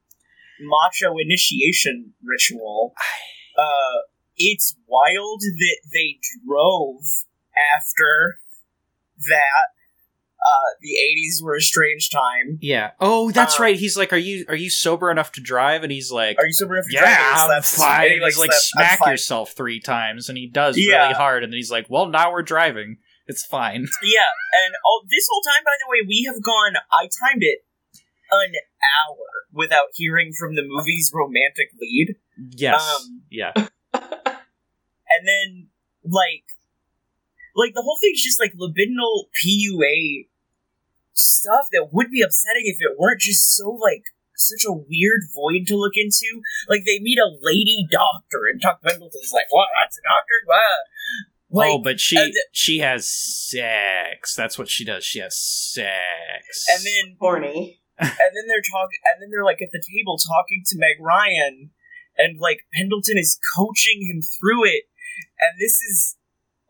macho 0.61 1.15
initiation 1.19 2.13
ritual. 2.23 2.93
Uh, 3.57 4.03
it's 4.37 4.75
wild 4.87 5.41
that 5.41 5.79
they 5.93 6.19
drove 6.47 7.03
after 7.75 8.41
that. 9.29 9.69
Uh, 10.43 10.71
the 10.81 10.89
'80s 10.89 11.43
were 11.45 11.55
a 11.57 11.61
strange 11.61 12.09
time. 12.11 12.59
yeah. 12.63 12.93
Oh 12.99 13.31
that's 13.31 13.59
Um, 13.59 13.65
right. 13.65 13.77
He's 13.77 13.97
like 13.97 14.13
are 14.13 14.17
you 14.19 14.47
are 14.49 14.57
you 14.57 14.71
sober 14.71 15.11
enough 15.11 15.33
to 15.33 15.41
drive? 15.43 15.83
And 15.83 15.93
he's 15.93 16.11
like 16.11 16.39
Are 16.39 16.47
you 16.47 16.53
sober 16.55 16.75
enough 16.77 16.87
to 16.87 16.95
yeah 16.95 17.01
drive? 17.01 17.13
Yeah, 17.13 17.33
I'm 17.37 17.47
slaps 17.49 17.71
his- 17.71 17.79
and 17.81 17.87
fine. 17.89 18.21
He's 18.23 18.39
like 18.39 18.53
smack 18.53 19.07
yourself 19.07 19.53
three 19.53 19.81
times 19.81 20.29
and 20.31 20.39
he 20.39 20.47
does 20.47 20.79
Yeah. 20.79 21.03
really 21.03 21.15
hard 21.15 21.45
and 21.45 21.53
then 21.53 21.59
he's 21.59 21.71
like 21.71 21.87
well 21.91 22.07
now 22.07 22.33
we're 22.33 22.43
driving. 22.43 22.97
It's 23.27 23.45
fine. 23.45 23.87
Yeah, 24.03 24.31
and 24.65 24.75
all, 24.85 25.03
this 25.09 25.27
whole 25.31 25.43
time, 25.43 25.63
by 25.63 25.77
the 25.79 25.89
way, 25.91 25.99
we 26.09 26.25
have 26.27 26.43
gone. 26.43 26.73
I 26.91 27.03
timed 27.05 27.43
it 27.43 27.59
an 28.33 28.53
hour 28.99 29.27
without 29.53 29.89
hearing 29.95 30.33
from 30.33 30.57
the 30.57 30.63
movie's 30.67 31.13
romantic 31.15 31.69
lead, 31.81 32.17
yes. 32.57 32.81
Um, 32.83 33.23
yeah. 33.31 33.53
and 33.95 35.23
then 35.27 35.69
like, 36.05 36.45
like 37.55 37.75
the 37.75 37.83
whole 37.83 37.99
thing's 38.01 38.23
just 38.23 38.41
like 38.41 38.53
libidinal 38.55 39.27
PUA 39.45 40.27
stuff 41.15 41.67
that 41.73 41.89
would 41.93 42.11
be 42.11 42.23
upsetting 42.23 42.65
if 42.67 42.79
it 42.81 42.99
weren't 42.99 43.21
just 43.21 43.57
so 43.57 43.71
like 43.71 44.05
such 44.37 44.65
a 44.67 44.73
weird 44.73 45.29
void 45.35 45.67
to 45.69 45.77
look 45.77 45.95
into. 45.97 46.43
Like 46.69 46.83
they 46.87 46.99
meet 47.01 47.19
a 47.19 47.31
lady 47.43 47.87
doctor, 47.91 48.49
and 48.51 48.61
Tuck 48.61 48.83
Pendleton's 48.83 49.33
like, 49.33 49.47
"What? 49.51 49.69
That's 49.81 49.99
a 49.99 50.03
doctor? 50.03 50.37
What?" 50.47 50.81
Oh, 51.53 51.57
like, 51.57 51.71
oh, 51.73 51.79
but 51.83 52.01
she 52.01 52.17
th- 52.17 52.35
she 52.53 52.79
has 52.79 53.07
sex. 53.09 54.35
That's 54.35 54.59
what 54.59 54.69
she 54.69 54.85
does. 54.85 55.05
She 55.05 55.19
has 55.19 55.37
sex. 55.39 56.67
and 56.73 56.85
then 56.85 57.17
horny. 57.19 57.81
and 57.99 58.09
then 58.09 58.47
they're 58.49 58.65
talking, 58.65 58.99
and 59.13 59.21
then 59.21 59.31
they're 59.31 59.45
like 59.45 59.61
at 59.61 59.73
the 59.73 59.83
table 59.83 60.17
talking 60.17 60.63
to 60.67 60.79
Meg 60.79 60.97
Ryan, 61.01 61.71
and 62.17 62.39
like 62.41 62.61
Pendleton 62.73 63.19
is 63.19 63.39
coaching 63.55 64.07
him 64.09 64.23
through 64.23 64.65
it, 64.65 64.85
and 65.41 65.59
this 65.61 65.81
is 65.83 66.17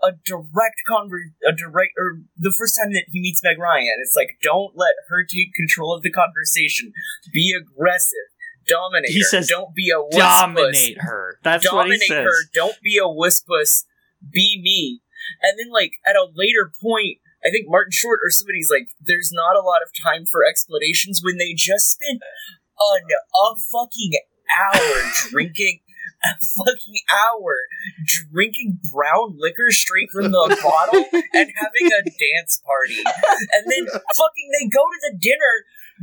a 0.03 0.13
direct 0.25 0.81
conver- 0.89 1.35
a 1.47 1.53
direct, 1.53 1.93
or 1.99 2.21
the 2.37 2.55
first 2.57 2.79
time 2.81 2.93
that 2.93 3.05
he 3.09 3.21
meets 3.21 3.43
Meg 3.43 3.59
Ryan, 3.59 4.01
it's 4.03 4.17
like 4.17 4.39
don't 4.43 4.73
let 4.77 4.95
her 5.09 5.25
take 5.25 5.55
control 5.55 5.95
of 5.95 6.03
the 6.03 6.11
conversation, 6.11 6.93
be 7.33 7.55
aggressive, 7.55 8.29
dominate. 8.67 9.11
He 9.11 9.21
her. 9.21 9.25
says, 9.25 9.49
don't 9.49 9.75
be 9.75 9.91
a 9.91 10.01
wuss 10.01 10.17
dominate 10.17 10.99
her. 11.01 11.39
That's 11.43 11.71
what 11.71 11.89
he 11.89 11.99
says. 11.99 12.25
her. 12.25 12.37
Don't 12.55 12.81
be 12.83 12.99
a 12.99 13.09
wuss 13.09 13.41
puss. 13.41 13.85
Be 14.21 14.61
me. 14.63 15.01
And 15.43 15.59
then, 15.59 15.71
like 15.73 15.93
at 16.07 16.17
a 16.17 16.29
later 16.35 16.73
point, 16.83 17.19
I 17.45 17.51
think 17.51 17.67
Martin 17.69 17.93
Short 17.93 18.21
or 18.25 18.31
somebody's 18.31 18.69
like, 18.71 18.89
there's 19.01 19.31
not 19.33 19.57
a 19.57 19.65
lot 19.65 19.81
of 19.85 19.93
time 19.97 20.27
for 20.27 20.45
explanations 20.45 21.21
when 21.23 21.39
they 21.39 21.53
just 21.55 21.93
spent 21.93 22.21
an, 22.21 23.05
a 23.09 23.49
fucking 23.73 24.13
hour 24.49 25.11
drinking. 25.31 25.81
A 26.25 26.37
fucking 26.37 27.01
hour 27.09 27.67
drinking 28.05 28.79
brown 28.93 29.37
liquor 29.39 29.71
straight 29.71 30.09
from 30.13 30.31
the 30.31 30.59
bottle 30.63 31.05
and 31.13 31.49
having 31.57 31.87
a 31.89 32.03
dance 32.05 32.61
party. 32.65 33.01
And 33.01 33.65
then 33.67 33.87
fucking 33.89 34.49
they 34.53 34.69
go 34.69 34.85
to 34.85 35.01
the 35.11 35.19
dinner. 35.19 35.55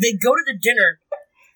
They 0.01 0.13
go 0.13 0.35
to 0.35 0.43
the 0.45 0.57
dinner. 0.57 0.99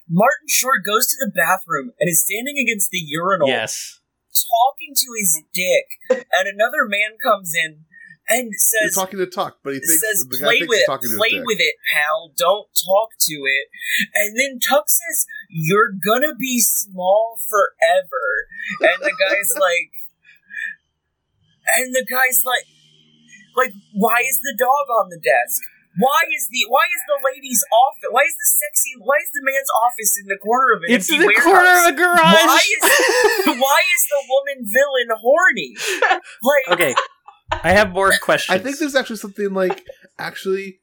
Martin 0.09 0.47
Short 0.49 0.83
goes 0.85 1.07
to 1.07 1.17
the 1.19 1.31
bathroom 1.31 1.91
and 1.99 2.09
is 2.09 2.23
standing 2.23 2.57
against 2.59 2.89
the 2.91 2.99
urinal 2.99 3.47
Yes. 3.47 3.99
talking 4.27 4.93
to 4.95 5.07
his 5.17 5.43
dick, 5.53 5.87
and 6.09 6.47
another 6.47 6.83
man 6.87 7.15
comes 7.21 7.53
in 7.55 7.85
and 8.31 8.47
He's 8.51 8.71
says, 8.71 8.95
talking 8.95 9.19
to 9.19 9.27
Tuck, 9.27 9.59
but 9.63 9.73
he 9.73 9.79
thinks 9.79 9.99
says 9.99 10.25
the 10.29 10.39
guy 10.39 10.45
play 10.45 10.59
thinks 10.63 10.71
with 10.71 10.79
he's 10.87 11.11
it, 11.11 11.11
to 11.11 11.17
play 11.19 11.35
with 11.43 11.59
it, 11.59 11.75
pal. 11.91 12.31
Don't 12.37 12.71
talk 12.71 13.11
to 13.19 13.35
it. 13.43 13.67
And 14.15 14.39
then 14.39 14.59
Tuck 14.59 14.87
says, 14.87 15.27
"You're 15.49 15.91
gonna 15.91 16.35
be 16.35 16.61
small 16.61 17.39
forever." 17.43 18.47
And 18.79 19.03
the 19.03 19.15
guy's 19.19 19.51
like, 19.59 19.91
and 21.75 21.93
the 21.93 22.05
guy's 22.07 22.43
like, 22.45 22.65
like, 23.55 23.73
why 23.93 24.23
is 24.23 24.39
the 24.39 24.55
dog 24.57 24.87
on 25.03 25.09
the 25.09 25.19
desk? 25.19 25.59
Why 25.99 26.23
is 26.31 26.47
the 26.47 26.63
why 26.71 26.87
is 26.87 27.03
the 27.03 27.19
lady's 27.19 27.59
office? 27.67 28.09
Why 28.15 28.23
is 28.23 28.35
the 28.39 28.47
sexy? 28.47 28.95
Why 28.95 29.19
is 29.19 29.31
the 29.35 29.43
man's 29.43 29.67
office 29.83 30.15
in 30.23 30.25
the 30.31 30.39
corner 30.39 30.79
of 30.79 30.87
it? 30.87 30.95
It's 30.95 31.11
in 31.11 31.19
the 31.19 31.27
warehouse? 31.27 31.51
corner 31.51 31.73
of 31.83 31.85
a 31.91 31.95
garage. 31.99 32.47
Why 32.47 32.63
is 32.63 32.83
why 33.59 33.79
is 33.91 34.03
the 34.07 34.21
woman 34.31 34.57
villain 34.71 35.09
horny? 35.19 35.75
Like 36.41 36.65
okay. 36.73 36.95
I 37.51 37.71
have 37.71 37.91
more 37.91 38.11
questions. 38.21 38.59
I 38.59 38.61
think 38.63 38.79
there's 38.79 38.95
actually 38.95 39.17
something 39.17 39.53
like 39.53 39.83
actually. 40.17 40.79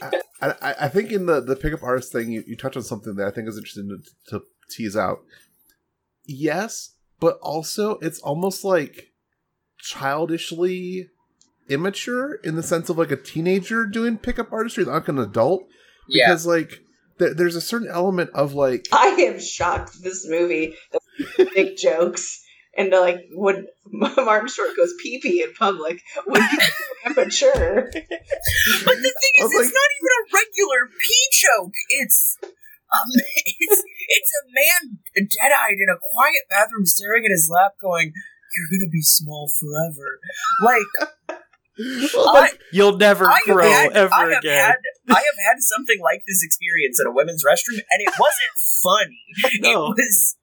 I, 0.00 0.12
I, 0.40 0.74
I 0.82 0.88
think 0.88 1.12
in 1.12 1.26
the 1.26 1.40
the 1.40 1.56
pickup 1.56 1.82
artist 1.82 2.12
thing, 2.12 2.30
you, 2.32 2.42
you 2.46 2.56
touch 2.56 2.76
on 2.76 2.82
something 2.82 3.16
that 3.16 3.26
I 3.26 3.30
think 3.30 3.48
is 3.48 3.58
interesting 3.58 3.88
to, 4.28 4.38
to 4.38 4.44
tease 4.70 4.96
out. 4.96 5.18
Yes, 6.24 6.94
but 7.20 7.38
also 7.42 7.98
it's 7.98 8.18
almost 8.20 8.64
like 8.64 9.08
childishly 9.78 11.08
immature 11.68 12.34
in 12.44 12.56
the 12.56 12.62
sense 12.62 12.88
of 12.88 12.98
like 12.98 13.10
a 13.10 13.16
teenager 13.16 13.86
doing 13.86 14.18
pickup 14.18 14.52
artistry, 14.52 14.84
not 14.84 14.92
like 14.94 15.08
an 15.08 15.18
adult. 15.18 15.64
yeah, 16.08 16.28
Because 16.28 16.46
like 16.46 16.80
there, 17.18 17.34
there's 17.34 17.56
a 17.56 17.60
certain 17.60 17.88
element 17.88 18.30
of 18.34 18.54
like 18.54 18.86
I 18.92 19.08
am 19.08 19.38
shocked 19.40 20.02
this 20.02 20.26
movie 20.28 20.74
big 21.54 21.76
jokes 21.76 22.42
and 22.76 22.90
like 22.90 23.20
when 23.32 23.66
Martin 23.92 24.48
Short 24.48 24.76
goes 24.76 24.92
pee 25.02 25.20
pee 25.20 25.42
in 25.42 25.52
public 25.54 26.00
when 26.26 26.42
he's 26.42 26.70
immature. 27.06 27.90
but 27.92 28.96
the 28.96 29.12
thing 29.14 29.34
is, 29.38 29.50
it's 29.50 29.54
like- 29.54 29.74
not 29.74 29.90
even 29.98 30.12
a 30.18 30.22
regular 30.32 30.90
pee 31.00 31.28
joke. 31.32 31.72
It's 31.90 32.38
um, 32.42 33.08
it's 33.46 33.82
it's 34.08 34.32
a 34.42 34.44
man 34.52 34.98
dead 35.16 35.52
eyed 35.52 35.78
in 35.78 35.88
a 35.90 35.98
quiet 36.12 36.42
bathroom, 36.50 36.86
staring 36.86 37.24
at 37.24 37.30
his 37.30 37.50
lap, 37.52 37.72
going, 37.80 38.12
"You're 38.56 38.78
gonna 38.78 38.90
be 38.90 39.02
small 39.02 39.50
forever." 39.58 40.18
Like 40.62 41.10
like, 42.14 42.60
You'll 42.72 42.96
never 42.96 43.26
I 43.26 43.40
grow 43.44 43.68
had, 43.68 43.92
ever 43.92 44.14
I 44.14 44.38
again. 44.38 44.64
had, 44.64 44.76
I 45.08 45.14
have 45.18 45.38
had 45.48 45.56
something 45.58 45.98
like 46.00 46.22
this 46.26 46.40
experience 46.44 47.00
at 47.00 47.08
a 47.08 47.12
women's 47.12 47.42
restroom, 47.44 47.78
and 47.78 47.98
it 48.00 48.14
wasn't 48.18 48.54
funny. 48.80 49.60
No. 49.60 49.86
It 49.90 49.96
was 49.96 50.36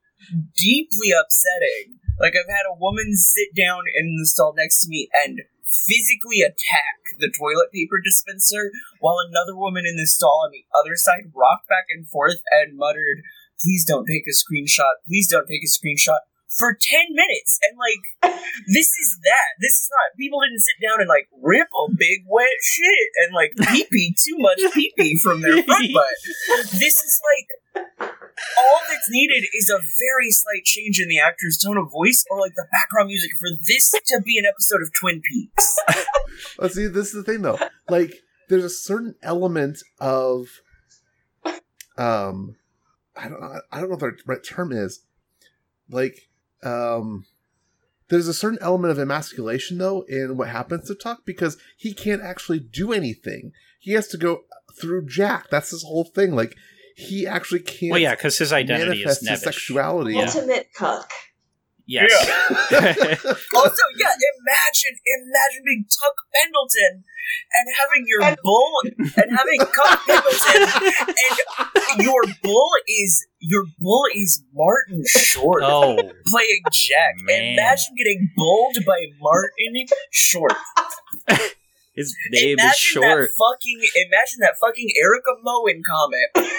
deeply 0.57 1.11
upsetting. 1.11 1.99
Like 2.21 2.37
I've 2.37 2.53
had 2.53 2.69
a 2.69 2.77
woman 2.77 3.17
sit 3.17 3.49
down 3.57 3.81
in 3.97 4.15
the 4.15 4.29
stall 4.29 4.53
next 4.55 4.85
to 4.85 4.89
me 4.89 5.09
and 5.25 5.41
physically 5.65 6.45
attack 6.45 7.17
the 7.17 7.33
toilet 7.33 7.73
paper 7.73 7.97
dispenser, 7.97 8.69
while 8.99 9.17
another 9.17 9.57
woman 9.57 9.89
in 9.89 9.97
the 9.97 10.05
stall 10.05 10.45
on 10.45 10.51
the 10.53 10.65
other 10.77 10.95
side 10.95 11.33
rocked 11.33 11.67
back 11.67 11.89
and 11.89 12.07
forth 12.07 12.45
and 12.51 12.77
muttered, 12.77 13.25
"Please 13.59 13.83
don't 13.85 14.05
take 14.05 14.29
a 14.29 14.37
screenshot. 14.37 15.01
Please 15.07 15.27
don't 15.27 15.47
take 15.47 15.63
a 15.63 15.73
screenshot." 15.73 16.21
For 16.57 16.75
ten 16.75 17.15
minutes, 17.15 17.59
and 17.63 17.79
like, 17.79 18.35
this 18.67 18.87
is 18.91 19.09
that. 19.23 19.55
This 19.61 19.71
is 19.71 19.87
not. 19.89 20.17
People 20.19 20.41
didn't 20.41 20.59
sit 20.59 20.75
down 20.83 20.99
and 20.99 21.07
like 21.07 21.27
rip 21.41 21.67
a 21.71 21.85
big 21.95 22.27
wet 22.27 22.59
shit 22.61 23.07
and 23.23 23.33
like 23.33 23.51
pee 23.71 23.87
pee 23.89 24.13
too 24.19 24.35
much 24.37 24.59
pee 24.73 24.91
pee 24.97 25.17
from 25.17 25.39
their 25.41 25.63
front 25.63 25.87
butt. 25.93 26.11
This 26.75 26.95
is 26.99 27.21
like 27.23 27.79
all 28.59 28.79
that's 28.89 29.07
needed 29.09 29.47
is 29.55 29.69
a 29.69 29.79
very 29.79 30.29
slight 30.31 30.63
change 30.65 30.99
in 30.99 31.07
the 31.07 31.19
actor's 31.19 31.57
tone 31.63 31.77
of 31.77 31.89
voice 31.91 32.25
or 32.29 32.39
like 32.41 32.53
the 32.55 32.67
background 32.71 33.07
music 33.07 33.31
for 33.39 33.47
this 33.67 33.91
to 34.07 34.21
be 34.21 34.37
an 34.37 34.45
episode 34.45 34.81
of 34.81 34.89
Twin 34.99 35.21
Peaks. 35.21 35.77
Let's 36.59 36.75
see. 36.75 36.87
This 36.87 37.13
is 37.13 37.13
the 37.13 37.23
thing, 37.23 37.43
though. 37.43 37.59
Like, 37.89 38.13
there's 38.49 38.63
a 38.65 38.69
certain 38.69 39.15
element 39.23 39.79
of, 39.99 40.47
um, 41.97 42.55
I 43.15 43.29
don't, 43.29 43.39
know- 43.41 43.61
I 43.71 43.79
don't 43.79 43.89
know 43.89 43.95
what 43.95 44.17
the 44.17 44.23
right 44.25 44.43
term 44.43 44.71
is. 44.71 45.01
Like, 45.89 46.29
um, 46.63 47.25
there's 48.09 48.27
a 48.27 48.33
certain 48.33 48.59
element 48.61 48.91
of 48.91 48.99
emasculation 48.99 49.77
though 49.77 50.01
in 50.01 50.37
what 50.37 50.49
happens 50.49 50.87
to 50.87 50.95
Tuck 50.95 51.25
because 51.25 51.57
he 51.77 51.93
can't 51.93 52.21
actually 52.21 52.59
do 52.59 52.91
anything. 52.91 53.51
He 53.79 53.93
has 53.93 54.07
to 54.09 54.17
go 54.17 54.41
through 54.79 55.05
Jack. 55.07 55.49
That's 55.49 55.71
his 55.71 55.83
whole 55.83 56.03
thing. 56.03 56.35
Like, 56.35 56.55
he 56.95 57.25
actually 57.25 57.61
can't. 57.61 57.91
Well, 57.91 58.01
yeah, 58.01 58.15
because 58.15 58.37
his 58.37 58.53
identity 58.53 58.99
manifest 58.99 59.23
is 59.23 59.29
his 59.29 59.39
Nevish. 59.39 59.43
sexuality. 59.43 60.13
Yeah. 60.15 60.25
Ultimate 60.25 60.67
cuck. 60.73 61.09
Yes. 61.87 62.11
Also, 63.53 63.83
yeah, 63.97 64.13
imagine 64.41 64.95
imagine 65.05 65.61
being 65.65 65.85
Tuck 65.85 66.15
Pendleton 66.33 67.03
and 67.53 67.65
having 67.77 68.05
your 68.07 68.21
bull 68.43 68.71
and 69.17 69.29
having 69.37 69.59
Tuck 69.59 69.99
Pendleton 70.05 70.61
and 71.91 72.03
your 72.03 72.23
bull 72.41 72.69
is 72.87 73.27
your 73.39 73.65
bull 73.79 74.05
is 74.15 74.43
Martin 74.53 75.03
Short 75.07 75.63
oh, 75.63 75.95
playing 76.27 76.61
Jack. 76.71 77.15
Man. 77.25 77.53
Imagine 77.53 77.95
getting 77.97 78.29
bulled 78.35 78.77
by 78.85 79.05
Martin 79.19 79.85
Short. 80.11 80.53
his 81.95 82.15
name 82.31 82.53
imagine 82.53 82.69
is 82.69 82.77
short. 82.77 83.29
That 83.29 83.35
fucking 83.37 83.79
imagine 83.95 84.39
that 84.41 84.55
fucking 84.59 84.89
Erika 85.01 85.35
Moen 85.43 85.81
comment. 85.85 86.51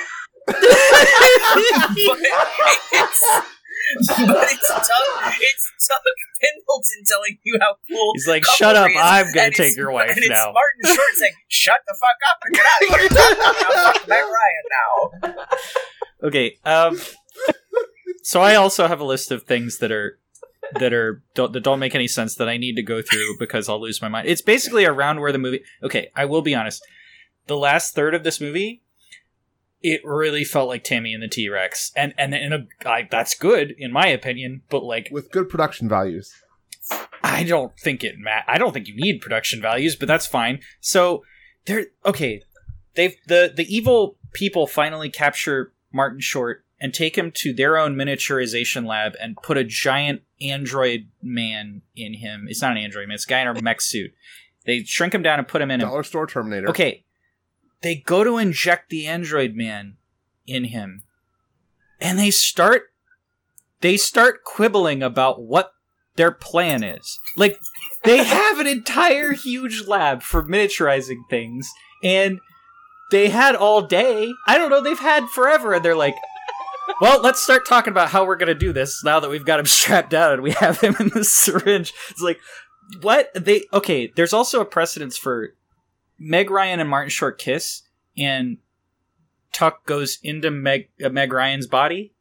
but 4.08 4.16
it's, 4.18 4.26
but 4.26 4.50
it's 4.50 4.68
Tuck, 4.68 5.34
it's 5.40 5.88
Tuck 5.88 6.02
Pendleton 6.40 7.02
telling 7.06 7.38
you 7.42 7.58
how 7.60 7.76
cool. 7.88 8.12
He's 8.14 8.28
like, 8.28 8.44
"Shut 8.44 8.76
up, 8.76 8.90
is," 8.90 8.96
I'm 9.00 9.32
gonna 9.32 9.46
and 9.46 9.54
take 9.54 9.76
your 9.76 9.90
wife 9.90 10.10
and 10.10 10.18
it's 10.18 10.28
now. 10.28 10.52
Martin 10.52 10.96
Short 10.96 11.14
saying, 11.14 11.32
"Shut 11.48 11.80
the 11.86 11.96
fuck 12.00 12.18
up 12.30 12.38
and 12.44 12.54
get 12.54 12.66
out 12.66 12.82
of 12.82 12.88
here." 13.00 13.36
I'm 13.42 13.94
fucking 13.94 14.08
Meg 14.08 14.24
Ryan 14.24 14.64
now. 14.70 15.44
Okay. 16.24 16.56
Um. 16.64 17.00
So 18.22 18.40
I 18.42 18.54
also 18.54 18.86
have 18.86 19.00
a 19.00 19.04
list 19.04 19.32
of 19.32 19.42
things 19.42 19.78
that 19.78 19.90
are 19.90 20.20
that 20.78 20.92
are 20.92 21.22
don't, 21.34 21.52
that 21.52 21.62
don't 21.64 21.80
make 21.80 21.94
any 21.94 22.06
sense 22.06 22.36
that 22.36 22.48
I 22.48 22.56
need 22.56 22.76
to 22.76 22.82
go 22.82 23.02
through 23.02 23.36
because 23.38 23.68
I'll 23.68 23.80
lose 23.80 24.00
my 24.00 24.08
mind. 24.08 24.28
It's 24.28 24.42
basically 24.42 24.84
around 24.84 25.20
where 25.20 25.32
the 25.32 25.38
movie. 25.38 25.62
Okay, 25.82 26.10
I 26.14 26.24
will 26.26 26.42
be 26.42 26.54
honest. 26.54 26.82
The 27.48 27.56
last 27.56 27.94
third 27.94 28.14
of 28.14 28.22
this 28.22 28.40
movie, 28.40 28.81
it 29.82 30.00
really 30.04 30.44
felt 30.44 30.68
like 30.68 30.84
Tammy 30.84 31.12
and 31.12 31.22
the 31.22 31.28
T 31.28 31.48
Rex, 31.48 31.92
and 31.96 32.14
and 32.18 32.34
in 32.34 32.52
a 32.52 32.66
I, 32.88 33.08
that's 33.10 33.34
good 33.34 33.74
in 33.78 33.92
my 33.92 34.06
opinion. 34.06 34.62
But 34.68 34.84
like, 34.84 35.08
with 35.10 35.30
good 35.30 35.48
production 35.48 35.88
values. 35.88 36.32
I 37.22 37.44
don't 37.44 37.78
think 37.78 38.02
it 38.02 38.16
ma- 38.18 38.42
I 38.48 38.58
don't 38.58 38.72
think 38.72 38.88
you 38.88 38.96
need 38.96 39.20
production 39.20 39.60
values, 39.62 39.94
but 39.96 40.08
that's 40.08 40.26
fine. 40.26 40.60
So 40.80 41.22
they're 41.66 41.86
okay. 42.04 42.42
They've 42.94 43.16
the 43.26 43.52
the 43.54 43.64
evil 43.74 44.16
people 44.32 44.66
finally 44.66 45.08
capture 45.08 45.72
Martin 45.92 46.20
Short 46.20 46.64
and 46.80 46.92
take 46.92 47.16
him 47.16 47.30
to 47.36 47.52
their 47.52 47.78
own 47.78 47.94
miniaturization 47.94 48.86
lab 48.86 49.12
and 49.20 49.36
put 49.36 49.56
a 49.56 49.62
giant 49.64 50.22
android 50.40 51.08
man 51.22 51.82
in 51.94 52.14
him. 52.14 52.46
It's 52.48 52.60
not 52.60 52.72
an 52.72 52.78
android 52.78 53.06
man. 53.06 53.14
It's 53.14 53.24
a 53.24 53.28
guy 53.28 53.40
in 53.42 53.48
a 53.48 53.62
mech 53.62 53.80
suit. 53.80 54.12
They 54.66 54.82
shrink 54.82 55.14
him 55.14 55.22
down 55.22 55.38
and 55.38 55.46
put 55.46 55.62
him 55.62 55.70
in. 55.70 55.80
a- 55.80 55.84
Dollar 55.84 56.02
Store 56.02 56.26
Terminator. 56.26 56.68
Okay. 56.70 57.04
They 57.82 57.96
go 57.96 58.24
to 58.24 58.38
inject 58.38 58.90
the 58.90 59.06
android 59.06 59.54
man 59.54 59.96
in 60.46 60.64
him. 60.64 61.02
And 62.00 62.18
they 62.18 62.30
start 62.30 62.84
they 63.80 63.96
start 63.96 64.44
quibbling 64.44 65.02
about 65.02 65.42
what 65.42 65.72
their 66.14 66.30
plan 66.30 66.84
is. 66.84 67.18
Like 67.36 67.58
they 68.04 68.18
have 68.24 68.58
an 68.58 68.66
entire 68.66 69.32
huge 69.32 69.86
lab 69.86 70.22
for 70.22 70.42
miniaturizing 70.42 71.28
things 71.28 71.70
and 72.02 72.38
they 73.10 73.28
had 73.28 73.54
all 73.54 73.82
day. 73.82 74.32
I 74.46 74.56
don't 74.58 74.70
know, 74.70 74.82
they've 74.82 74.98
had 74.98 75.28
forever 75.28 75.74
and 75.74 75.84
they're 75.84 75.96
like 75.96 76.14
well, 77.00 77.20
let's 77.20 77.42
start 77.42 77.66
talking 77.66 77.90
about 77.90 78.10
how 78.10 78.24
we're 78.24 78.36
going 78.36 78.48
to 78.48 78.54
do 78.54 78.72
this 78.72 79.02
now 79.04 79.20
that 79.20 79.30
we've 79.30 79.44
got 79.44 79.60
him 79.60 79.66
strapped 79.66 80.10
down 80.10 80.34
and 80.34 80.42
we 80.42 80.52
have 80.52 80.80
him 80.80 80.96
in 81.00 81.08
the 81.08 81.24
syringe. 81.24 81.92
It's 82.10 82.20
like, 82.20 82.40
what? 83.00 83.30
They, 83.34 83.64
okay, 83.72 84.12
there's 84.14 84.32
also 84.32 84.60
a 84.60 84.64
precedence 84.66 85.16
for 85.16 85.54
Meg 86.22 86.50
Ryan 86.50 86.80
and 86.80 86.88
Martin 86.88 87.10
Short 87.10 87.38
kiss, 87.38 87.82
and 88.16 88.58
Tuck 89.52 89.84
goes 89.86 90.18
into 90.22 90.50
Meg 90.50 90.88
uh, 91.04 91.08
Meg 91.08 91.32
Ryan's 91.32 91.66
body 91.66 92.14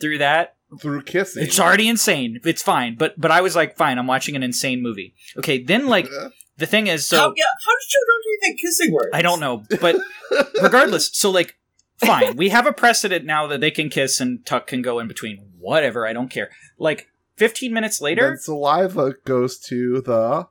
through 0.00 0.18
that. 0.18 0.56
Through 0.80 1.02
kissing. 1.02 1.44
It's 1.44 1.60
already 1.60 1.88
insane. 1.88 2.40
It's 2.44 2.62
fine, 2.62 2.96
but 2.96 3.20
but 3.20 3.30
I 3.30 3.40
was 3.40 3.54
like, 3.54 3.76
fine. 3.76 3.98
I'm 3.98 4.06
watching 4.08 4.34
an 4.34 4.42
insane 4.42 4.82
movie. 4.82 5.14
Okay, 5.36 5.62
then 5.62 5.86
like 5.86 6.08
the 6.56 6.66
thing 6.66 6.86
is, 6.86 7.06
so 7.06 7.16
how, 7.16 7.32
yeah, 7.36 7.44
how 7.64 7.72
did 7.72 7.88
children 7.88 8.16
do 8.22 8.28
you 8.30 8.38
think 8.42 8.60
kissing 8.60 8.92
works? 8.92 9.10
I 9.12 9.22
don't 9.22 9.40
know, 9.40 9.64
but 9.80 9.96
regardless, 10.62 11.10
so 11.12 11.30
like, 11.30 11.56
fine, 11.96 12.36
we 12.36 12.48
have 12.50 12.66
a 12.66 12.72
precedent 12.72 13.24
now 13.24 13.46
that 13.48 13.60
they 13.60 13.70
can 13.70 13.88
kiss 13.88 14.20
and 14.20 14.44
Tuck 14.46 14.66
can 14.66 14.80
go 14.82 14.98
in 14.98 15.08
between. 15.08 15.38
Whatever, 15.58 16.06
I 16.06 16.12
don't 16.12 16.28
care. 16.28 16.50
Like, 16.78 17.08
15 17.36 17.72
minutes 17.72 18.00
later, 18.00 18.28
Then 18.28 18.38
saliva 18.38 19.14
goes 19.24 19.58
to 19.60 20.00
the. 20.00 20.48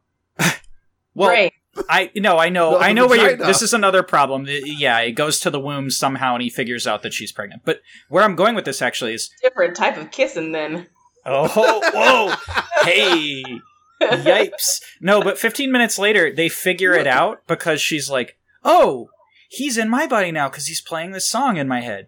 well, 1.13 1.29
Brain. 1.29 1.51
I 1.89 2.11
no, 2.15 2.37
I 2.37 2.49
know, 2.49 2.77
I 2.77 2.89
the 2.89 2.93
know 2.93 3.07
where 3.07 3.19
you're. 3.19 3.37
This 3.37 3.61
is 3.61 3.73
another 3.73 4.03
problem. 4.03 4.43
Uh, 4.43 4.51
Yeah, 4.63 4.99
it 4.99 5.13
goes 5.13 5.39
to 5.41 5.49
the 5.49 5.59
womb 5.59 5.89
somehow, 5.89 6.33
and 6.35 6.43
he 6.43 6.49
figures 6.49 6.85
out 6.85 7.01
that 7.03 7.13
she's 7.13 7.31
pregnant. 7.31 7.63
But 7.65 7.81
where 8.09 8.23
I'm 8.23 8.35
going 8.35 8.55
with 8.55 8.65
this 8.65 8.81
actually 8.81 9.13
is, 9.13 9.29
Different 9.41 9.75
type 9.75 9.97
of 9.97 10.11
kissing 10.11 10.51
then. 10.51 10.87
oh, 11.25 11.47
whoa, 11.93 12.35
hey, 12.83 13.43
yipes! 14.01 14.81
No, 15.01 15.21
but 15.21 15.39
15 15.39 15.71
minutes 15.71 15.97
later, 15.97 16.31
they 16.31 16.49
figure 16.49 16.93
it 16.93 17.07
out 17.07 17.47
because 17.47 17.81
she's 17.81 18.09
like, 18.09 18.37
oh, 18.63 19.09
he's 19.49 19.77
in 19.77 19.89
my 19.89 20.05
body 20.05 20.31
now 20.31 20.49
because 20.49 20.67
he's 20.67 20.81
playing 20.81 21.11
this 21.11 21.27
song 21.29 21.57
in 21.57 21.67
my 21.67 21.81
head, 21.81 22.07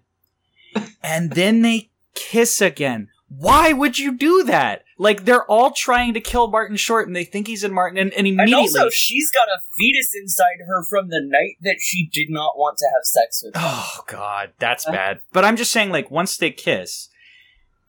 and 1.01 1.31
then 1.31 1.61
they 1.61 1.89
kiss 2.13 2.61
again. 2.61 3.09
Why 3.27 3.73
would 3.73 3.97
you 3.99 4.15
do 4.17 4.43
that? 4.43 4.83
Like 4.97 5.25
they're 5.25 5.43
all 5.51 5.71
trying 5.71 6.13
to 6.13 6.21
kill 6.21 6.47
Martin 6.47 6.77
Short, 6.77 7.05
and 7.07 7.15
they 7.15 7.25
think 7.25 7.47
he's 7.47 7.63
in 7.65 7.73
Martin, 7.73 7.97
and, 7.97 8.11
and 8.13 8.19
And 8.27 8.39
immediately. 8.39 8.61
also, 8.61 8.89
she's 8.89 9.29
got 9.31 9.49
a 9.49 9.59
fetus 9.77 10.11
inside 10.15 10.59
her 10.67 10.83
from 10.89 11.09
the 11.09 11.19
night 11.21 11.57
that 11.63 11.77
she 11.81 12.07
did 12.13 12.29
not 12.29 12.57
want 12.57 12.77
to 12.77 12.85
have 12.95 13.03
sex 13.03 13.41
with. 13.43 13.55
him. 13.55 13.61
Oh 13.65 14.03
god, 14.07 14.51
that's 14.57 14.85
bad. 14.85 15.19
But 15.33 15.43
I'm 15.43 15.57
just 15.57 15.71
saying, 15.71 15.89
like, 15.89 16.09
once 16.09 16.37
they 16.37 16.49
kiss, 16.51 17.09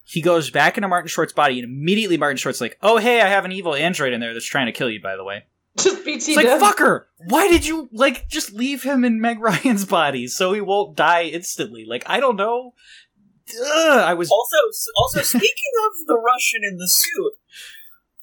he 0.04 0.20
goes 0.20 0.50
back 0.50 0.76
into 0.76 0.88
Martin 0.88 1.06
Short's 1.08 1.32
body, 1.32 1.60
and 1.60 1.64
immediately 1.64 2.16
Martin 2.16 2.38
Short's 2.38 2.60
like, 2.60 2.76
"Oh 2.82 2.96
hey, 2.98 3.20
I 3.20 3.28
have 3.28 3.44
an 3.44 3.52
evil 3.52 3.74
android 3.76 4.12
in 4.12 4.20
there 4.20 4.32
that's 4.32 4.44
trying 4.44 4.66
to 4.66 4.72
kill 4.72 4.90
you." 4.90 5.00
By 5.00 5.14
the 5.14 5.22
way, 5.24 5.44
Just 5.78 6.04
BT 6.04 6.32
it's 6.32 6.36
like 6.36 6.46
fucker. 6.46 7.04
Why 7.18 7.46
did 7.48 7.64
you 7.64 7.88
like 7.92 8.28
just 8.28 8.52
leave 8.52 8.82
him 8.82 9.04
in 9.04 9.20
Meg 9.20 9.38
Ryan's 9.40 9.84
body 9.84 10.26
so 10.26 10.52
he 10.52 10.60
won't 10.60 10.96
die 10.96 11.24
instantly? 11.24 11.84
Like 11.84 12.02
I 12.06 12.18
don't 12.18 12.36
know. 12.36 12.74
Ugh, 13.54 13.98
I 14.00 14.14
was 14.14 14.30
Also, 14.30 14.56
also 14.96 15.22
speaking 15.22 15.74
of 15.86 16.06
the 16.06 16.18
Russian 16.18 16.62
in 16.64 16.78
the 16.78 16.88
suit, 16.88 17.34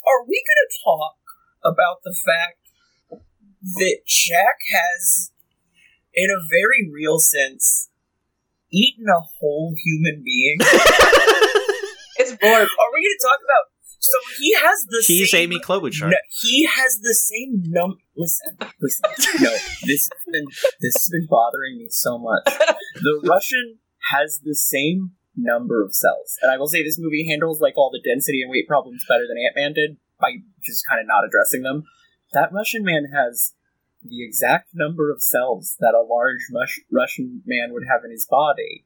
are 0.05 0.24
we 0.28 0.43
going 0.43 0.61
to 0.67 0.80
talk 0.84 1.15
about 1.63 2.03
the 2.03 2.15
fact 2.26 2.59
that 3.80 3.97
Jack 4.07 4.57
has, 4.71 5.32
in 6.13 6.30
a 6.30 6.43
very 6.49 6.89
real 6.91 7.19
sense, 7.19 7.89
eaten 8.71 9.05
a 9.07 9.21
whole 9.39 9.74
human 9.84 10.24
being? 10.24 10.59
It's 12.15 12.30
bored. 12.30 12.45
Are 12.45 12.91
we 12.93 13.01
going 13.01 13.17
to 13.17 13.26
talk 13.26 13.39
about? 13.43 13.65
So 13.99 14.17
he 14.38 14.53
has 14.53 14.86
the 14.88 15.03
He's 15.07 15.32
same. 15.32 15.51
Amy 15.51 15.59
Klobuchar. 15.59 16.11
No, 16.11 16.17
he 16.41 16.63
has 16.71 16.99
the 17.01 17.13
same 17.15 17.63
num. 17.65 17.97
Listen, 18.15 18.55
listen. 18.80 19.03
No, 19.41 19.49
this 19.88 20.07
has 20.13 20.21
been 20.32 20.45
this 20.80 20.93
has 20.93 21.09
been 21.11 21.26
bothering 21.28 21.80
me 21.80 21.88
so 21.89 22.19
much. 22.19 22.43
The 23.01 23.21
Russian 23.28 23.80
has 24.11 24.39
the 24.43 24.55
same 24.55 25.11
number 25.35 25.81
of 25.83 25.93
cells, 25.95 26.37
and 26.41 26.51
I 26.51 26.57
will 26.57 26.67
say 26.67 26.83
this 26.83 26.99
movie 26.99 27.27
handles 27.27 27.59
like 27.61 27.73
all 27.77 27.89
the 27.91 28.01
density 28.07 28.41
and 28.41 28.51
weight 28.51 28.67
problems 28.67 29.05
better 29.09 29.23
than 29.27 29.37
Ant 29.37 29.55
Man 29.55 29.73
did 29.73 29.97
by 30.19 30.37
just 30.63 30.85
kind 30.87 31.01
of 31.01 31.07
not 31.07 31.25
addressing 31.25 31.63
them. 31.63 31.83
That 32.33 32.51
Russian 32.53 32.83
man 32.83 33.05
has 33.13 33.53
the 34.03 34.23
exact 34.25 34.69
number 34.73 35.11
of 35.11 35.21
cells 35.21 35.75
that 35.79 35.93
a 35.95 36.01
large 36.05 36.41
Rush- 36.53 36.81
Russian 36.91 37.41
man 37.45 37.71
would 37.73 37.83
have 37.89 38.03
in 38.03 38.11
his 38.11 38.27
body. 38.29 38.85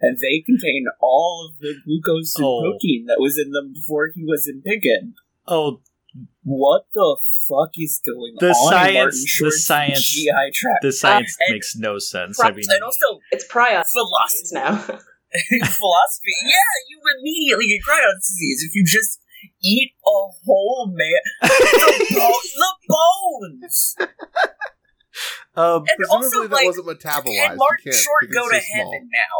And 0.00 0.18
they 0.18 0.40
contain 0.44 0.86
all 1.00 1.48
of 1.50 1.58
the 1.58 1.74
glucose 1.84 2.34
and 2.36 2.44
Oh. 2.44 2.60
protein 2.60 3.06
that 3.06 3.20
was 3.20 3.38
in 3.38 3.50
them 3.52 3.72
before 3.72 4.10
he 4.14 4.24
was 4.24 4.46
in 4.46 4.62
Piggin. 4.62 5.14
oh 5.48 5.80
What 6.44 6.82
the 6.94 7.16
fuck 7.48 7.70
is 7.76 8.00
going 8.06 8.34
The 8.38 8.50
on? 8.50 8.72
in 8.72 9.12
science- 9.12 9.38
the 9.40 9.50
science- 9.52 10.08
GI 10.10 10.30
tract. 10.54 10.82
the 10.82 10.92
science 10.92 11.36
and- 11.40 11.52
makes 11.54 11.74
no 11.76 11.98
sense. 11.98 12.38
I 12.40 12.50
mean, 12.52 12.64
and 12.68 12.82
also 12.82 13.20
It's 13.30 13.46
prion 13.48 13.82
philosophy. 13.90 14.54
now. 14.54 14.76
philosophy. 15.66 16.34
Yeah, 16.44 16.72
you 16.88 17.00
immediately 17.18 17.66
get 17.68 17.82
prion 17.82 18.14
disease 18.18 18.62
if 18.68 18.74
you 18.74 18.84
just 18.84 19.20
eat 19.62 19.92
a 20.06 20.18
whole 20.44 20.86
man. 20.94 21.22
the, 21.42 22.06
bo- 22.14 22.40
the 22.56 22.74
bones. 22.88 23.96
um, 25.56 25.84
And 25.84 25.88
Presumably 25.98 26.26
also, 26.26 26.42
that 26.42 26.50
like, 26.52 26.66
wasn't 26.66 26.86
metabolized. 26.86 27.48
Can 27.48 27.56
Martin 27.56 27.92
Short 27.92 28.30
go 28.32 28.48
to 28.48 28.56
it's 28.56 28.66
small. 28.72 28.92
heaven 28.92 29.10
now? 29.12 29.38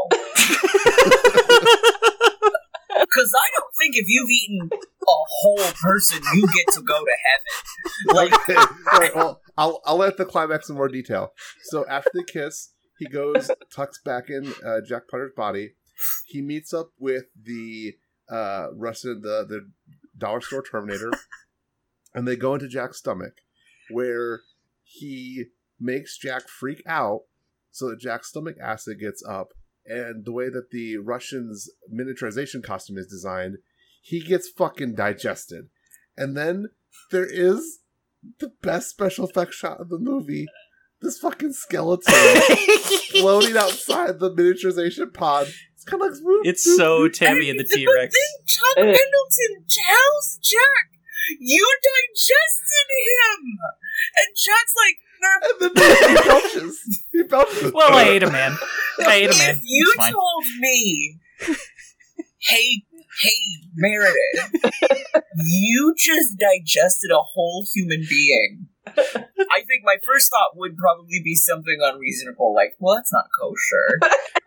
Because 3.09 3.33
I 3.35 3.47
don't 3.59 3.73
think 3.81 3.97
if 3.97 4.05
you've 4.09 4.31
eaten 4.31 4.69
a 4.73 5.19
whole 5.41 5.73
person, 5.81 6.23
you 6.35 6.47
get 6.47 6.67
to 6.75 6.83
go 6.83 7.05
to 7.05 7.17
heaven. 7.27 8.15
Like, 8.15 8.49
okay. 8.51 9.11
Well, 9.15 9.41
I'll 9.57 9.81
I'll 9.85 9.97
let 9.97 10.17
the 10.17 10.25
climax 10.25 10.69
in 10.69 10.77
more 10.77 10.89
detail. 10.89 11.33
So 11.65 11.87
after 11.89 12.11
the 12.13 12.25
kiss, 12.25 12.73
he 12.99 13.07
goes 13.07 13.51
tucks 13.75 14.01
back 14.05 14.29
in 14.29 14.53
uh, 14.65 14.81
Jack 14.87 15.09
Potter's 15.11 15.33
body. 15.37 15.75
He 16.27 16.43
meets 16.43 16.75
up 16.75 16.91
with 16.99 17.25
the 17.41 17.95
uh, 18.29 18.69
Russian 18.75 19.21
the 19.23 19.47
the 19.49 19.71
dollar 20.19 20.41
store 20.41 20.63
Terminator, 20.63 21.11
and 22.15 22.27
they 22.27 22.37
go 22.37 22.55
into 22.55 22.69
Jack's 22.69 22.99
stomach, 22.99 23.35
where 23.91 24.41
he 24.83 25.47
makes 25.79 26.19
Jack 26.19 26.49
freak 26.49 26.83
out, 26.87 27.23
so 27.71 27.89
that 27.89 28.01
Jack's 28.01 28.29
stomach 28.29 28.57
acid 28.63 28.99
gets 29.01 29.23
up, 29.27 29.49
and 29.89 30.25
the 30.25 30.33
way 30.33 30.49
that 30.49 30.71
the 30.71 30.97
Russian's 30.99 31.71
miniaturization 31.93 32.63
costume 32.63 32.99
is 32.99 33.07
designed, 33.07 33.59
he 34.03 34.21
gets 34.21 34.49
fucking 34.49 34.95
digested, 34.95 35.69
and 36.17 36.37
then 36.37 36.71
there 37.11 37.27
is 37.27 37.81
the 38.41 38.53
best 38.63 38.91
special 38.91 39.27
effects 39.29 39.57
shot 39.57 39.81
of 39.81 39.89
the 39.89 39.99
movie. 39.99 40.47
This 41.03 41.19
fucking 41.19 41.53
skeleton 41.53 42.15
floating 43.11 43.57
outside 43.57 44.19
the 44.19 44.31
miniaturization 44.35 45.13
pod. 45.13 45.47
It's 45.75 45.85
kind 45.85 46.03
of 46.03 46.09
like 46.09 46.17
swoop, 46.17 46.47
it's 46.47 46.65
swoop, 46.65 46.79
so 46.79 46.99
swoop. 47.01 47.13
Tammy 47.13 47.51
and 47.51 47.61
the 47.61 47.65
T 47.65 47.87
Rex. 47.87 48.15
then 48.15 48.47
Tuck 48.49 48.79
Uh. 48.79 48.97
Pendleton 48.97 49.53
tells 49.69 50.39
Jack, 50.43 50.87
"You 51.39 51.67
digested 51.85 52.89
him," 52.89 53.41
and 54.17 54.37
Jack's 54.37 54.75
like, 54.75 54.97
"Nerf, 54.97 55.06
and 55.43 55.75
then 55.77 56.09
he 56.11 56.29
belches. 56.29 57.05
He 57.13 57.23
belches. 57.25 57.73
Well, 57.73 57.93
I 57.95 58.05
ate 58.05 58.23
a 58.23 58.31
man. 58.31 58.57
I 59.07 59.15
ate 59.15 59.31
a 59.31 59.39
man. 59.39 59.57
If 59.57 59.61
you 59.65 59.85
It's 59.89 59.97
fine. 59.97 60.13
told 60.13 60.45
me, 60.59 61.19
hey, 62.41 62.83
hey, 63.23 63.41
Meredith, 63.75 64.73
you 65.45 65.95
just 65.97 66.37
digested 66.39 67.11
a 67.11 67.19
whole 67.23 67.67
human 67.75 68.05
being. 68.09 68.69
I 68.87 69.61
think 69.67 69.83
my 69.85 69.97
first 70.07 70.31
thought 70.31 70.57
would 70.57 70.77
probably 70.77 71.21
be 71.23 71.35
something 71.35 71.79
unreasonable, 71.81 72.55
like, 72.55 72.75
"Well, 72.79 72.95
that's 72.97 73.13
not 73.13 73.27
kosher." 73.39 73.99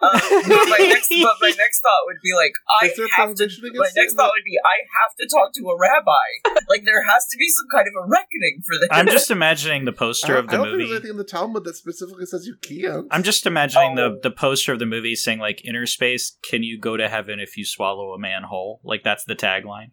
Um, 0.01 0.15
but 0.47 0.69
my 0.69 0.77
next, 0.79 1.09
but 1.09 1.35
my 1.41 1.53
next 1.57 1.81
thought 1.81 2.03
would 2.05 2.21
be 2.23 2.33
like, 2.33 2.53
"I 2.81 2.85
have 3.17 3.35
to." 3.35 3.49
My 3.75 3.89
next 3.95 4.13
thought 4.13 4.31
would 4.31 4.45
be, 4.45 4.57
"I 4.63 4.77
have 4.95 5.15
to 5.19 5.27
talk 5.27 5.51
to 5.55 5.67
a 5.69 5.77
rabbi." 5.77 6.63
Like, 6.69 6.85
there 6.85 7.03
has 7.03 7.27
to 7.27 7.37
be 7.37 7.47
some 7.49 7.67
kind 7.71 7.87
of 7.87 7.93
a 8.03 8.07
reckoning 8.07 8.61
for 8.65 8.79
this. 8.79 8.87
I'm 8.91 9.07
just 9.07 9.29
imagining 9.31 9.85
the 9.85 9.91
I 9.91 9.95
poster 9.95 10.27
don't, 10.35 10.45
of 10.45 10.49
I 10.49 10.57
don't 10.57 10.65
think 10.67 10.77
there's 10.79 10.91
anything 10.91 11.11
in 11.11 11.17
the 11.17 11.23
Talmud 11.23 11.63
that 11.65 11.75
specifically 11.75 12.25
says 12.25 12.45
you 12.47 12.55
can't. 12.61 13.07
I'm 13.11 13.23
just 13.23 13.45
imagining 13.45 13.97
Oh. 13.99 14.13
the 14.13 14.29
the 14.29 14.31
poster 14.31 14.71
of 14.71 14.79
the 14.79 14.85
movie 14.85 15.15
saying 15.15 15.39
like 15.39 15.61
Innerspace, 15.67 16.31
can 16.49 16.63
you 16.63 16.79
go 16.79 16.95
to 16.95 17.09
heaven 17.09 17.39
if 17.39 17.57
you 17.57 17.65
swallow 17.65 18.13
a 18.13 18.19
man 18.19 18.43
whole? 18.43 18.79
Like 18.83 19.03
that's 19.03 19.25
the 19.25 19.35
tagline. 19.35 19.91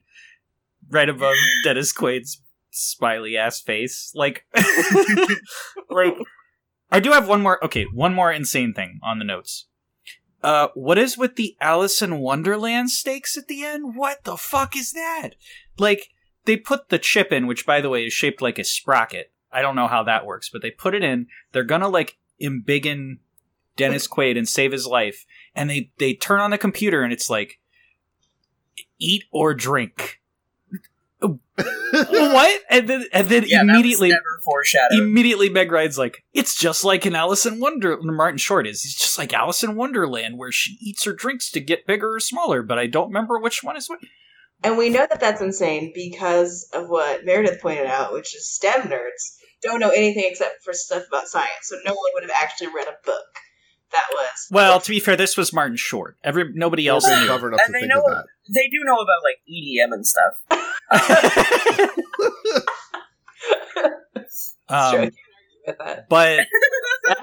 Right 0.88 1.08
above 1.08 1.34
Dennis 1.64 1.92
Quaid's 1.92 2.40
smiley 2.76 3.36
ass 3.36 3.60
face. 3.60 4.12
Like 4.14 4.46
like 5.90 6.14
I 6.90 7.00
do 7.00 7.12
have 7.12 7.28
one 7.28 7.42
more 7.42 7.64
okay, 7.64 7.84
one 7.92 8.14
more 8.14 8.32
insane 8.32 8.74
thing 8.74 9.00
on 9.02 9.18
the 9.18 9.24
notes. 9.24 9.66
Uh 10.42 10.68
what 10.74 10.98
is 10.98 11.18
with 11.18 11.36
the 11.36 11.56
Alice 11.60 12.02
in 12.02 12.18
Wonderland 12.18 12.90
stakes 12.90 13.36
at 13.36 13.48
the 13.48 13.64
end? 13.64 13.96
What 13.96 14.24
the 14.24 14.36
fuck 14.36 14.76
is 14.76 14.92
that? 14.92 15.30
Like 15.78 16.08
they 16.44 16.56
put 16.56 16.88
the 16.88 16.98
chip 16.98 17.32
in, 17.32 17.46
which 17.46 17.66
by 17.66 17.80
the 17.80 17.88
way 17.88 18.06
is 18.06 18.12
shaped 18.12 18.40
like 18.40 18.58
a 18.58 18.64
sprocket. 18.64 19.32
I 19.52 19.62
don't 19.62 19.76
know 19.76 19.88
how 19.88 20.02
that 20.04 20.26
works, 20.26 20.50
but 20.50 20.62
they 20.62 20.70
put 20.70 20.94
it 20.94 21.02
in. 21.02 21.26
They're 21.52 21.64
gonna 21.64 21.88
like 21.88 22.18
embiggen 22.40 23.18
Dennis 23.76 24.08
Quaid 24.08 24.36
and 24.36 24.48
save 24.48 24.72
his 24.72 24.86
life, 24.86 25.26
and 25.54 25.68
they 25.68 25.90
they 25.98 26.14
turn 26.14 26.40
on 26.40 26.50
the 26.50 26.58
computer 26.58 27.02
and 27.02 27.12
it's 27.12 27.30
like 27.30 27.60
eat 28.98 29.24
or 29.30 29.54
drink. 29.54 30.20
Oh, 31.22 31.38
what? 31.92 32.60
And 32.68 32.88
then 32.88 33.06
and 33.12 33.28
then 33.28 33.44
yeah, 33.46 33.62
immediately 33.62 34.10
that 34.10 34.16
was 34.16 34.22
never 34.36 34.40
foreshadowed. 34.44 34.98
immediately 34.98 35.48
Meg 35.48 35.72
Ryan's 35.72 35.96
like, 35.98 36.24
it's 36.34 36.54
just 36.54 36.84
like 36.84 37.06
an 37.06 37.14
Alice 37.14 37.46
in 37.46 37.58
Wonder. 37.60 37.96
Martin 38.02 38.38
Short 38.38 38.66
is. 38.66 38.82
He's 38.82 38.94
just 38.94 39.16
like 39.18 39.32
Alice 39.32 39.62
in 39.62 39.76
Wonderland, 39.76 40.36
where 40.38 40.52
she 40.52 40.76
eats 40.80 41.06
or 41.06 41.14
drinks 41.14 41.50
to 41.52 41.60
get 41.60 41.86
bigger 41.86 42.14
or 42.16 42.20
smaller. 42.20 42.62
But 42.62 42.78
I 42.78 42.86
don't 42.86 43.08
remember 43.08 43.38
which 43.38 43.62
one 43.62 43.76
is 43.76 43.88
what. 43.88 44.00
And 44.62 44.76
we 44.76 44.90
know 44.90 45.06
that 45.08 45.20
that's 45.20 45.40
insane 45.40 45.92
because 45.94 46.68
of 46.74 46.88
what 46.88 47.24
Meredith 47.24 47.60
pointed 47.62 47.86
out, 47.86 48.12
which 48.12 48.34
is 48.34 48.50
STEM 48.50 48.82
nerds 48.82 49.36
don't 49.62 49.80
know 49.80 49.90
anything 49.90 50.24
except 50.26 50.62
for 50.62 50.72
stuff 50.72 51.04
about 51.08 51.26
science. 51.28 51.50
So 51.62 51.76
no 51.84 51.92
one 51.92 52.10
would 52.14 52.22
have 52.24 52.32
actually 52.42 52.68
read 52.68 52.88
a 52.88 52.96
book 53.04 53.24
that 53.92 54.04
was. 54.12 54.48
Well, 54.50 54.80
to 54.80 54.90
be 54.90 55.00
fair, 55.00 55.16
this 55.16 55.36
was 55.36 55.52
Martin 55.52 55.76
Short. 55.76 56.16
Every 56.22 56.44
nobody 56.52 56.86
else 56.86 57.06
They're 57.06 57.20
knew. 57.20 57.26
clever 57.26 57.48
enough 57.48 57.60
And 57.64 57.68
to 57.68 57.72
they 57.72 57.80
think 57.80 57.92
know- 57.94 58.00
of 58.02 58.10
that. 58.10 58.26
they 58.54 58.68
do 58.68 58.78
know 58.84 58.96
about 58.96 59.22
like 59.24 59.38
EDM 59.48 59.92
and 59.92 60.06
stuff. 60.06 60.34
It's 64.16 64.56
true. 64.68 64.74
I 64.76 64.88
Um, 64.88 64.92
can't 64.92 64.94
argue 64.94 65.12
with 65.66 65.78
that. 65.78 66.08
but 66.08 66.46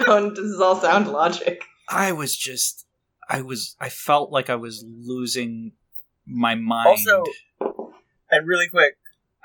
Sound, 0.06 0.32
this 0.36 0.46
is 0.46 0.60
all 0.62 0.76
sound 0.80 1.08
logic. 1.08 1.62
I 1.90 2.12
was 2.14 2.36
just, 2.36 2.86
I 3.30 3.42
was, 3.42 3.76
I 3.80 3.90
felt 3.90 4.32
like 4.32 4.50
I 4.50 4.56
was 4.56 4.84
losing 4.88 5.74
my 6.26 6.56
mind. 6.56 6.88
Also, 6.88 7.24
and 8.32 8.48
really 8.48 8.68
quick, 8.70 8.96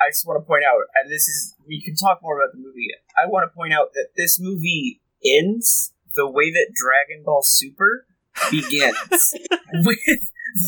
I 0.00 0.10
just 0.10 0.26
want 0.26 0.40
to 0.42 0.46
point 0.46 0.62
out, 0.64 0.80
and 1.02 1.10
this 1.10 1.26
is 1.28 1.54
we 1.66 1.82
can 1.82 1.96
talk 1.96 2.20
more 2.22 2.40
about 2.40 2.52
the 2.52 2.58
movie. 2.58 2.88
I 3.20 3.26
want 3.28 3.50
to 3.50 3.54
point 3.54 3.72
out 3.72 3.88
that 3.94 4.10
this 4.16 4.38
movie 4.40 5.00
ends 5.24 5.92
the 6.14 6.30
way 6.30 6.50
that 6.52 6.68
Dragon 6.74 7.24
Ball 7.24 7.42
Super 7.42 8.06
begins, 8.50 9.34
with 9.84 9.98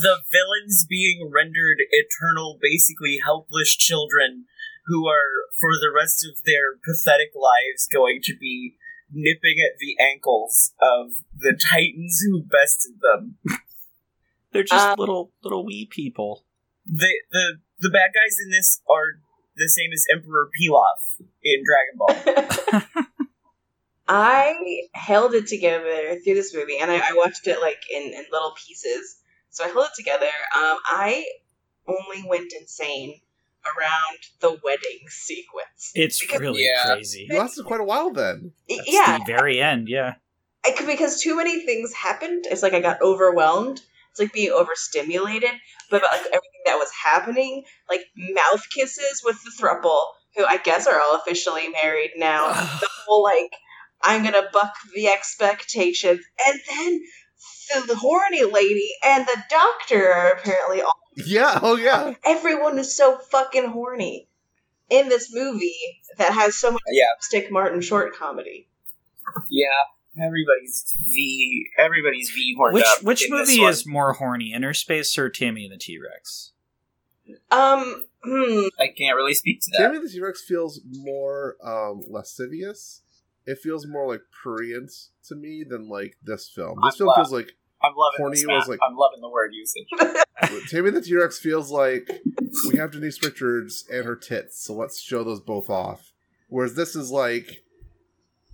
the 0.02 0.22
villains 0.30 0.86
being 0.88 1.30
rendered 1.32 1.78
eternal, 1.90 2.58
basically 2.60 3.18
helpless 3.22 3.76
children 3.76 4.44
who 4.86 5.06
are, 5.08 5.30
for 5.60 5.70
the 5.80 5.92
rest 5.94 6.24
of 6.24 6.42
their 6.44 6.76
pathetic 6.84 7.30
lives, 7.34 7.86
going 7.92 8.20
to 8.24 8.34
be 8.36 8.76
nipping 9.12 9.56
at 9.58 9.78
the 9.78 9.96
ankles 10.02 10.72
of 10.80 11.10
the 11.36 11.58
titans 11.70 12.20
who 12.24 12.42
bested 12.42 12.94
them. 13.00 13.38
they're 14.52 14.62
just 14.64 14.84
Uh, 14.86 14.94
little, 14.98 15.32
little 15.42 15.64
wee 15.64 15.88
people. 15.90 16.44
the 16.86 17.12
the 17.32 17.58
the 17.80 17.90
bad 17.90 18.10
guys 18.14 18.36
in 18.44 18.50
this 18.50 18.82
are 18.90 19.20
the 19.56 19.68
same 19.68 19.90
as 19.92 20.06
Emperor 20.12 20.48
Pilaf 20.60 21.26
in 21.42 21.62
Dragon 21.64 21.96
Ball. 21.98 22.82
I 24.08 24.54
held 24.92 25.34
it 25.34 25.46
together 25.46 26.18
through 26.24 26.34
this 26.34 26.54
movie, 26.54 26.78
and 26.80 26.90
I, 26.90 26.96
I 26.96 27.12
watched 27.14 27.46
it 27.46 27.60
like 27.60 27.78
in, 27.94 28.02
in 28.12 28.24
little 28.32 28.52
pieces. 28.66 29.16
So 29.50 29.64
I 29.64 29.68
held 29.68 29.86
it 29.86 29.92
together. 29.96 30.26
Um, 30.56 30.76
I 30.86 31.24
only 31.86 32.24
went 32.28 32.52
insane 32.58 33.20
around 33.64 34.18
the 34.40 34.58
wedding 34.64 35.00
sequence. 35.08 35.92
It's 35.94 36.20
Because- 36.20 36.40
really 36.40 36.64
Yeah. 36.64 36.94
crazy. 36.94 37.26
You 37.28 37.38
lasted 37.38 37.64
quite 37.66 37.80
a 37.80 37.84
while 37.84 38.10
then. 38.12 38.52
That's 38.68 38.82
yeah, 38.86 39.18
the 39.18 39.24
very 39.26 39.60
end. 39.60 39.88
Yeah. 39.88 40.14
I 40.64 40.72
could, 40.72 40.86
because 40.86 41.20
too 41.22 41.36
many 41.36 41.64
things 41.64 41.92
happened. 41.94 42.44
It's 42.50 42.62
like 42.62 42.74
I 42.74 42.80
got 42.80 43.00
overwhelmed. 43.02 43.80
It's 44.10 44.20
like 44.20 44.32
being 44.32 44.50
overstimulated. 44.52 45.50
But 45.90 45.98
about 46.02 46.12
like 46.12 46.20
everything 46.26 46.62
that 46.66 46.76
was 46.76 46.90
happening, 47.04 47.64
like 47.88 48.02
mouth 48.16 48.62
kisses 48.74 49.22
with 49.24 49.36
the 49.42 49.50
thruple, 49.58 50.00
who 50.36 50.44
I 50.44 50.58
guess 50.58 50.86
are 50.86 51.00
all 51.00 51.16
officially 51.16 51.68
married 51.68 52.10
now. 52.16 52.48
the 52.80 52.88
whole 53.06 53.22
like 53.22 53.50
I'm 54.02 54.22
gonna 54.22 54.48
buck 54.52 54.74
the 54.94 55.08
expectations, 55.08 56.20
and 56.46 56.60
then 56.68 57.00
the, 57.74 57.86
the 57.88 57.94
horny 57.96 58.44
lady 58.44 58.88
and 59.04 59.26
the 59.26 59.42
doctor 59.48 60.12
are 60.12 60.30
apparently 60.32 60.82
all. 60.82 60.98
Yeah. 61.16 61.58
Oh 61.62 61.76
yeah. 61.76 62.14
Everyone 62.24 62.78
is 62.78 62.96
so 62.96 63.18
fucking 63.18 63.66
horny 63.68 64.28
in 64.88 65.08
this 65.08 65.32
movie 65.34 65.74
that 66.18 66.32
has 66.32 66.56
so 66.56 66.70
much 66.72 66.82
Yeah. 66.90 67.04
stick 67.20 67.50
Martin 67.50 67.80
short 67.80 68.14
comedy. 68.16 68.68
yeah, 69.48 69.66
everybody's 70.24 70.96
V. 71.12 71.66
Everybody's 71.78 72.30
V 72.30 72.54
horned 72.56 72.74
Which 72.74 72.84
up. 72.84 73.02
which 73.02 73.26
movie 73.30 73.62
is 73.62 73.86
more 73.86 74.14
horny, 74.14 74.52
Innerspace 74.54 75.16
or 75.18 75.28
Tammy 75.30 75.64
and 75.64 75.72
the 75.72 75.78
T 75.78 75.98
Rex? 75.98 76.52
Um, 77.52 78.04
hmm, 78.24 78.62
I 78.80 78.88
can't 78.88 79.14
really 79.16 79.34
speak 79.34 79.60
to 79.60 79.70
that. 79.72 79.78
Tammy 79.92 79.98
the 80.00 80.08
T 80.08 80.20
Rex 80.20 80.42
feels 80.44 80.80
more 80.90 81.56
um, 81.64 82.02
lascivious. 82.08 83.02
It 83.46 83.58
feels 83.58 83.86
more 83.86 84.06
like 84.06 84.22
prurient 84.42 84.90
to 85.28 85.34
me 85.34 85.64
than 85.68 85.88
like 85.88 86.16
this 86.22 86.48
film. 86.54 86.78
This 86.84 86.94
I'm 86.94 86.98
film 86.98 87.06
glad. 87.08 87.14
feels 87.16 87.32
like 87.32 87.52
I'm 87.82 87.92
loving 87.96 88.18
Horny 88.18 88.36
this. 88.36 88.46
was 88.46 88.68
like- 88.68 88.80
I'm 88.86 88.96
loving 88.96 89.20
the 89.20 89.28
word 89.30 89.52
usage. 89.54 89.88
Tammy 90.70 90.90
the 90.90 91.00
T 91.02 91.14
Rex 91.16 91.38
feels 91.38 91.70
like 91.70 92.10
we 92.68 92.76
have 92.78 92.92
Denise 92.92 93.22
Richards 93.22 93.84
and 93.92 94.04
her 94.04 94.16
tits, 94.16 94.62
so 94.62 94.74
let's 94.74 95.00
show 95.00 95.24
those 95.24 95.40
both 95.40 95.68
off. 95.70 96.12
Whereas 96.48 96.74
this 96.74 96.94
is 96.96 97.10
like 97.10 97.62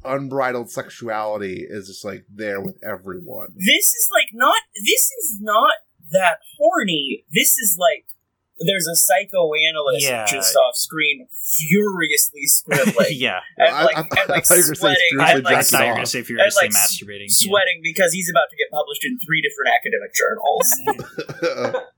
unbridled 0.05 0.71
sexuality 0.71 1.67
is 1.69 1.89
just 1.89 2.05
like 2.05 2.25
there 2.33 2.61
with 2.61 2.77
everyone. 2.85 3.49
this 3.57 3.67
is 3.95 4.09
like 4.13 4.29
not. 4.33 4.63
This 4.75 5.11
is 5.23 5.39
not 5.41 5.75
that 6.13 6.39
horny. 6.59 7.25
This 7.33 7.57
is 7.59 7.77
like. 7.81 8.07
There's 8.59 8.87
a 8.87 8.97
psychoanalyst 8.97 10.07
Yeah. 10.07 10.25
just 10.27 10.57
off 10.57 10.77
screen, 10.77 11.29
furiously 11.59 12.47
scribbling, 12.47 13.09
yeah. 13.11 13.41
and 13.59 13.69
I- 13.69 13.85
like, 13.85 13.97
I- 13.97 14.01
and, 14.01 14.11
like 14.11 14.31
I 14.31 14.41
thought 14.41 14.49
gonna 14.49 14.63
say 14.65 14.75
sweating, 14.75 14.97
furiously 15.11 15.19
I 15.19 15.35
like, 15.35 15.45
jacking 15.45 15.65
thought 15.65 15.79
you 15.81 15.85
were 15.85 15.91
off. 15.91 15.97
going 15.97 16.05
to 16.05 16.11
say 16.11 16.23
furiously 16.23 16.67
like, 16.69 16.75
s- 16.75 17.03
masturbating. 17.03 17.31
sweating 17.31 17.81
because 17.83 18.13
he's 18.15 18.31
about 18.31 18.47
to 18.51 18.57
get 18.57 18.71
published 18.73 19.05
in 19.05 19.19
three 19.19 19.43
different 19.43 19.71
academic 19.77 20.15
journals. 20.15 21.83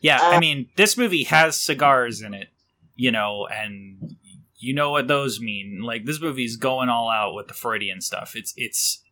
Yeah, 0.00 0.18
Uh, 0.22 0.30
I 0.36 0.40
mean, 0.40 0.68
this 0.76 0.96
movie 0.96 1.24
has 1.24 1.60
cigars 1.60 2.20
in 2.22 2.32
it, 2.32 2.48
you 2.94 3.10
know, 3.10 3.48
and 3.50 4.14
you 4.56 4.72
know 4.72 4.92
what 4.92 5.08
those 5.08 5.40
mean. 5.40 5.80
Like 5.82 6.04
this 6.04 6.20
movie's 6.20 6.56
going 6.56 6.88
all 6.88 7.10
out 7.10 7.34
with 7.34 7.48
the 7.48 7.54
Freudian 7.54 8.00
stuff. 8.00 8.34
It's 8.36 8.54
it's 8.56 9.02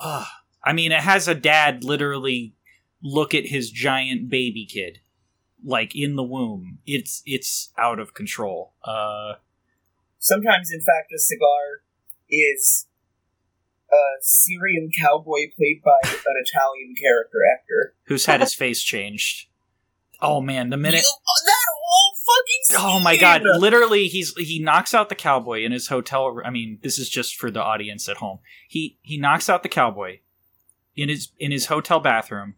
uh 0.00 0.24
I 0.64 0.72
mean, 0.72 0.90
it 0.90 1.00
has 1.02 1.28
a 1.28 1.34
dad 1.34 1.84
literally 1.84 2.54
look 3.02 3.34
at 3.34 3.46
his 3.46 3.70
giant 3.70 4.28
baby 4.28 4.66
kid 4.66 4.98
like 5.64 5.94
in 5.96 6.16
the 6.16 6.22
womb. 6.24 6.78
It's 6.86 7.22
it's 7.26 7.72
out 7.78 7.98
of 7.98 8.14
control. 8.14 8.72
Uh 8.84 9.34
Sometimes, 10.18 10.72
in 10.72 10.80
fact, 10.80 11.12
a 11.14 11.18
cigar 11.20 11.82
is 12.28 12.86
a 13.92 13.96
Syrian 14.20 14.90
cowboy 15.00 15.46
played 15.56 15.82
by 15.84 16.08
an 16.08 16.34
Italian 16.44 16.94
character 17.00 17.38
actor. 17.54 17.94
who's 18.06 18.26
had 18.26 18.40
his 18.40 18.54
face 18.54 18.82
changed. 18.82 19.46
Oh 20.20 20.40
man, 20.40 20.70
the 20.70 20.76
minute 20.76 21.02
You- 21.04 21.44
that 21.46 21.66
whole 21.78 22.14
fucking 22.26 22.96
Oh 22.98 23.00
my 23.04 23.16
god! 23.16 23.42
Literally, 23.44 24.08
he's 24.08 24.34
he 24.36 24.58
knocks 24.58 24.94
out 24.94 25.08
the 25.10 25.14
cowboy 25.14 25.62
in 25.62 25.70
his 25.72 25.88
hotel. 25.88 26.40
I 26.44 26.50
mean, 26.50 26.78
this 26.82 26.98
is 26.98 27.08
just 27.08 27.36
for 27.36 27.50
the 27.50 27.62
audience 27.62 28.08
at 28.08 28.16
home. 28.16 28.38
He 28.68 28.98
he 29.02 29.18
knocks 29.18 29.48
out 29.48 29.62
the 29.62 29.68
cowboy 29.68 30.18
in 30.96 31.08
his 31.08 31.28
in 31.38 31.52
his 31.52 31.66
hotel 31.66 32.00
bathroom, 32.00 32.54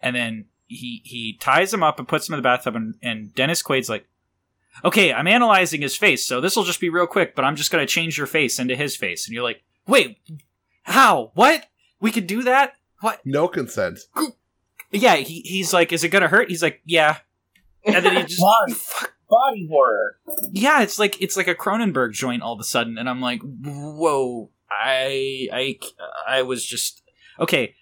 and 0.00 0.16
then 0.16 0.46
he 0.74 1.02
he 1.04 1.36
ties 1.40 1.72
him 1.72 1.82
up 1.82 1.98
and 1.98 2.08
puts 2.08 2.28
him 2.28 2.34
in 2.34 2.38
the 2.38 2.42
bathtub. 2.42 2.76
And, 2.76 2.94
and 3.02 3.34
Dennis 3.34 3.62
Quaid's 3.62 3.88
like, 3.88 4.06
"Okay, 4.84 5.12
I'm 5.12 5.26
analyzing 5.26 5.82
his 5.82 5.96
face, 5.96 6.26
so 6.26 6.40
this 6.40 6.56
will 6.56 6.64
just 6.64 6.80
be 6.80 6.88
real 6.88 7.06
quick. 7.06 7.34
But 7.34 7.44
I'm 7.44 7.56
just 7.56 7.70
gonna 7.70 7.86
change 7.86 8.18
your 8.18 8.26
face 8.26 8.58
into 8.58 8.76
his 8.76 8.96
face." 8.96 9.26
And 9.26 9.34
you're 9.34 9.42
like, 9.42 9.62
"Wait, 9.86 10.18
how? 10.82 11.32
What? 11.34 11.66
We 12.00 12.10
could 12.10 12.26
do 12.26 12.42
that? 12.42 12.74
What? 13.00 13.20
no 13.24 13.48
consent. 13.48 14.00
Yeah." 14.90 15.16
He 15.16 15.40
he's 15.40 15.72
like, 15.72 15.92
"Is 15.92 16.04
it 16.04 16.08
gonna 16.08 16.28
hurt?" 16.28 16.48
He's 16.48 16.62
like, 16.62 16.80
"Yeah." 16.84 17.18
And 17.84 18.04
then 18.04 18.16
he 18.16 18.22
just 18.26 18.40
Body, 18.40 18.74
fuck 18.74 19.12
body 19.32 19.66
horror. 19.68 20.16
yeah, 20.52 20.82
it's 20.82 20.98
like 20.98 21.20
it's 21.20 21.36
like 21.36 21.48
a 21.48 21.54
Cronenberg 21.54 22.12
joint 22.12 22.42
all 22.42 22.52
of 22.52 22.60
a 22.60 22.64
sudden, 22.64 22.98
and 22.98 23.08
I'm 23.08 23.20
like, 23.20 23.40
whoa! 23.42 24.50
I 24.70 25.48
I 25.52 25.78
I 26.28 26.42
was 26.42 26.64
just 26.64 27.02
okay. 27.40 27.74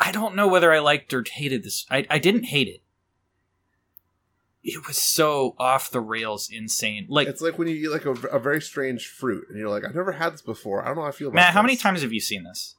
I 0.00 0.12
don't 0.12 0.34
know 0.34 0.48
whether 0.48 0.72
I 0.72 0.78
liked 0.78 1.12
or 1.12 1.22
hated 1.30 1.62
this. 1.62 1.86
I 1.90 2.06
I 2.08 2.18
didn't 2.18 2.44
hate 2.44 2.68
it. 2.68 2.80
It 4.62 4.86
was 4.86 4.96
so 4.96 5.54
off 5.58 5.90
the 5.90 6.00
rails, 6.00 6.50
insane. 6.52 7.06
Like 7.08 7.28
It's 7.28 7.40
like 7.40 7.58
when 7.58 7.68
you 7.68 7.74
eat 7.74 7.88
like 7.88 8.04
a, 8.04 8.12
a 8.28 8.38
very 8.38 8.60
strange 8.60 9.06
fruit, 9.06 9.46
and 9.48 9.58
you're 9.58 9.70
like, 9.70 9.84
I've 9.84 9.94
never 9.94 10.12
had 10.12 10.32
this 10.34 10.42
before. 10.42 10.82
I 10.82 10.86
don't 10.88 10.96
know 10.96 11.02
how 11.02 11.08
I 11.08 11.12
feel 11.12 11.28
about 11.28 11.36
Matt, 11.36 11.54
how 11.54 11.62
many 11.62 11.76
times 11.76 12.02
have 12.02 12.12
you 12.12 12.20
seen 12.20 12.44
this? 12.44 12.76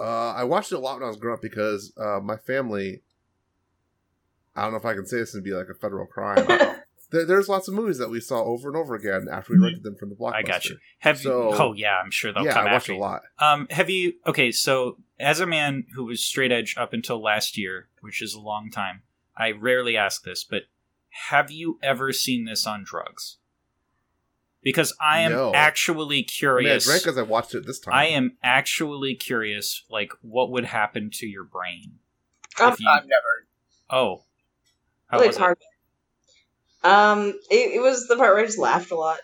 Uh, 0.00 0.32
I 0.32 0.44
watched 0.44 0.70
it 0.72 0.76
a 0.76 0.78
lot 0.78 0.94
when 0.94 1.02
I 1.02 1.08
was 1.08 1.16
growing 1.16 1.34
up 1.36 1.42
because 1.42 1.92
uh, 1.98 2.20
my 2.20 2.36
family. 2.36 3.02
I 4.54 4.62
don't 4.62 4.72
know 4.72 4.78
if 4.78 4.84
I 4.84 4.94
can 4.94 5.06
say 5.06 5.18
this 5.18 5.34
and 5.34 5.44
be 5.44 5.52
like 5.52 5.68
a 5.68 5.74
federal 5.74 6.06
crime. 6.06 6.44
there, 7.10 7.24
there's 7.24 7.48
lots 7.48 7.68
of 7.68 7.74
movies 7.74 7.98
that 7.98 8.10
we 8.10 8.18
saw 8.20 8.42
over 8.42 8.68
and 8.68 8.76
over 8.76 8.94
again 8.96 9.28
after 9.30 9.52
we 9.52 9.58
rented 9.60 9.84
them 9.84 9.94
from 9.96 10.08
the 10.08 10.16
blockbuster. 10.16 10.34
I 10.34 10.42
got 10.42 10.64
you. 10.64 10.78
Have 11.00 11.18
So- 11.18 11.50
you? 11.50 11.56
Oh 11.56 11.72
yeah, 11.74 11.96
I'm 12.02 12.10
sure 12.10 12.32
they'll 12.32 12.44
yeah, 12.44 12.54
come 12.54 12.66
I 12.66 12.72
watched 12.72 12.84
after 12.84 12.92
a 12.94 12.98
lot. 12.98 13.22
Um, 13.38 13.66
have 13.70 13.88
you? 13.90 14.14
Okay, 14.26 14.50
so 14.50 14.98
as 15.18 15.40
a 15.40 15.46
man 15.46 15.84
who 15.94 16.04
was 16.04 16.24
straight 16.24 16.52
edge 16.52 16.76
up 16.76 16.92
until 16.92 17.20
last 17.22 17.56
year, 17.58 17.88
which 18.00 18.22
is 18.22 18.34
a 18.34 18.40
long 18.40 18.70
time, 18.70 19.02
I 19.36 19.50
rarely 19.52 19.96
ask 19.96 20.22
this, 20.24 20.44
but 20.44 20.64
have 21.30 21.50
you 21.50 21.78
ever 21.82 22.12
seen 22.12 22.44
this 22.44 22.66
on 22.66 22.84
drugs? 22.84 23.38
Because 24.62 24.92
I 25.00 25.20
am 25.20 25.32
No. 25.32 25.52
actually 25.54 26.16
I 26.16 26.18
mean, 26.18 26.24
I 26.24 26.28
curious. 26.28 26.84
drank 26.84 27.06
as 27.06 27.16
I 27.18 27.22
watched 27.22 27.54
it 27.54 27.64
this 27.66 27.78
time. 27.78 27.94
I 27.94 28.06
am 28.06 28.36
actually 28.42 29.14
curious, 29.14 29.84
like 29.88 30.12
what 30.20 30.50
would 30.50 30.64
happen 30.66 31.10
to 31.14 31.26
your 31.26 31.44
brain 31.44 31.98
Um, 32.60 32.76
you? 32.78 32.88
I've 32.90 33.06
never. 33.06 33.46
oh, 33.90 34.24
how 35.06 35.18
really 35.18 35.28
was 35.28 35.36
it? 35.36 35.40
hard. 35.40 35.58
Um, 36.84 37.28
it, 37.50 37.76
it 37.76 37.80
was 37.82 38.06
the 38.08 38.16
part 38.16 38.34
where 38.34 38.42
I 38.42 38.46
just 38.46 38.58
laughed 38.58 38.90
a 38.90 38.96
lot. 38.96 39.18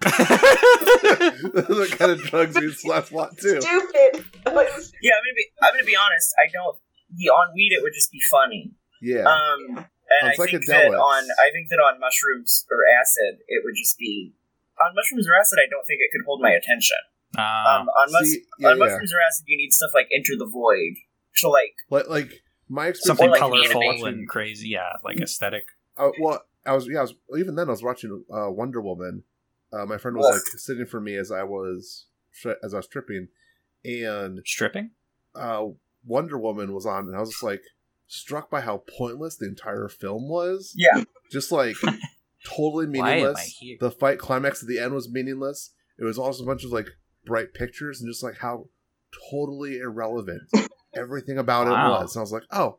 The 0.00 1.94
kind 1.98 2.10
of 2.12 2.22
drugs 2.22 2.56
we 2.58 2.70
slapped 2.72 3.10
a 3.12 3.16
lot 3.16 3.36
too. 3.38 3.60
Stupid. 3.60 4.24
Yeah, 4.46 4.50
I'm 4.50 4.54
gonna 4.54 5.36
be. 5.36 5.46
I'm 5.62 5.72
gonna 5.74 5.84
be 5.84 5.96
honest. 5.96 6.34
I 6.38 6.50
don't. 6.52 6.76
The 7.16 7.28
on 7.30 7.54
weed, 7.54 7.72
it 7.72 7.82
would 7.82 7.94
just 7.94 8.10
be 8.10 8.20
funny. 8.30 8.72
Yeah. 9.00 9.24
Um, 9.24 9.86
and 10.20 10.28
On 10.28 10.30
I 10.30 10.34
think 10.36 10.66
that 10.66 10.86
on 10.92 11.24
I 11.40 11.50
think 11.52 11.68
that 11.70 11.76
on 11.78 11.98
mushrooms 12.00 12.66
or 12.70 12.78
acid, 13.00 13.40
it 13.48 13.62
would 13.64 13.74
just 13.76 13.96
be 13.98 14.34
on 14.80 14.94
mushrooms 14.94 15.28
or 15.28 15.34
acid. 15.38 15.58
I 15.64 15.68
don't 15.70 15.86
think 15.86 16.00
it 16.00 16.10
could 16.12 16.24
hold 16.26 16.40
my 16.42 16.50
attention. 16.50 16.96
Uh, 17.36 17.40
Um, 17.40 17.88
on, 17.88 18.12
mus- 18.12 18.30
See, 18.30 18.42
yeah, 18.60 18.68
on 18.68 18.78
yeah. 18.78 18.84
mushrooms 18.84 19.12
or 19.12 19.18
acid, 19.26 19.44
you 19.46 19.56
need 19.56 19.72
stuff 19.72 19.90
like 19.94 20.08
Enter 20.14 20.32
the 20.38 20.46
Void 20.46 20.94
to 21.38 21.48
like. 21.48 21.74
Like, 21.90 22.08
like 22.08 22.30
my 22.68 22.88
experience. 22.88 23.06
something 23.06 23.30
like, 23.30 23.40
colorful 23.40 23.82
animation. 23.82 24.08
and 24.08 24.28
crazy, 24.28 24.68
yeah, 24.68 24.92
like 25.04 25.20
aesthetic. 25.20 25.64
Uh, 25.96 26.10
well, 26.20 26.42
I 26.66 26.72
was 26.74 26.86
yeah. 26.90 26.98
I 26.98 27.02
was 27.02 27.14
even 27.38 27.54
then. 27.56 27.68
I 27.68 27.72
was 27.72 27.82
watching 27.82 28.24
uh, 28.32 28.50
Wonder 28.50 28.80
Woman 28.80 29.24
Uh, 29.74 29.86
my 29.86 29.98
friend 29.98 30.16
was 30.16 30.26
Ugh. 30.26 30.34
like 30.34 30.42
sitting 30.60 30.86
for 30.86 31.00
me 31.00 31.16
as 31.16 31.30
I 31.32 31.42
was 31.42 32.06
as 32.62 32.74
I 32.74 32.78
was 32.78 32.86
tripping, 32.88 33.28
and 33.84 34.40
Stripping? 34.44 34.90
uh, 35.34 35.66
Wonder 36.06 36.38
Woman 36.38 36.72
was 36.74 36.86
on, 36.86 37.06
and 37.08 37.16
I 37.16 37.20
was 37.20 37.30
just 37.30 37.42
like 37.42 37.62
struck 38.06 38.50
by 38.50 38.60
how 38.60 38.84
pointless 38.98 39.36
the 39.36 39.46
entire 39.46 39.88
film 39.88 40.28
was. 40.28 40.74
Yeah. 40.76 41.04
Just 41.32 41.50
like 41.50 41.76
totally 42.44 42.86
Why 42.86 42.92
am 42.98 43.04
I 43.04 43.14
meaningless. 43.16 43.56
here? 43.58 43.76
The 43.80 43.90
fight 43.90 44.18
climax 44.18 44.62
at 44.62 44.68
the 44.68 44.78
end 44.78 44.94
was 44.94 45.10
meaningless. 45.10 45.70
It 45.98 46.04
was 46.04 46.18
also 46.18 46.42
a 46.42 46.46
bunch 46.46 46.64
of 46.64 46.70
like 46.70 46.88
bright 47.24 47.54
pictures 47.54 48.00
and 48.00 48.10
just 48.10 48.22
like 48.22 48.38
how 48.38 48.68
totally 49.30 49.78
irrelevant 49.78 50.42
everything 50.94 51.38
about 51.38 51.66
Wow. 51.66 51.72
it 51.72 52.02
was. 52.02 52.14
And 52.14 52.20
I 52.20 52.22
was 52.22 52.32
like, 52.32 52.42
oh, 52.50 52.78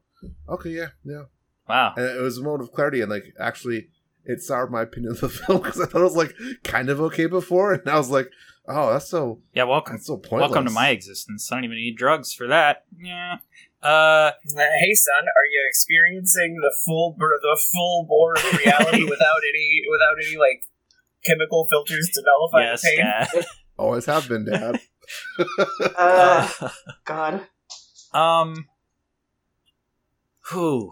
okay, 0.49 0.69
yeah, 0.69 0.87
yeah. 1.03 1.23
Wow. 1.67 1.93
And 1.97 2.05
it 2.05 2.21
was 2.21 2.37
a 2.37 2.43
moment 2.43 2.63
of 2.63 2.71
clarity, 2.73 3.01
and 3.01 3.09
like 3.09 3.33
actually, 3.39 3.87
it 4.25 4.41
soured 4.41 4.71
my 4.71 4.81
opinion 4.83 5.11
of 5.13 5.21
the 5.21 5.29
film 5.45 5.61
because 5.61 5.79
I 5.79 5.85
thought 5.85 6.01
it 6.01 6.03
was 6.03 6.15
like 6.15 6.35
kind 6.63 6.89
of 6.89 6.99
okay 7.01 7.25
before, 7.27 7.73
and 7.73 7.87
I 7.89 7.97
was 7.97 8.09
like, 8.09 8.29
oh, 8.67 8.91
that's 8.93 9.07
so 9.09 9.41
Yeah, 9.53 9.63
welcome. 9.65 9.95
that's 9.95 10.07
so 10.07 10.17
pointless. 10.17 10.49
Welcome 10.51 10.65
to 10.65 10.71
my 10.71 10.89
existence. 10.89 11.51
I 11.51 11.55
don't 11.55 11.63
even 11.65 11.77
need 11.77 11.97
drugs 11.97 12.33
for 12.33 12.47
that. 12.47 12.85
Yeah. 12.99 13.37
Uh, 13.83 14.31
Hey 14.47 14.93
son, 14.95 15.25
are 15.25 15.45
you 15.51 15.63
experiencing 15.69 16.55
the 16.61 16.73
full 16.85 17.15
br- 17.17 17.25
the 17.41 17.61
full 17.73 18.05
bore 18.07 18.33
of 18.33 18.57
reality 18.57 19.03
without 19.09 19.41
any 19.53 19.81
without 19.91 20.15
any 20.25 20.37
like 20.37 20.63
chemical 21.23 21.67
filters 21.69 22.09
to 22.13 22.23
nullify 22.25 22.71
yes, 22.71 22.81
the 22.81 22.87
pain? 22.97 23.05
Dad. 23.05 23.45
Always 23.77 24.05
have 24.05 24.27
been, 24.27 24.45
Dad. 24.45 24.79
Uh, 25.37 26.49
Uh, 26.59 26.69
God. 27.05 27.47
um. 28.13 28.67
Who? 30.51 30.91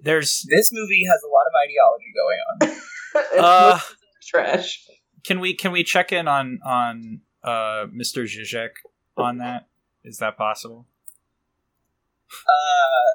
There's. 0.00 0.46
This 0.48 0.70
movie 0.72 1.04
has 1.10 1.20
a 1.22 1.28
lot 1.28 1.46
of 1.46 1.54
ideology 1.66 2.12
going 2.14 2.40
on. 2.48 2.78
Uh, 3.36 3.78
trash. 4.26 4.88
can 5.22 5.38
we 5.38 5.52
can 5.52 5.70
we 5.70 5.84
check 5.84 6.12
in 6.12 6.26
on 6.26 6.60
on 6.64 7.20
uh 7.44 7.84
Mr. 7.92 8.24
Zizek 8.24 8.80
on 9.18 9.36
that? 9.36 9.68
Is 10.02 10.16
that 10.16 10.38
possible? 10.38 10.86
Uh, 12.32 13.08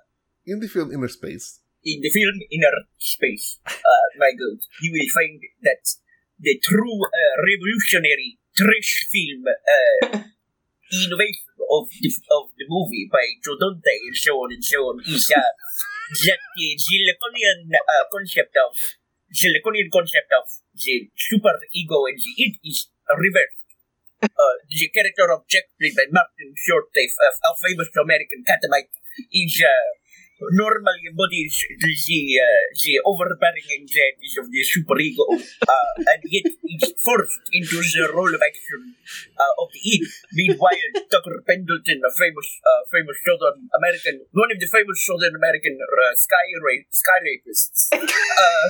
In 0.46 0.60
the 0.60 0.68
film 0.68 0.92
Innerspace, 0.92 1.60
in 1.84 2.00
the 2.02 2.12
film 2.14 2.38
Inner 2.52 2.86
Space, 3.00 3.58
uh, 3.66 4.08
my 4.20 4.32
god, 4.38 4.60
you 4.82 4.92
will 4.94 5.10
find 5.18 5.42
that 5.64 5.82
the 6.40 6.62
true 6.64 7.00
uh, 7.02 7.34
revolutionary 7.42 8.38
trash 8.56 8.92
film 9.12 9.44
uh, 9.50 10.22
innovation 10.94 11.50
of 11.74 11.90
the, 11.90 12.10
of 12.38 12.44
the 12.56 12.66
movie 12.70 13.10
by 13.12 13.26
Joe 13.44 13.58
Dante 13.60 13.98
and 14.08 14.16
so 14.16 14.32
on 14.46 14.54
and 14.54 14.64
so 14.64 14.78
on 14.94 15.02
is 15.06 15.26
uh, 15.36 15.42
the 16.08 17.04
Lacanian 17.12 17.68
uh, 17.68 18.06
concept 18.12 18.56
of 18.56 18.72
Lacanian 19.52 19.92
concept 19.92 20.32
of 20.40 20.48
the 20.76 21.10
super 21.16 21.56
ego 21.76 22.08
and 22.08 22.16
the 22.16 22.32
it 22.44 22.56
is 22.64 22.88
reversed. 23.12 23.60
Uh, 24.24 24.56
the 24.66 24.90
character 24.90 25.30
of 25.30 25.46
Jack, 25.46 25.70
played 25.78 25.94
by 25.94 26.08
Martin 26.10 26.50
Short, 26.58 26.90
a, 26.96 27.06
a 27.06 27.52
famous 27.62 27.92
American 28.02 28.42
catamite, 28.48 28.90
is 29.30 29.62
uh, 29.62 29.90
normally 30.54 31.02
embodies 31.10 31.56
the 31.82 32.22
uh, 32.38 32.64
the 32.78 32.94
overbearing 33.06 33.68
anxieties 33.80 34.36
of 34.38 34.46
the 34.52 34.62
superego, 34.62 35.26
uh, 35.38 35.94
and 35.98 36.22
yet 36.30 36.46
is 36.46 36.94
forced 37.04 37.46
into 37.54 37.78
the 37.82 38.14
role 38.14 38.30
of 38.30 38.42
action 38.42 38.96
uh, 39.38 39.54
of 39.62 39.68
the 39.74 39.82
id. 39.82 40.02
Meanwhile, 40.34 40.90
Tucker 41.10 41.42
Pendleton, 41.48 42.00
a 42.06 42.12
famous 42.14 42.48
uh, 42.62 42.82
famous 42.94 43.18
Southern 43.26 43.70
American, 43.74 44.16
one 44.32 44.52
of 44.52 44.60
the 44.60 44.70
famous 44.70 45.00
Southern 45.06 45.36
American 45.36 45.78
uh, 45.78 46.14
sky 46.16 46.48
ra- 46.62 46.88
sky 46.92 47.20
rapists, 47.26 47.92
uh, 47.94 48.66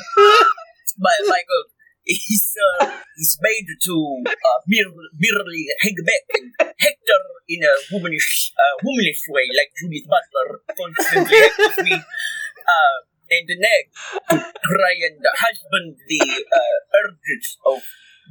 Michael. 1.00 1.77
Is 2.08 2.56
uh, 2.56 2.88
is 3.18 3.38
made 3.42 3.68
to 3.68 3.96
uh, 4.24 4.60
mere, 4.66 4.88
merely 5.20 5.68
hang 5.84 6.00
back 6.08 6.24
and 6.40 6.56
hector 6.80 7.24
in 7.50 7.60
a 7.64 7.74
womanish 7.92 8.54
uh, 8.56 8.76
womanish 8.84 9.24
way, 9.28 9.44
like 9.52 9.72
Judith 9.76 10.08
Butler 10.08 10.64
constantly 10.72 11.36
hectors 11.44 11.84
me, 11.84 11.94
uh, 11.94 12.98
and 13.28 13.48
nag 13.60 13.86
to 14.32 14.38
try 14.40 14.96
and 15.04 15.20
husband 15.36 15.98
the 16.08 16.24
uh, 16.48 16.78
urges 17.04 17.58
of 17.66 17.84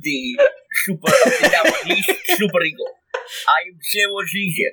the 0.03 0.41
super 0.73 1.13
of 1.13 1.33
the 1.37 1.49
now 1.53 1.65
unleashed 1.69 2.17
superego. 2.33 2.87
I 3.45 3.61
am 3.69 3.79
so 3.83 4.37
easy. 4.37 4.69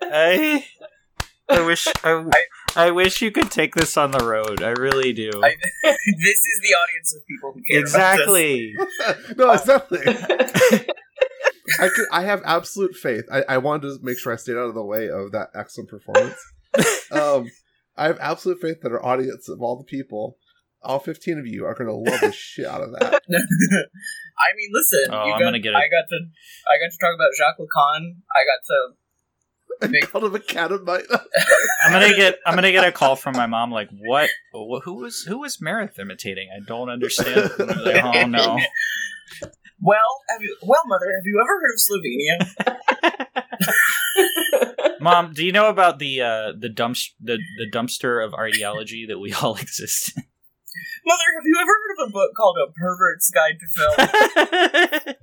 I 0.00 0.64
I 1.48 1.60
wish 1.60 1.86
I, 2.02 2.24
I 2.24 2.42
wish 2.90 3.22
you 3.22 3.30
could 3.30 3.50
take 3.50 3.74
this 3.74 3.96
on 3.96 4.10
the 4.10 4.24
road. 4.24 4.62
I 4.62 4.70
really 4.70 5.12
do. 5.12 5.30
I- 5.42 5.54
this 5.82 6.40
is 6.40 6.60
the 6.62 6.74
audience 6.74 7.14
of 7.14 7.26
people 7.26 7.52
who 7.52 7.62
care 7.62 7.80
about 7.80 8.16
this. 8.16 8.24
exactly. 8.24 8.74
no, 9.36 9.52
exactly. 9.52 10.90
I 11.80 11.88
could, 11.88 12.06
I 12.12 12.22
have 12.22 12.42
absolute 12.44 12.94
faith. 12.94 13.24
I, 13.32 13.42
I 13.48 13.58
wanted 13.58 13.88
to 13.88 13.98
make 14.02 14.18
sure 14.18 14.32
I 14.32 14.36
stayed 14.36 14.56
out 14.56 14.68
of 14.68 14.74
the 14.74 14.84
way 14.84 15.08
of 15.08 15.32
that 15.32 15.48
excellent 15.54 15.90
performance. 15.90 16.36
um, 17.10 17.50
I 17.96 18.06
have 18.06 18.18
absolute 18.20 18.60
faith 18.60 18.80
that 18.82 18.92
our 18.92 19.04
audience 19.04 19.48
of 19.48 19.62
all 19.62 19.76
the 19.78 19.84
people, 19.84 20.36
all 20.82 20.98
fifteen 20.98 21.38
of 21.38 21.46
you, 21.46 21.64
are 21.64 21.74
going 21.74 21.86
to 21.88 21.94
love 21.94 22.20
the 22.20 22.32
shit 22.32 22.66
out 22.66 22.82
of 22.82 22.90
that. 22.92 23.14
I 23.14 24.50
mean, 24.56 24.70
listen. 24.72 25.14
Oh, 25.14 25.26
you 25.26 25.32
I'm 25.32 25.38
got, 25.38 25.44
gonna 25.46 25.58
get 25.60 25.72
it. 25.72 25.76
I 25.76 25.88
got 25.88 26.08
to. 26.10 26.18
I 26.68 26.78
got 26.82 26.90
to 26.90 26.98
talk 27.00 27.14
about 27.14 27.30
Jacques 27.38 27.58
Lacan. 27.58 28.18
I 28.34 28.42
got 28.44 28.60
to. 28.66 28.94
I 29.82 29.86
Big- 29.88 30.08
called 30.08 30.24
him 30.24 30.34
a 30.34 30.38
catamite. 30.40 31.04
I'm 31.84 31.92
gonna 31.92 32.14
get 32.14 32.38
I'm 32.46 32.54
gonna 32.54 32.72
get 32.72 32.84
a 32.86 32.92
call 32.92 33.16
from 33.16 33.36
my 33.36 33.46
mom. 33.46 33.70
Like, 33.70 33.88
what? 33.90 34.30
Who 34.52 34.94
was 34.94 35.22
who 35.28 35.38
was 35.40 35.60
Meredith 35.60 35.98
imitating? 35.98 36.48
I 36.54 36.60
don't 36.66 36.88
understand. 36.90 37.50
Like, 37.58 38.04
oh 38.04 38.26
no. 38.26 38.58
Well, 39.86 40.22
have 40.30 40.40
you, 40.40 40.56
well, 40.62 40.80
mother, 40.86 41.04
have 41.14 41.26
you 41.26 41.42
ever 41.42 41.60
heard 41.60 41.74
of 41.74 41.80
Slovenia? 43.68 44.98
Mom, 45.00 45.32
do 45.34 45.44
you 45.44 45.52
know 45.52 45.68
about 45.68 45.98
the 45.98 46.22
uh, 46.22 46.52
the 46.58 46.70
dumps 46.70 47.12
the, 47.20 47.38
the 47.58 47.70
dumpster 47.70 48.24
of 48.24 48.32
ideology 48.32 49.04
that 49.06 49.18
we 49.18 49.34
all 49.34 49.56
exist? 49.60 50.12
in? 50.16 50.22
Mother, 51.04 51.22
have 51.36 51.44
you 51.44 51.56
ever 51.60 51.70
heard 51.70 51.92
of 51.98 52.08
a 52.08 52.12
book 52.12 52.30
called 52.34 52.56
A 52.66 52.72
Pervert's 52.72 53.30
Guide 53.30 53.58
to 53.60 53.66
Film? 55.04 55.16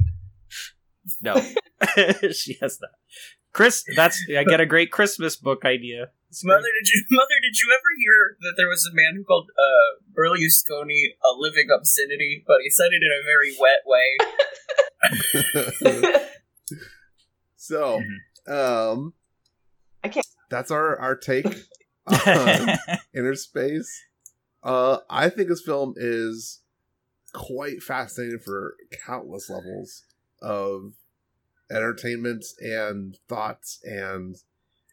no, 1.24 2.32
she 2.32 2.58
has 2.62 2.78
that. 2.80 2.92
Chris, 3.54 3.84
that's 3.96 4.22
I 4.38 4.44
get 4.44 4.60
a 4.62 4.66
great 4.66 4.92
Christmas 4.98 5.36
book 5.36 5.66
idea. 5.66 6.10
Mother, 6.44 6.62
did 6.62 6.88
you, 6.94 7.04
mother, 7.12 7.36
did 7.42 7.58
you 7.60 7.68
ever 7.74 7.92
hear 8.00 8.38
that 8.42 8.54
there 8.56 8.70
was 8.70 8.86
a 8.90 8.96
man 8.96 9.16
who 9.18 9.24
called 9.26 9.50
uh, 9.58 10.00
Berlusconi 10.18 11.16
a 11.24 11.36
living 11.38 11.68
obscenity, 11.76 12.44
but 12.48 12.58
he 12.64 12.70
said 12.70 12.92
it 12.92 13.02
in 13.04 13.12
a 13.12 13.22
very 13.26 13.54
wet 13.60 13.84
way? 13.86 14.18
so, 17.58 18.02
um, 18.48 19.14
I 20.04 20.08
can't- 20.10 20.26
That's 20.50 20.72
our 20.72 20.98
our 21.00 21.16
take 21.16 21.46
on 21.46 22.78
Innerspace. 23.16 23.88
Uh, 24.64 25.00
I 25.10 25.30
think 25.30 25.50
this 25.50 25.62
film 25.62 25.94
is 25.98 26.62
quite 27.34 27.82
fascinating 27.82 28.40
for 28.40 28.76
countless 29.06 29.50
levels 29.50 30.04
of 30.42 30.94
entertainment 31.74 32.46
and 32.60 33.18
thoughts, 33.28 33.80
and 33.84 34.36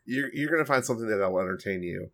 you're 0.04 0.32
you're 0.32 0.50
gonna 0.50 0.64
find 0.64 0.84
something 0.84 1.06
that 1.08 1.30
will 1.30 1.40
entertain 1.40 1.82
you, 1.82 2.10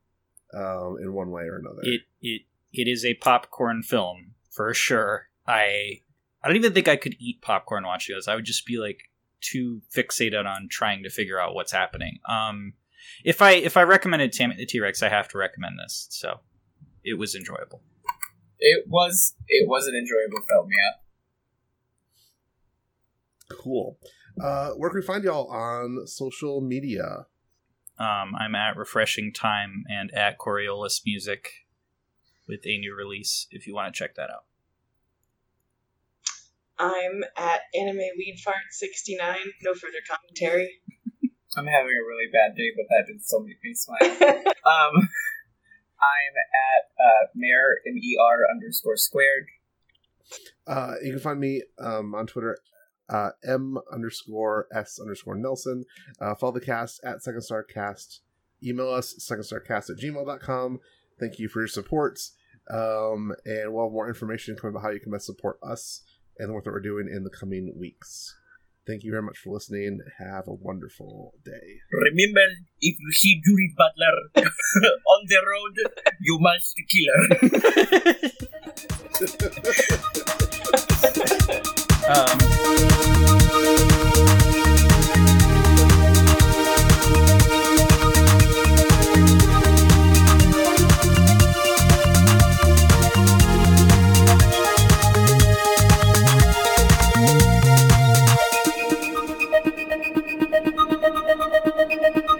um, 0.54 0.96
in 1.00 1.12
one 1.12 1.30
way 1.30 1.42
or 1.42 1.58
another. 1.58 1.80
it 1.82 2.02
it 2.20 2.42
it 2.72 2.88
is 2.88 3.04
a 3.04 3.14
popcorn 3.14 3.82
film 3.82 4.34
for 4.50 4.72
sure. 4.74 5.28
I 5.46 6.00
I 6.42 6.48
don't 6.48 6.56
even 6.56 6.72
think 6.72 6.88
I 6.88 6.96
could 6.96 7.16
eat 7.18 7.42
popcorn 7.42 7.84
watching 7.84 8.16
this. 8.16 8.28
I 8.28 8.34
would 8.34 8.44
just 8.44 8.66
be 8.66 8.78
like 8.78 9.10
too 9.40 9.82
fixated 9.94 10.46
on 10.46 10.68
trying 10.70 11.02
to 11.02 11.10
figure 11.10 11.38
out 11.38 11.54
what's 11.54 11.72
happening. 11.72 12.18
Um, 12.28 12.74
if 13.24 13.42
I 13.42 13.52
if 13.52 13.76
I 13.76 13.82
recommended 13.82 14.32
Tammy 14.32 14.56
the 14.56 14.66
T 14.66 14.80
Rex, 14.80 15.02
I 15.02 15.08
have 15.08 15.28
to 15.28 15.38
recommend 15.38 15.78
this. 15.78 16.06
So 16.10 16.40
it 17.02 17.18
was 17.18 17.34
enjoyable. 17.34 17.82
It 18.58 18.84
was 18.88 19.34
it 19.48 19.68
was 19.68 19.86
an 19.86 19.94
enjoyable 19.94 20.44
film, 20.48 20.68
yeah. 20.70 20.92
cool. 23.62 23.98
Uh, 24.40 24.70
where 24.70 24.90
can 24.90 25.00
we 25.00 25.06
find 25.06 25.24
y'all 25.24 25.48
on 25.48 26.06
social 26.06 26.60
media? 26.60 27.26
Um, 27.98 28.34
I'm 28.36 28.54
at 28.54 28.76
Refreshing 28.76 29.32
Time 29.32 29.84
and 29.88 30.12
at 30.12 30.38
Coriolis 30.38 31.02
Music 31.06 31.48
with 32.48 32.66
a 32.66 32.78
new 32.78 32.94
release. 32.94 33.46
If 33.50 33.66
you 33.66 33.74
want 33.74 33.94
to 33.94 33.98
check 33.98 34.16
that 34.16 34.30
out. 34.30 34.44
I'm 36.76 37.22
at 37.36 37.60
Anime 37.72 37.98
Weed 38.18 38.40
Fart 38.44 38.56
69. 38.70 39.36
No 39.62 39.74
further 39.74 40.02
commentary. 40.10 40.80
I'm 41.56 41.66
having 41.66 41.92
a 41.92 42.06
really 42.08 42.26
bad 42.32 42.56
day, 42.56 42.72
but 42.76 42.86
that 42.90 43.06
did 43.06 43.22
still 43.22 43.44
make 43.44 43.62
me 43.62 43.74
smile. 43.74 44.00
um, 44.10 45.08
I'm 46.02 46.34
at 46.50 46.82
uh, 46.98 47.26
mayor 47.36 47.78
m 47.86 47.96
e 47.96 48.18
r 48.20 48.38
underscore 48.52 48.96
squared. 48.96 49.46
Uh, 50.66 50.94
you 51.02 51.12
can 51.12 51.20
find 51.20 51.38
me 51.38 51.62
um, 51.78 52.14
on 52.14 52.26
Twitter, 52.26 52.58
uh, 53.08 53.30
m 53.46 53.78
underscore 53.92 54.66
s 54.74 54.98
underscore 55.00 55.36
Nelson. 55.36 55.84
Uh, 56.20 56.34
follow 56.34 56.52
the 56.52 56.60
cast 56.60 57.00
at 57.04 57.22
Second 57.22 57.42
Star 57.42 57.62
Cast. 57.62 58.20
Email 58.62 58.88
us, 58.90 59.14
secondstarcast 59.18 59.90
at 59.90 59.98
gmail.com. 59.98 60.80
Thank 61.20 61.38
you 61.38 61.48
for 61.48 61.60
your 61.60 61.68
supports. 61.68 62.32
Um, 62.70 63.34
and 63.44 63.72
we'll 63.72 63.84
have 63.84 63.92
more 63.92 64.08
information 64.08 64.56
coming 64.56 64.74
about 64.74 64.84
how 64.84 64.90
you 64.90 65.00
can 65.00 65.12
best 65.12 65.26
support 65.26 65.58
us 65.62 66.02
and 66.38 66.48
the 66.48 66.54
work 66.54 66.64
that 66.64 66.72
we're 66.72 66.80
doing 66.80 67.08
in 67.14 67.24
the 67.24 67.30
coming 67.30 67.74
weeks. 67.78 68.34
Thank 68.86 69.02
you 69.02 69.10
very 69.10 69.22
much 69.22 69.38
for 69.38 69.50
listening. 69.50 70.00
Have 70.18 70.46
a 70.46 70.52
wonderful 70.52 71.34
day. 71.44 71.80
Remember, 71.90 72.46
if 72.80 72.96
you 72.98 73.12
see 73.12 73.40
Judith 73.44 73.76
Butler 73.76 74.12
on 74.36 75.26
the 75.28 75.42
road, 75.46 75.76
you 76.20 76.38
must 76.40 76.74
kill 76.90 77.12
her. 81.50 81.60
Um, 82.06 82.38